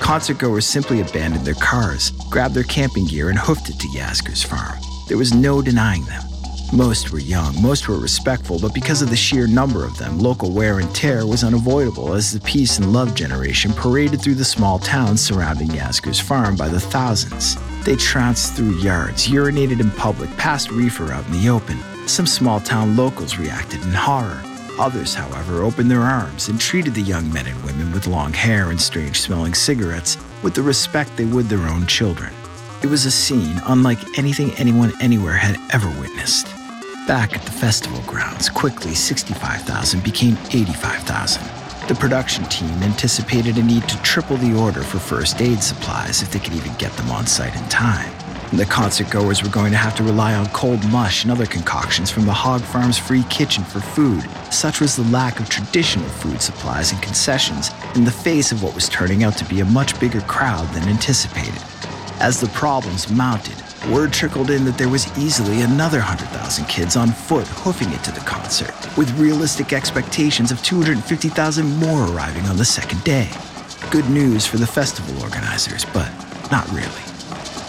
Concertgoers 0.00 0.64
simply 0.64 1.00
abandoned 1.00 1.46
their 1.46 1.54
cars, 1.54 2.10
grabbed 2.30 2.54
their 2.54 2.64
camping 2.64 3.06
gear, 3.06 3.30
and 3.30 3.38
hoofed 3.38 3.70
it 3.70 3.78
to 3.78 3.88
Yasgur's 3.88 4.42
farm. 4.42 4.78
There 5.08 5.18
was 5.18 5.32
no 5.32 5.62
denying 5.62 6.04
them. 6.04 6.22
Most 6.72 7.12
were 7.12 7.20
young, 7.20 7.60
most 7.62 7.86
were 7.86 7.98
respectful, 7.98 8.58
but 8.58 8.74
because 8.74 9.00
of 9.00 9.08
the 9.08 9.16
sheer 9.16 9.46
number 9.46 9.84
of 9.84 9.96
them, 9.98 10.18
local 10.18 10.50
wear 10.50 10.80
and 10.80 10.92
tear 10.92 11.24
was 11.24 11.44
unavoidable 11.44 12.12
as 12.12 12.32
the 12.32 12.40
peace 12.40 12.78
and 12.78 12.92
love 12.92 13.14
generation 13.14 13.72
paraded 13.72 14.20
through 14.20 14.34
the 14.34 14.44
small 14.44 14.80
towns 14.80 15.20
surrounding 15.20 15.68
Yasgur's 15.68 16.18
farm 16.18 16.56
by 16.56 16.68
the 16.68 16.80
thousands. 16.80 17.56
They 17.84 17.94
trounced 17.94 18.56
through 18.56 18.78
yards, 18.78 19.28
urinated 19.28 19.80
in 19.80 19.92
public, 19.92 20.28
passed 20.38 20.72
reefer 20.72 21.12
out 21.12 21.24
in 21.26 21.32
the 21.40 21.48
open. 21.48 21.78
Some 22.08 22.26
small 22.26 22.58
town 22.58 22.96
locals 22.96 23.38
reacted 23.38 23.80
in 23.82 23.92
horror. 23.92 24.42
Others, 24.78 25.14
however, 25.14 25.62
opened 25.62 25.90
their 25.90 26.02
arms 26.02 26.48
and 26.48 26.60
treated 26.60 26.94
the 26.94 27.00
young 27.00 27.32
men 27.32 27.46
and 27.46 27.64
women 27.64 27.92
with 27.92 28.08
long 28.08 28.32
hair 28.32 28.70
and 28.70 28.80
strange 28.80 29.20
smelling 29.20 29.54
cigarettes 29.54 30.18
with 30.42 30.54
the 30.54 30.62
respect 30.62 31.16
they 31.16 31.26
would 31.26 31.46
their 31.46 31.68
own 31.68 31.86
children. 31.86 32.32
It 32.82 32.88
was 32.88 33.06
a 33.06 33.10
scene 33.10 33.60
unlike 33.66 34.18
anything 34.18 34.50
anyone 34.54 34.92
anywhere 35.00 35.36
had 35.36 35.58
ever 35.72 35.88
witnessed. 36.00 36.55
Back 37.06 37.36
at 37.36 37.42
the 37.42 37.52
festival 37.52 38.02
grounds, 38.02 38.48
quickly 38.48 38.92
65,000 38.92 40.02
became 40.02 40.36
85,000. 40.50 41.40
The 41.86 41.94
production 41.94 42.44
team 42.46 42.82
anticipated 42.82 43.58
a 43.58 43.62
need 43.62 43.88
to 43.88 44.02
triple 44.02 44.36
the 44.38 44.58
order 44.58 44.82
for 44.82 44.98
first 44.98 45.40
aid 45.40 45.62
supplies 45.62 46.20
if 46.20 46.32
they 46.32 46.40
could 46.40 46.54
even 46.54 46.74
get 46.78 46.90
them 46.94 47.12
on 47.12 47.24
site 47.28 47.54
in 47.54 47.62
time. 47.68 48.12
The 48.54 48.66
concert 48.66 49.08
goers 49.08 49.40
were 49.40 49.50
going 49.50 49.70
to 49.70 49.78
have 49.78 49.94
to 49.96 50.02
rely 50.02 50.34
on 50.34 50.46
cold 50.46 50.84
mush 50.90 51.22
and 51.22 51.30
other 51.30 51.46
concoctions 51.46 52.10
from 52.10 52.26
the 52.26 52.32
Hog 52.32 52.60
Farm's 52.60 52.98
free 52.98 53.22
kitchen 53.30 53.62
for 53.62 53.78
food. 53.78 54.28
Such 54.52 54.80
was 54.80 54.96
the 54.96 55.04
lack 55.04 55.38
of 55.38 55.48
traditional 55.48 56.08
food 56.08 56.42
supplies 56.42 56.90
and 56.90 57.00
concessions 57.00 57.70
in 57.94 58.04
the 58.04 58.10
face 58.10 58.50
of 58.50 58.64
what 58.64 58.74
was 58.74 58.88
turning 58.88 59.22
out 59.22 59.36
to 59.38 59.44
be 59.44 59.60
a 59.60 59.64
much 59.64 59.98
bigger 60.00 60.22
crowd 60.22 60.66
than 60.74 60.88
anticipated. 60.88 61.62
As 62.18 62.40
the 62.40 62.48
problems 62.48 63.08
mounted, 63.08 63.62
word 63.90 64.12
trickled 64.12 64.50
in 64.50 64.64
that 64.64 64.78
there 64.78 64.88
was 64.88 65.06
easily 65.18 65.62
another 65.62 65.98
100,000 65.98 66.64
kids 66.66 66.96
on 66.96 67.08
foot 67.08 67.46
hoofing 67.48 67.92
it 67.92 68.02
to 68.04 68.12
the 68.12 68.20
concert, 68.20 68.74
with 68.96 69.18
realistic 69.18 69.72
expectations 69.72 70.50
of 70.50 70.62
250,000 70.62 71.76
more 71.78 72.08
arriving 72.10 72.44
on 72.46 72.56
the 72.56 72.64
second 72.64 73.02
day. 73.04 73.30
Good 73.90 74.08
news 74.10 74.46
for 74.46 74.56
the 74.56 74.66
festival 74.66 75.22
organizers, 75.22 75.84
but 75.86 76.10
not 76.50 76.66
really. 76.68 77.02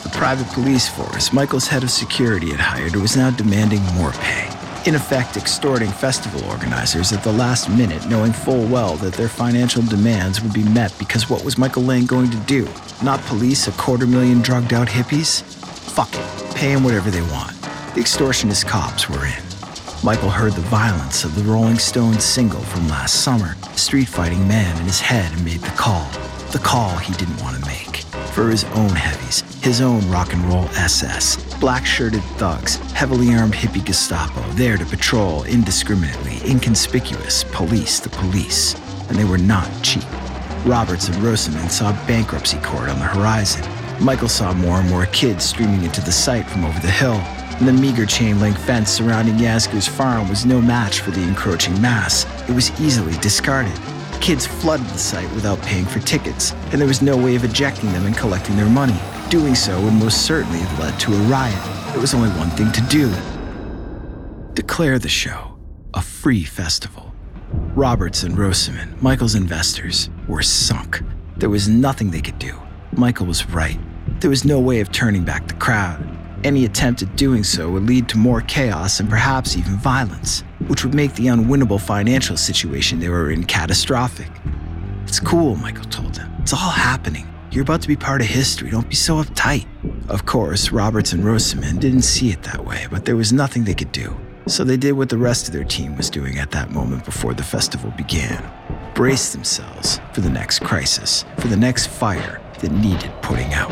The 0.03 0.11
private 0.13 0.47
police 0.47 0.87
force 0.87 1.33
Michael's 1.33 1.67
head 1.67 1.83
of 1.83 1.91
security 1.91 2.51
had 2.51 2.59
hired 2.59 2.95
was 2.95 3.17
now 3.17 3.29
demanding 3.29 3.83
more 3.93 4.11
pay. 4.11 4.49
In 4.87 4.95
effect, 4.95 5.35
extorting 5.35 5.89
festival 5.89 6.43
organizers 6.45 7.11
at 7.11 7.21
the 7.23 7.33
last 7.33 7.69
minute, 7.69 8.07
knowing 8.07 8.31
full 8.31 8.65
well 8.67 8.95
that 8.97 9.15
their 9.15 9.27
financial 9.27 9.81
demands 9.81 10.41
would 10.41 10.53
be 10.53 10.63
met 10.63 10.97
because 10.97 11.29
what 11.29 11.43
was 11.43 11.57
Michael 11.57 11.83
Lang 11.83 12.05
going 12.05 12.31
to 12.31 12.37
do? 12.45 12.65
Not 13.03 13.19
police 13.23 13.67
a 13.67 13.71
quarter 13.73 14.07
million 14.07 14.41
drugged 14.41 14.73
out 14.73 14.87
hippies? 14.87 15.56
Fuck 15.97 16.13
it, 16.13 16.55
pay 16.55 16.75
them 16.75 16.83
whatever 16.83 17.09
they 17.09 17.23
want. 17.23 17.59
The 17.95 18.01
extortionist 18.01 18.67
cops 18.67 19.09
were 19.09 19.25
in. 19.25 19.43
Michael 20.03 20.29
heard 20.29 20.53
the 20.53 20.61
violence 20.61 21.23
of 21.23 21.33
the 21.33 21.41
Rolling 21.41 21.79
Stones 21.79 22.23
single 22.23 22.61
from 22.61 22.87
last 22.87 23.23
summer, 23.23 23.55
Street 23.75 24.07
Fighting 24.07 24.47
Man 24.47 24.79
in 24.79 24.83
his 24.85 24.99
head, 24.99 25.31
and 25.33 25.43
made 25.43 25.59
the 25.59 25.75
call. 25.75 26.07
The 26.51 26.59
call 26.59 26.95
he 26.97 27.15
didn't 27.15 27.41
want 27.41 27.57
to 27.57 27.65
make. 27.65 28.03
For 28.35 28.47
his 28.47 28.63
own 28.75 28.91
heavies, 28.91 29.41
his 29.63 29.81
own 29.81 30.07
rock 30.07 30.33
and 30.33 30.45
roll 30.45 30.65
SS, 30.75 31.55
black 31.55 31.83
shirted 31.83 32.21
thugs, 32.37 32.75
heavily 32.91 33.33
armed 33.33 33.55
hippie 33.55 33.83
Gestapo, 33.83 34.41
there 34.51 34.77
to 34.77 34.85
patrol 34.85 35.45
indiscriminately, 35.45 36.47
inconspicuous, 36.47 37.43
police 37.45 37.99
the 37.99 38.09
police. 38.09 38.75
And 39.09 39.17
they 39.17 39.25
were 39.25 39.39
not 39.39 39.67
cheap. 39.81 40.05
Roberts 40.63 41.07
and 41.07 41.17
Rosenman 41.23 41.71
saw 41.71 41.91
bankruptcy 42.05 42.59
court 42.59 42.87
on 42.87 42.99
the 42.99 43.05
horizon. 43.05 43.63
Michael 43.99 44.29
saw 44.29 44.53
more 44.53 44.79
and 44.79 44.89
more 44.89 45.05
kids 45.07 45.43
streaming 45.43 45.83
into 45.83 46.01
the 46.01 46.11
site 46.11 46.47
from 46.47 46.65
over 46.65 46.79
the 46.79 46.91
hill. 46.91 47.19
And 47.59 47.67
the 47.67 47.73
meager 47.73 48.05
chain 48.05 48.39
link 48.39 48.57
fence 48.57 48.91
surrounding 48.91 49.35
Yasgur's 49.35 49.87
farm 49.87 50.29
was 50.29 50.45
no 50.45 50.61
match 50.61 50.99
for 50.99 51.11
the 51.11 51.23
encroaching 51.23 51.81
mass. 51.81 52.25
It 52.47 52.53
was 52.53 52.69
easily 52.79 53.17
discarded. 53.17 53.77
Kids 54.21 54.45
flooded 54.45 54.87
the 54.87 54.97
site 54.97 55.31
without 55.33 55.61
paying 55.61 55.85
for 55.85 55.99
tickets, 55.99 56.53
and 56.71 56.79
there 56.79 56.87
was 56.87 57.01
no 57.01 57.17
way 57.17 57.35
of 57.35 57.43
ejecting 57.43 57.91
them 57.91 58.05
and 58.05 58.15
collecting 58.15 58.55
their 58.55 58.69
money. 58.69 58.99
Doing 59.29 59.55
so 59.55 59.81
would 59.81 59.93
most 59.93 60.25
certainly 60.25 60.59
have 60.59 60.79
led 60.79 60.99
to 60.99 61.13
a 61.13 61.19
riot. 61.29 61.63
There 61.91 62.01
was 62.01 62.13
only 62.13 62.29
one 62.29 62.49
thing 62.51 62.71
to 62.71 62.81
do 62.89 63.11
declare 64.53 64.99
the 64.99 65.07
show 65.07 65.57
a 65.93 66.01
free 66.01 66.43
festival. 66.43 67.13
Roberts 67.75 68.23
and 68.23 68.35
Rosenman, 68.35 69.01
Michael's 69.01 69.33
investors, 69.33 70.09
were 70.27 70.43
sunk. 70.43 71.01
There 71.37 71.49
was 71.49 71.67
nothing 71.67 72.11
they 72.11 72.21
could 72.21 72.37
do. 72.37 72.59
Michael 72.97 73.27
was 73.27 73.47
right. 73.49 73.79
There 74.21 74.29
was 74.31 74.43
no 74.43 74.59
way 74.59 74.79
of 74.79 74.91
turning 74.91 75.23
back 75.23 75.47
the 75.47 75.53
crowd. 75.53 76.03
Any 76.43 76.65
attempt 76.65 77.03
at 77.03 77.15
doing 77.15 77.43
so 77.43 77.69
would 77.69 77.83
lead 77.83 78.09
to 78.09 78.17
more 78.17 78.41
chaos 78.41 78.99
and 78.99 79.07
perhaps 79.07 79.55
even 79.55 79.77
violence, 79.77 80.43
which 80.67 80.83
would 80.83 80.95
make 80.95 81.13
the 81.13 81.27
unwinnable 81.27 81.79
financial 81.79 82.37
situation 82.37 82.99
they 82.99 83.09
were 83.09 83.29
in 83.29 83.43
catastrophic. 83.43 84.31
It's 85.03 85.19
cool, 85.19 85.55
Michael 85.57 85.85
told 85.85 86.15
them. 86.15 86.33
It's 86.39 86.53
all 86.53 86.71
happening. 86.71 87.31
You're 87.51 87.61
about 87.61 87.83
to 87.83 87.87
be 87.87 87.95
part 87.95 88.21
of 88.21 88.27
history. 88.27 88.71
Don't 88.71 88.89
be 88.89 88.95
so 88.95 89.21
uptight. 89.21 89.67
Of 90.09 90.25
course, 90.25 90.71
Roberts 90.71 91.13
and 91.13 91.23
Rosenman 91.23 91.79
didn't 91.79 92.01
see 92.01 92.31
it 92.31 92.41
that 92.43 92.65
way, 92.65 92.87
but 92.89 93.05
there 93.05 93.15
was 93.15 93.31
nothing 93.31 93.63
they 93.63 93.75
could 93.75 93.91
do. 93.91 94.17
So 94.47 94.63
they 94.63 94.77
did 94.77 94.93
what 94.93 95.09
the 95.09 95.17
rest 95.17 95.47
of 95.47 95.53
their 95.53 95.65
team 95.65 95.95
was 95.97 96.09
doing 96.09 96.39
at 96.39 96.49
that 96.51 96.71
moment 96.71 97.05
before 97.05 97.35
the 97.35 97.43
festival 97.43 97.91
began 97.91 98.43
brace 98.95 99.31
themselves 99.31 100.01
for 100.11 100.21
the 100.21 100.29
next 100.29 100.61
crisis, 100.61 101.23
for 101.37 101.49
the 101.49 101.55
next 101.55 101.85
fire 101.85 102.41
that 102.59 102.71
needed 102.71 103.11
putting 103.21 103.53
out. 103.53 103.71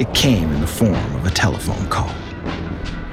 It 0.00 0.12
came 0.14 0.52
in 0.52 0.60
the 0.60 0.66
form 0.66 1.16
of 1.16 1.26
a 1.26 1.30
telephone 1.30 1.86
call. 1.88 2.14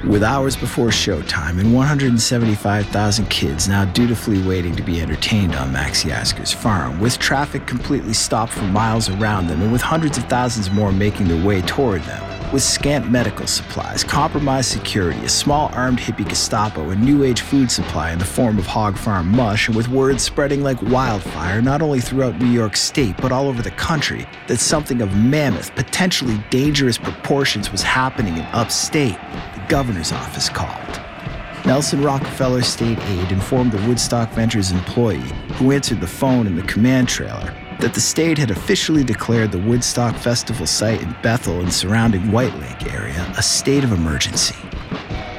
With 0.06 0.22
hours 0.22 0.54
before 0.54 0.88
showtime 0.88 1.58
and 1.58 1.72
175,000 1.72 3.30
kids 3.30 3.68
now 3.68 3.86
dutifully 3.86 4.42
waiting 4.46 4.76
to 4.76 4.82
be 4.82 5.00
entertained 5.00 5.54
on 5.54 5.72
Max 5.72 6.04
Yasgur's 6.04 6.52
farm, 6.52 7.00
with 7.00 7.18
traffic 7.18 7.66
completely 7.66 8.12
stopped 8.12 8.52
for 8.52 8.64
miles 8.64 9.08
around 9.08 9.46
them 9.46 9.62
and 9.62 9.72
with 9.72 9.80
hundreds 9.80 10.18
of 10.18 10.24
thousands 10.24 10.70
more 10.70 10.92
making 10.92 11.28
their 11.28 11.42
way 11.42 11.62
toward 11.62 12.02
them, 12.02 12.33
with 12.54 12.62
scant 12.62 13.10
medical 13.10 13.48
supplies, 13.48 14.04
compromised 14.04 14.70
security, 14.70 15.18
a 15.24 15.28
small 15.28 15.72
armed 15.74 15.98
hippie 15.98 16.26
Gestapo, 16.28 16.90
and 16.90 17.04
new 17.04 17.24
age 17.24 17.40
food 17.40 17.68
supply 17.68 18.12
in 18.12 18.18
the 18.20 18.24
form 18.24 18.60
of 18.60 18.64
hog 18.64 18.96
farm 18.96 19.28
mush, 19.28 19.66
and 19.66 19.76
with 19.76 19.88
word 19.88 20.20
spreading 20.20 20.62
like 20.62 20.80
wildfire 20.82 21.60
not 21.60 21.82
only 21.82 21.98
throughout 21.98 22.38
New 22.38 22.46
York 22.46 22.76
State 22.76 23.16
but 23.16 23.32
all 23.32 23.48
over 23.48 23.60
the 23.60 23.72
country 23.72 24.24
that 24.46 24.60
something 24.60 25.02
of 25.02 25.16
mammoth, 25.16 25.74
potentially 25.74 26.38
dangerous 26.50 26.96
proportions 26.96 27.72
was 27.72 27.82
happening 27.82 28.36
in 28.36 28.44
upstate, 28.52 29.18
the 29.54 29.64
governor's 29.68 30.12
office 30.12 30.48
called. 30.48 31.00
Nelson 31.66 32.04
Rockefeller 32.04 32.62
State 32.62 33.00
Aid 33.00 33.32
informed 33.32 33.72
the 33.72 33.88
Woodstock 33.88 34.30
Ventures 34.30 34.70
employee, 34.70 35.18
who 35.54 35.72
answered 35.72 36.00
the 36.00 36.06
phone 36.06 36.46
in 36.46 36.54
the 36.54 36.62
command 36.62 37.08
trailer, 37.08 37.52
that 37.80 37.94
the 37.94 38.00
state 38.00 38.38
had 38.38 38.50
officially 38.50 39.04
declared 39.04 39.52
the 39.52 39.58
Woodstock 39.58 40.16
Festival 40.16 40.66
site 40.66 41.02
in 41.02 41.14
Bethel 41.22 41.60
and 41.60 41.72
surrounding 41.72 42.30
White 42.32 42.54
Lake 42.58 42.92
area 42.92 43.32
a 43.36 43.42
state 43.42 43.84
of 43.84 43.92
emergency. 43.92 44.56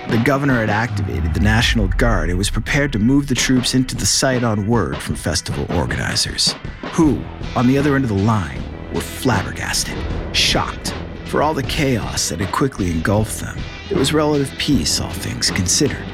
The 0.10 0.22
governor 0.24 0.60
had 0.60 0.70
activated 0.70 1.34
the 1.34 1.40
National 1.40 1.88
Guard 1.88 2.30
and 2.30 2.38
was 2.38 2.50
prepared 2.50 2.94
to 2.94 3.00
move 3.00 3.28
the 3.28 3.36
troops 3.36 3.74
into 3.74 3.96
the 3.96 4.06
site 4.06 4.44
on 4.44 4.68
word 4.68 4.98
from 4.98 5.16
festival 5.16 5.66
organizers, 5.76 6.54
who, 6.94 7.22
on 7.56 7.68
the 7.68 7.78
other 7.78 7.96
end 7.96 8.06
of 8.06 8.10
the 8.10 8.24
line, 8.24 8.62
were 8.94 9.02
flabbergasted, 9.02 9.98
shocked. 10.34 10.94
For 11.26 11.42
all 11.42 11.54
the 11.54 11.64
chaos 11.64 12.30
that 12.30 12.40
had 12.40 12.54
quickly 12.54 12.92
engulfed 12.92 13.42
them, 13.42 13.58
there 13.90 13.98
was 13.98 14.14
relative 14.14 14.52
peace, 14.58 15.02
all 15.02 15.12
things 15.12 15.50
considered. 15.52 16.06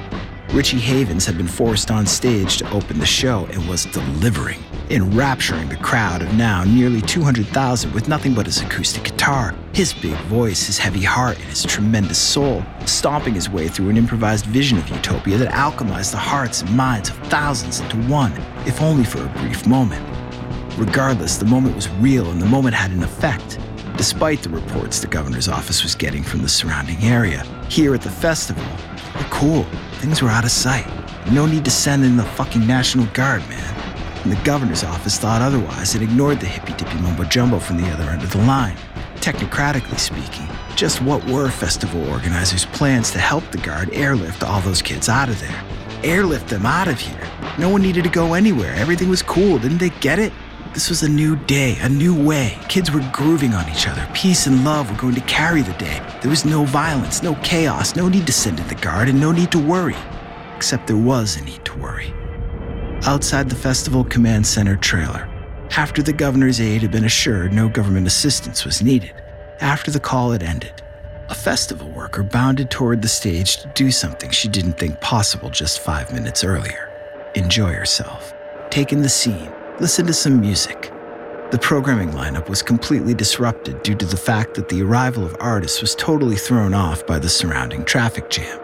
Richie 0.52 0.80
Havens 0.80 1.26
had 1.26 1.38
been 1.38 1.48
forced 1.48 1.92
on 1.92 2.06
stage 2.06 2.58
to 2.58 2.72
open 2.72 2.98
the 2.98 3.06
show 3.06 3.46
and 3.52 3.70
was 3.70 3.86
delivering, 3.86 4.60
enrapturing 4.92 5.70
the 5.70 5.78
crowd 5.78 6.22
of 6.22 6.34
now 6.36 6.64
nearly 6.64 7.02
200,000 7.02 7.94
with 7.94 8.08
nothing 8.08 8.34
but 8.34 8.46
his 8.46 8.62
acoustic 8.62 9.04
guitar, 9.04 9.56
his 9.74 9.94
big 9.94 10.18
voice, 10.26 10.66
his 10.68 10.78
heavy 10.78 11.04
heart, 11.04 11.38
and 11.38 11.46
his 11.46 11.64
tremendous 11.64 12.18
soul, 12.18 12.64
stomping 12.86 13.34
his 13.34 13.50
way 13.50 13.68
through 13.68 13.90
an 13.90 13.98
improvised 13.98 14.46
vision 14.46 14.78
of 14.78 14.90
utopia 14.90 15.38
that 15.38 15.54
alchemized 15.54 16.12
the 16.12 16.18
hearts 16.18 16.62
and 16.62 16.76
minds 16.76 17.10
of 17.10 17.18
thousands 17.30 17.80
into 17.80 17.98
one, 18.10 18.34
if 18.66 18.82
only 18.82 19.06
for 19.06 19.24
a 19.24 19.30
brief 19.40 19.66
moment. 19.66 20.06
Regardless, 20.78 21.38
the 21.38 21.46
moment 21.46 21.76
was 21.76 21.90
real 21.90 22.30
and 22.30 22.42
the 22.42 22.46
moment 22.46 22.76
had 22.76 22.92
an 22.92 23.04
effect. 23.04 23.60
Despite 23.98 24.42
the 24.42 24.50
reports 24.50 25.00
the 25.00 25.08
governor's 25.08 25.48
office 25.48 25.84
was 25.84 25.96
getting 25.96 26.24
from 26.24 26.42
the 26.42 26.50
surrounding 26.50 27.02
area, 27.04 27.44
here 27.70 27.94
at 27.94 28.02
the 28.02 28.10
festival, 28.10 28.66
cool. 29.30 29.64
Things 29.96 30.22
were 30.22 30.30
out 30.30 30.44
of 30.44 30.52
sight. 30.52 30.88
No 31.32 31.46
need 31.46 31.66
to 31.66 31.72
send 31.72 32.04
in 32.04 32.18
the 32.18 32.24
fucking 32.24 32.66
National 32.66 33.06
Guard, 33.08 33.42
man. 33.48 33.81
And 34.24 34.32
the 34.32 34.44
governor's 34.44 34.84
office 34.84 35.18
thought 35.18 35.42
otherwise 35.42 35.96
and 35.96 36.04
ignored 36.04 36.40
the 36.40 36.46
hippy 36.46 36.74
dippy 36.74 37.00
mumbo 37.00 37.24
jumbo 37.24 37.60
from 37.60 37.78
the 37.78 37.90
other 37.90 38.04
end 38.04 38.22
of 38.22 38.32
the 38.32 38.38
line. 38.40 38.78
Technocratically 39.16 40.00
speaking, 40.00 40.48
just 40.76 41.02
what 41.02 41.26
were 41.28 41.50
festival 41.50 42.08
organizers' 42.10 42.66
plans 42.66 43.12
to 43.12 43.20
help 43.20 43.44
the 43.52 43.58
Guard 43.58 43.90
airlift 43.94 44.44
all 44.44 44.62
those 44.62 44.82
kids 44.82 45.10
out 45.10 45.30
of 45.30 45.40
there? 45.40 45.64
Airlift 46.04 46.50
them 46.50 46.66
out 46.66 46.88
of 46.88 47.00
here. 47.00 47.28
No 47.58 47.70
one 47.70 47.82
needed 47.82 48.04
to 48.04 48.10
go 48.10 48.34
anywhere. 48.34 48.74
Everything 48.76 49.10
was 49.10 49.22
cool. 49.22 49.58
Didn't 49.58 49.80
they 49.80 49.90
get 50.02 50.20
it? 50.20 50.32
This 50.74 50.90
was 50.90 51.04
a 51.04 51.10
new 51.10 51.36
day, 51.36 51.78
a 51.82 51.90
new 51.90 52.16
way. 52.16 52.58
Kids 52.70 52.92
were 52.92 53.08
grooving 53.12 53.54
on 53.54 53.70
each 53.70 53.88
other. 53.88 54.08
Peace 54.14 54.48
and 54.48 54.64
love 54.64 54.90
were 54.90 54.98
going 54.98 55.16
to 55.16 55.22
carry 55.22 55.62
the 55.64 55.74
day. 55.74 56.02
There 56.22 56.30
was 56.30 56.46
no 56.46 56.64
violence, 56.64 57.22
no 57.22 57.36
chaos, 57.44 57.96
no 57.96 58.08
need 58.08 58.26
to 58.28 58.34
send 58.34 58.60
in 58.60 58.68
the 58.68 58.76
guard, 58.76 59.10
and 59.10 59.20
no 59.20 59.32
need 59.32 59.52
to 59.52 59.60
worry. 59.60 59.98
Except 60.56 60.88
there 60.88 60.96
was 60.96 61.36
a 61.36 61.44
need 61.44 61.66
to 61.66 61.78
worry. 61.78 62.14
Outside 63.06 63.50
the 63.50 63.56
Festival 63.56 64.04
Command 64.04 64.46
Center 64.46 64.76
trailer, 64.76 65.28
after 65.76 66.04
the 66.04 66.14
governor's 66.14 66.62
aide 66.62 66.84
had 66.84 66.92
been 66.92 67.06
assured 67.06 67.52
no 67.52 67.68
government 67.68 68.06
assistance 68.06 68.64
was 68.64 68.84
needed, 68.84 69.12
after 69.60 69.90
the 69.90 70.00
call 70.00 70.32
had 70.32 70.44
ended, 70.44 70.84
a 71.28 71.34
festival 71.34 71.90
worker 71.90 72.22
bounded 72.22 72.70
toward 72.70 73.02
the 73.02 73.08
stage 73.08 73.58
to 73.58 73.68
do 73.74 73.90
something 73.90 74.30
she 74.30 74.48
didn't 74.48 74.78
think 74.78 75.02
possible 75.02 75.50
just 75.50 75.80
five 75.80 76.14
minutes 76.14 76.44
earlier 76.44 76.90
enjoy 77.34 77.74
herself, 77.74 78.36
take 78.70 78.94
in 78.94 79.02
the 79.02 79.10
scene, 79.10 79.52
listen 79.80 80.06
to 80.06 80.14
some 80.14 80.40
music. 80.40 80.92
The 81.50 81.60
programming 81.60 82.12
lineup 82.12 82.50
was 82.50 82.62
completely 82.62 83.16
disrupted 83.16 83.82
due 83.82 83.96
to 83.96 84.06
the 84.06 84.18
fact 84.18 84.54
that 84.54 84.70
the 84.70 84.84
arrival 84.84 85.26
of 85.26 85.36
artists 85.40 85.82
was 85.82 85.96
totally 85.96 86.36
thrown 86.36 86.76
off 86.76 87.08
by 87.08 87.18
the 87.18 87.30
surrounding 87.30 87.84
traffic 87.84 88.30
jam. 88.30 88.60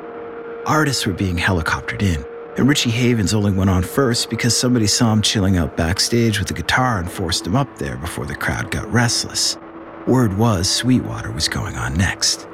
Artists 0.68 1.08
were 1.08 1.14
being 1.14 1.38
helicoptered 1.38 2.04
in, 2.04 2.24
and 2.58 2.68
Richie 2.68 2.90
Havens 2.90 3.36
only 3.36 3.52
went 3.52 3.70
on 3.70 3.84
first 3.84 4.30
because 4.32 4.58
somebody 4.58 4.88
saw 4.88 5.14
him 5.14 5.22
chilling 5.22 5.58
out 5.58 5.78
backstage 5.78 6.40
with 6.40 6.50
a 6.50 6.56
guitar 6.56 6.98
and 6.98 7.10
forced 7.10 7.46
him 7.46 7.56
up 7.56 7.78
there 7.78 7.98
before 7.98 8.26
the 8.26 8.36
crowd 8.36 8.72
got 8.72 8.92
restless. 8.92 9.58
Word 10.08 10.36
was 10.38 10.68
Sweetwater 10.68 11.32
was 11.32 11.48
going 11.48 11.76
on 11.78 11.94
next. 11.94 12.48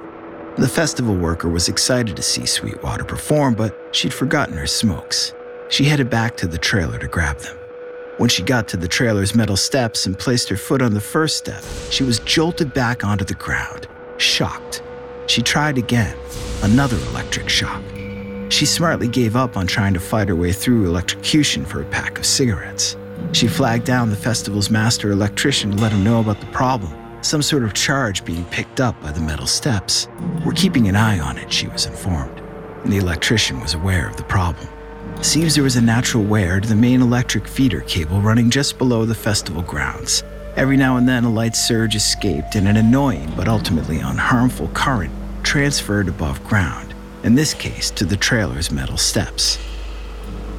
The 0.58 0.68
festival 0.68 1.16
worker 1.16 1.50
was 1.50 1.70
excited 1.70 2.16
to 2.18 2.22
see 2.22 2.46
Sweetwater 2.46 3.06
perform, 3.06 3.56
but 3.56 3.76
she'd 3.92 4.14
forgotten 4.14 4.58
her 4.58 4.68
smokes. 4.68 5.34
She 5.70 5.86
headed 5.86 6.10
back 6.10 6.36
to 6.38 6.48
the 6.48 6.58
trailer 6.58 7.00
to 7.00 7.08
grab 7.08 7.40
them. 7.40 7.58
When 8.18 8.30
she 8.30 8.44
got 8.44 8.68
to 8.68 8.78
the 8.78 8.88
trailer's 8.88 9.34
metal 9.34 9.58
steps 9.58 10.06
and 10.06 10.20
placed 10.20 10.50
her 10.50 10.58
foot 10.58 10.82
on 10.82 10.94
the 10.94 11.02
first 11.02 11.38
step, 11.38 11.64
she 11.90 12.04
was 12.04 12.20
jolted 12.20 12.74
back 12.74 13.04
onto 13.04 13.26
the 13.26 13.34
ground, 13.36 13.88
shocked. 14.18 14.84
She 15.28 15.42
tried 15.42 15.78
again, 15.78 16.16
another 16.62 16.98
electric 17.10 17.50
shock. 17.50 17.82
She 18.54 18.68
smartly 18.68 19.08
gave 19.08 19.36
up 19.36 19.58
on 19.58 19.66
trying 19.66 19.96
to 19.96 20.00
fight 20.00 20.30
her 20.30 20.36
way 20.36 20.52
through 20.54 20.86
electrocution 20.86 21.66
for 21.66 21.82
a 21.82 21.86
pack 21.86 22.20
of 22.20 22.26
cigarettes. 22.26 22.96
She 23.32 23.48
flagged 23.48 23.84
down 23.84 24.12
the 24.12 24.16
festival's 24.16 24.70
master 24.70 25.12
electrician 25.12 25.72
to 25.72 25.82
let 25.82 25.92
him 25.92 26.04
know 26.04 26.20
about 26.20 26.40
the 26.40 26.46
problem, 26.46 26.94
some 27.24 27.42
sort 27.42 27.64
of 27.64 27.74
charge 27.74 28.24
being 28.24 28.46
picked 28.46 28.80
up 28.80 29.02
by 29.02 29.12
the 29.12 29.22
metal 29.22 29.48
steps. 29.48 30.08
We're 30.46 30.52
keeping 30.52 30.88
an 30.88 30.96
eye 30.96 31.20
on 31.20 31.40
it, 31.40 31.52
she 31.52 31.66
was 31.66 31.88
informed, 31.88 32.44
and 32.84 32.94
the 32.94 32.98
electrician 32.98 33.60
was 33.60 33.74
aware 33.74 34.08
of 34.08 34.18
the 34.18 34.24
problem. 34.26 34.68
Seems 35.24 35.56
there 35.56 35.64
was 35.64 35.78
a 35.78 35.82
natural 35.82 36.24
wear 36.24 36.60
to 36.60 36.70
the 36.70 36.76
main 36.76 37.02
electric 37.02 37.48
feeder 37.48 37.82
cable 37.82 38.22
running 38.22 38.52
just 38.52 38.78
below 38.78 39.04
the 39.04 39.16
festival 39.16 39.64
grounds. 39.64 40.24
Every 40.56 40.78
now 40.78 40.98
and 40.98 41.10
then, 41.10 41.24
a 41.24 41.30
light 41.30 41.56
surge 41.56 41.96
escaped, 41.96 42.54
and 42.54 42.68
an 42.68 42.78
annoying 42.78 43.34
but 43.36 43.48
ultimately 43.48 43.98
unharmful 43.98 44.76
current 44.76 45.12
transferred 45.44 46.08
above 46.08 46.44
ground, 46.44 46.83
in 47.24 47.36
this 47.36 47.54
case 47.54 47.90
to 47.92 48.06
the 48.06 48.18
trailer's 48.18 48.72
metal 48.72 48.98
steps. 48.98 49.58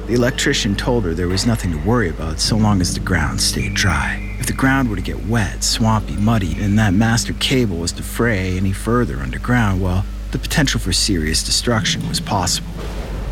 The 0.07 0.13
electrician 0.13 0.75
told 0.75 1.03
her 1.05 1.13
there 1.13 1.27
was 1.27 1.45
nothing 1.45 1.71
to 1.71 1.87
worry 1.87 2.09
about 2.09 2.39
so 2.39 2.57
long 2.57 2.81
as 2.81 2.93
the 2.93 2.99
ground 2.99 3.41
stayed 3.41 3.73
dry. 3.73 4.35
If 4.39 4.47
the 4.47 4.53
ground 4.53 4.89
were 4.89 4.95
to 4.95 5.01
get 5.01 5.25
wet, 5.25 5.63
swampy, 5.63 6.15
muddy, 6.15 6.61
and 6.61 6.77
that 6.77 6.93
master 6.93 7.33
cable 7.33 7.77
was 7.77 7.91
to 7.93 8.03
fray 8.03 8.57
any 8.57 8.71
further 8.71 9.17
underground, 9.17 9.81
well, 9.81 10.05
the 10.31 10.37
potential 10.37 10.79
for 10.79 10.91
serious 10.91 11.43
destruction 11.43 12.07
was 12.07 12.19
possible. 12.19 12.69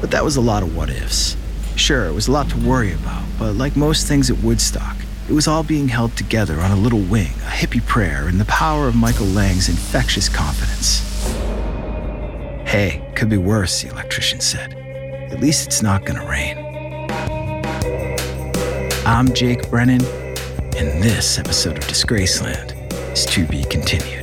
But 0.02 0.12
that 0.12 0.24
was 0.24 0.36
a 0.36 0.42
lot 0.42 0.64
of 0.64 0.76
what 0.76 0.90
ifs. 0.90 1.38
Sure, 1.76 2.06
it 2.06 2.14
was 2.14 2.28
a 2.28 2.32
lot 2.32 2.50
to 2.50 2.58
worry 2.58 2.94
about, 2.94 3.24
but 3.38 3.54
like 3.54 3.76
most 3.76 4.08
things 4.08 4.30
at 4.30 4.38
Woodstock, 4.44 4.96
it 5.30 5.34
was 5.34 5.48
all 5.48 5.64
being 5.64 5.88
held 5.88 6.16
together 6.18 6.60
on 6.60 6.72
a 6.72 6.76
little 6.76 7.02
wing, 7.02 7.34
a 7.46 7.52
hippie 7.52 7.86
prayer, 7.86 8.28
and 8.28 8.40
the 8.40 8.46
power 8.46 8.88
of 8.88 8.96
Michael 8.96 9.28
Lang's 9.28 9.70
infectious 9.70 10.28
confidence. 10.28 11.02
Hey, 12.74 13.04
could 13.14 13.30
be 13.30 13.38
worse, 13.38 13.84
the 13.84 13.90
electrician 13.90 14.40
said. 14.40 14.74
At 15.32 15.40
least 15.40 15.68
it's 15.68 15.84
not 15.84 16.06
gonna 16.06 16.28
rain. 16.28 16.58
I'm 19.06 19.32
Jake 19.32 19.70
Brennan, 19.70 20.04
and 20.04 21.04
this 21.04 21.38
episode 21.38 21.78
of 21.78 21.84
Disgraceland 21.84 22.72
is 23.14 23.28
to 23.28 23.46
be 23.46 23.64
continued. 23.66 24.23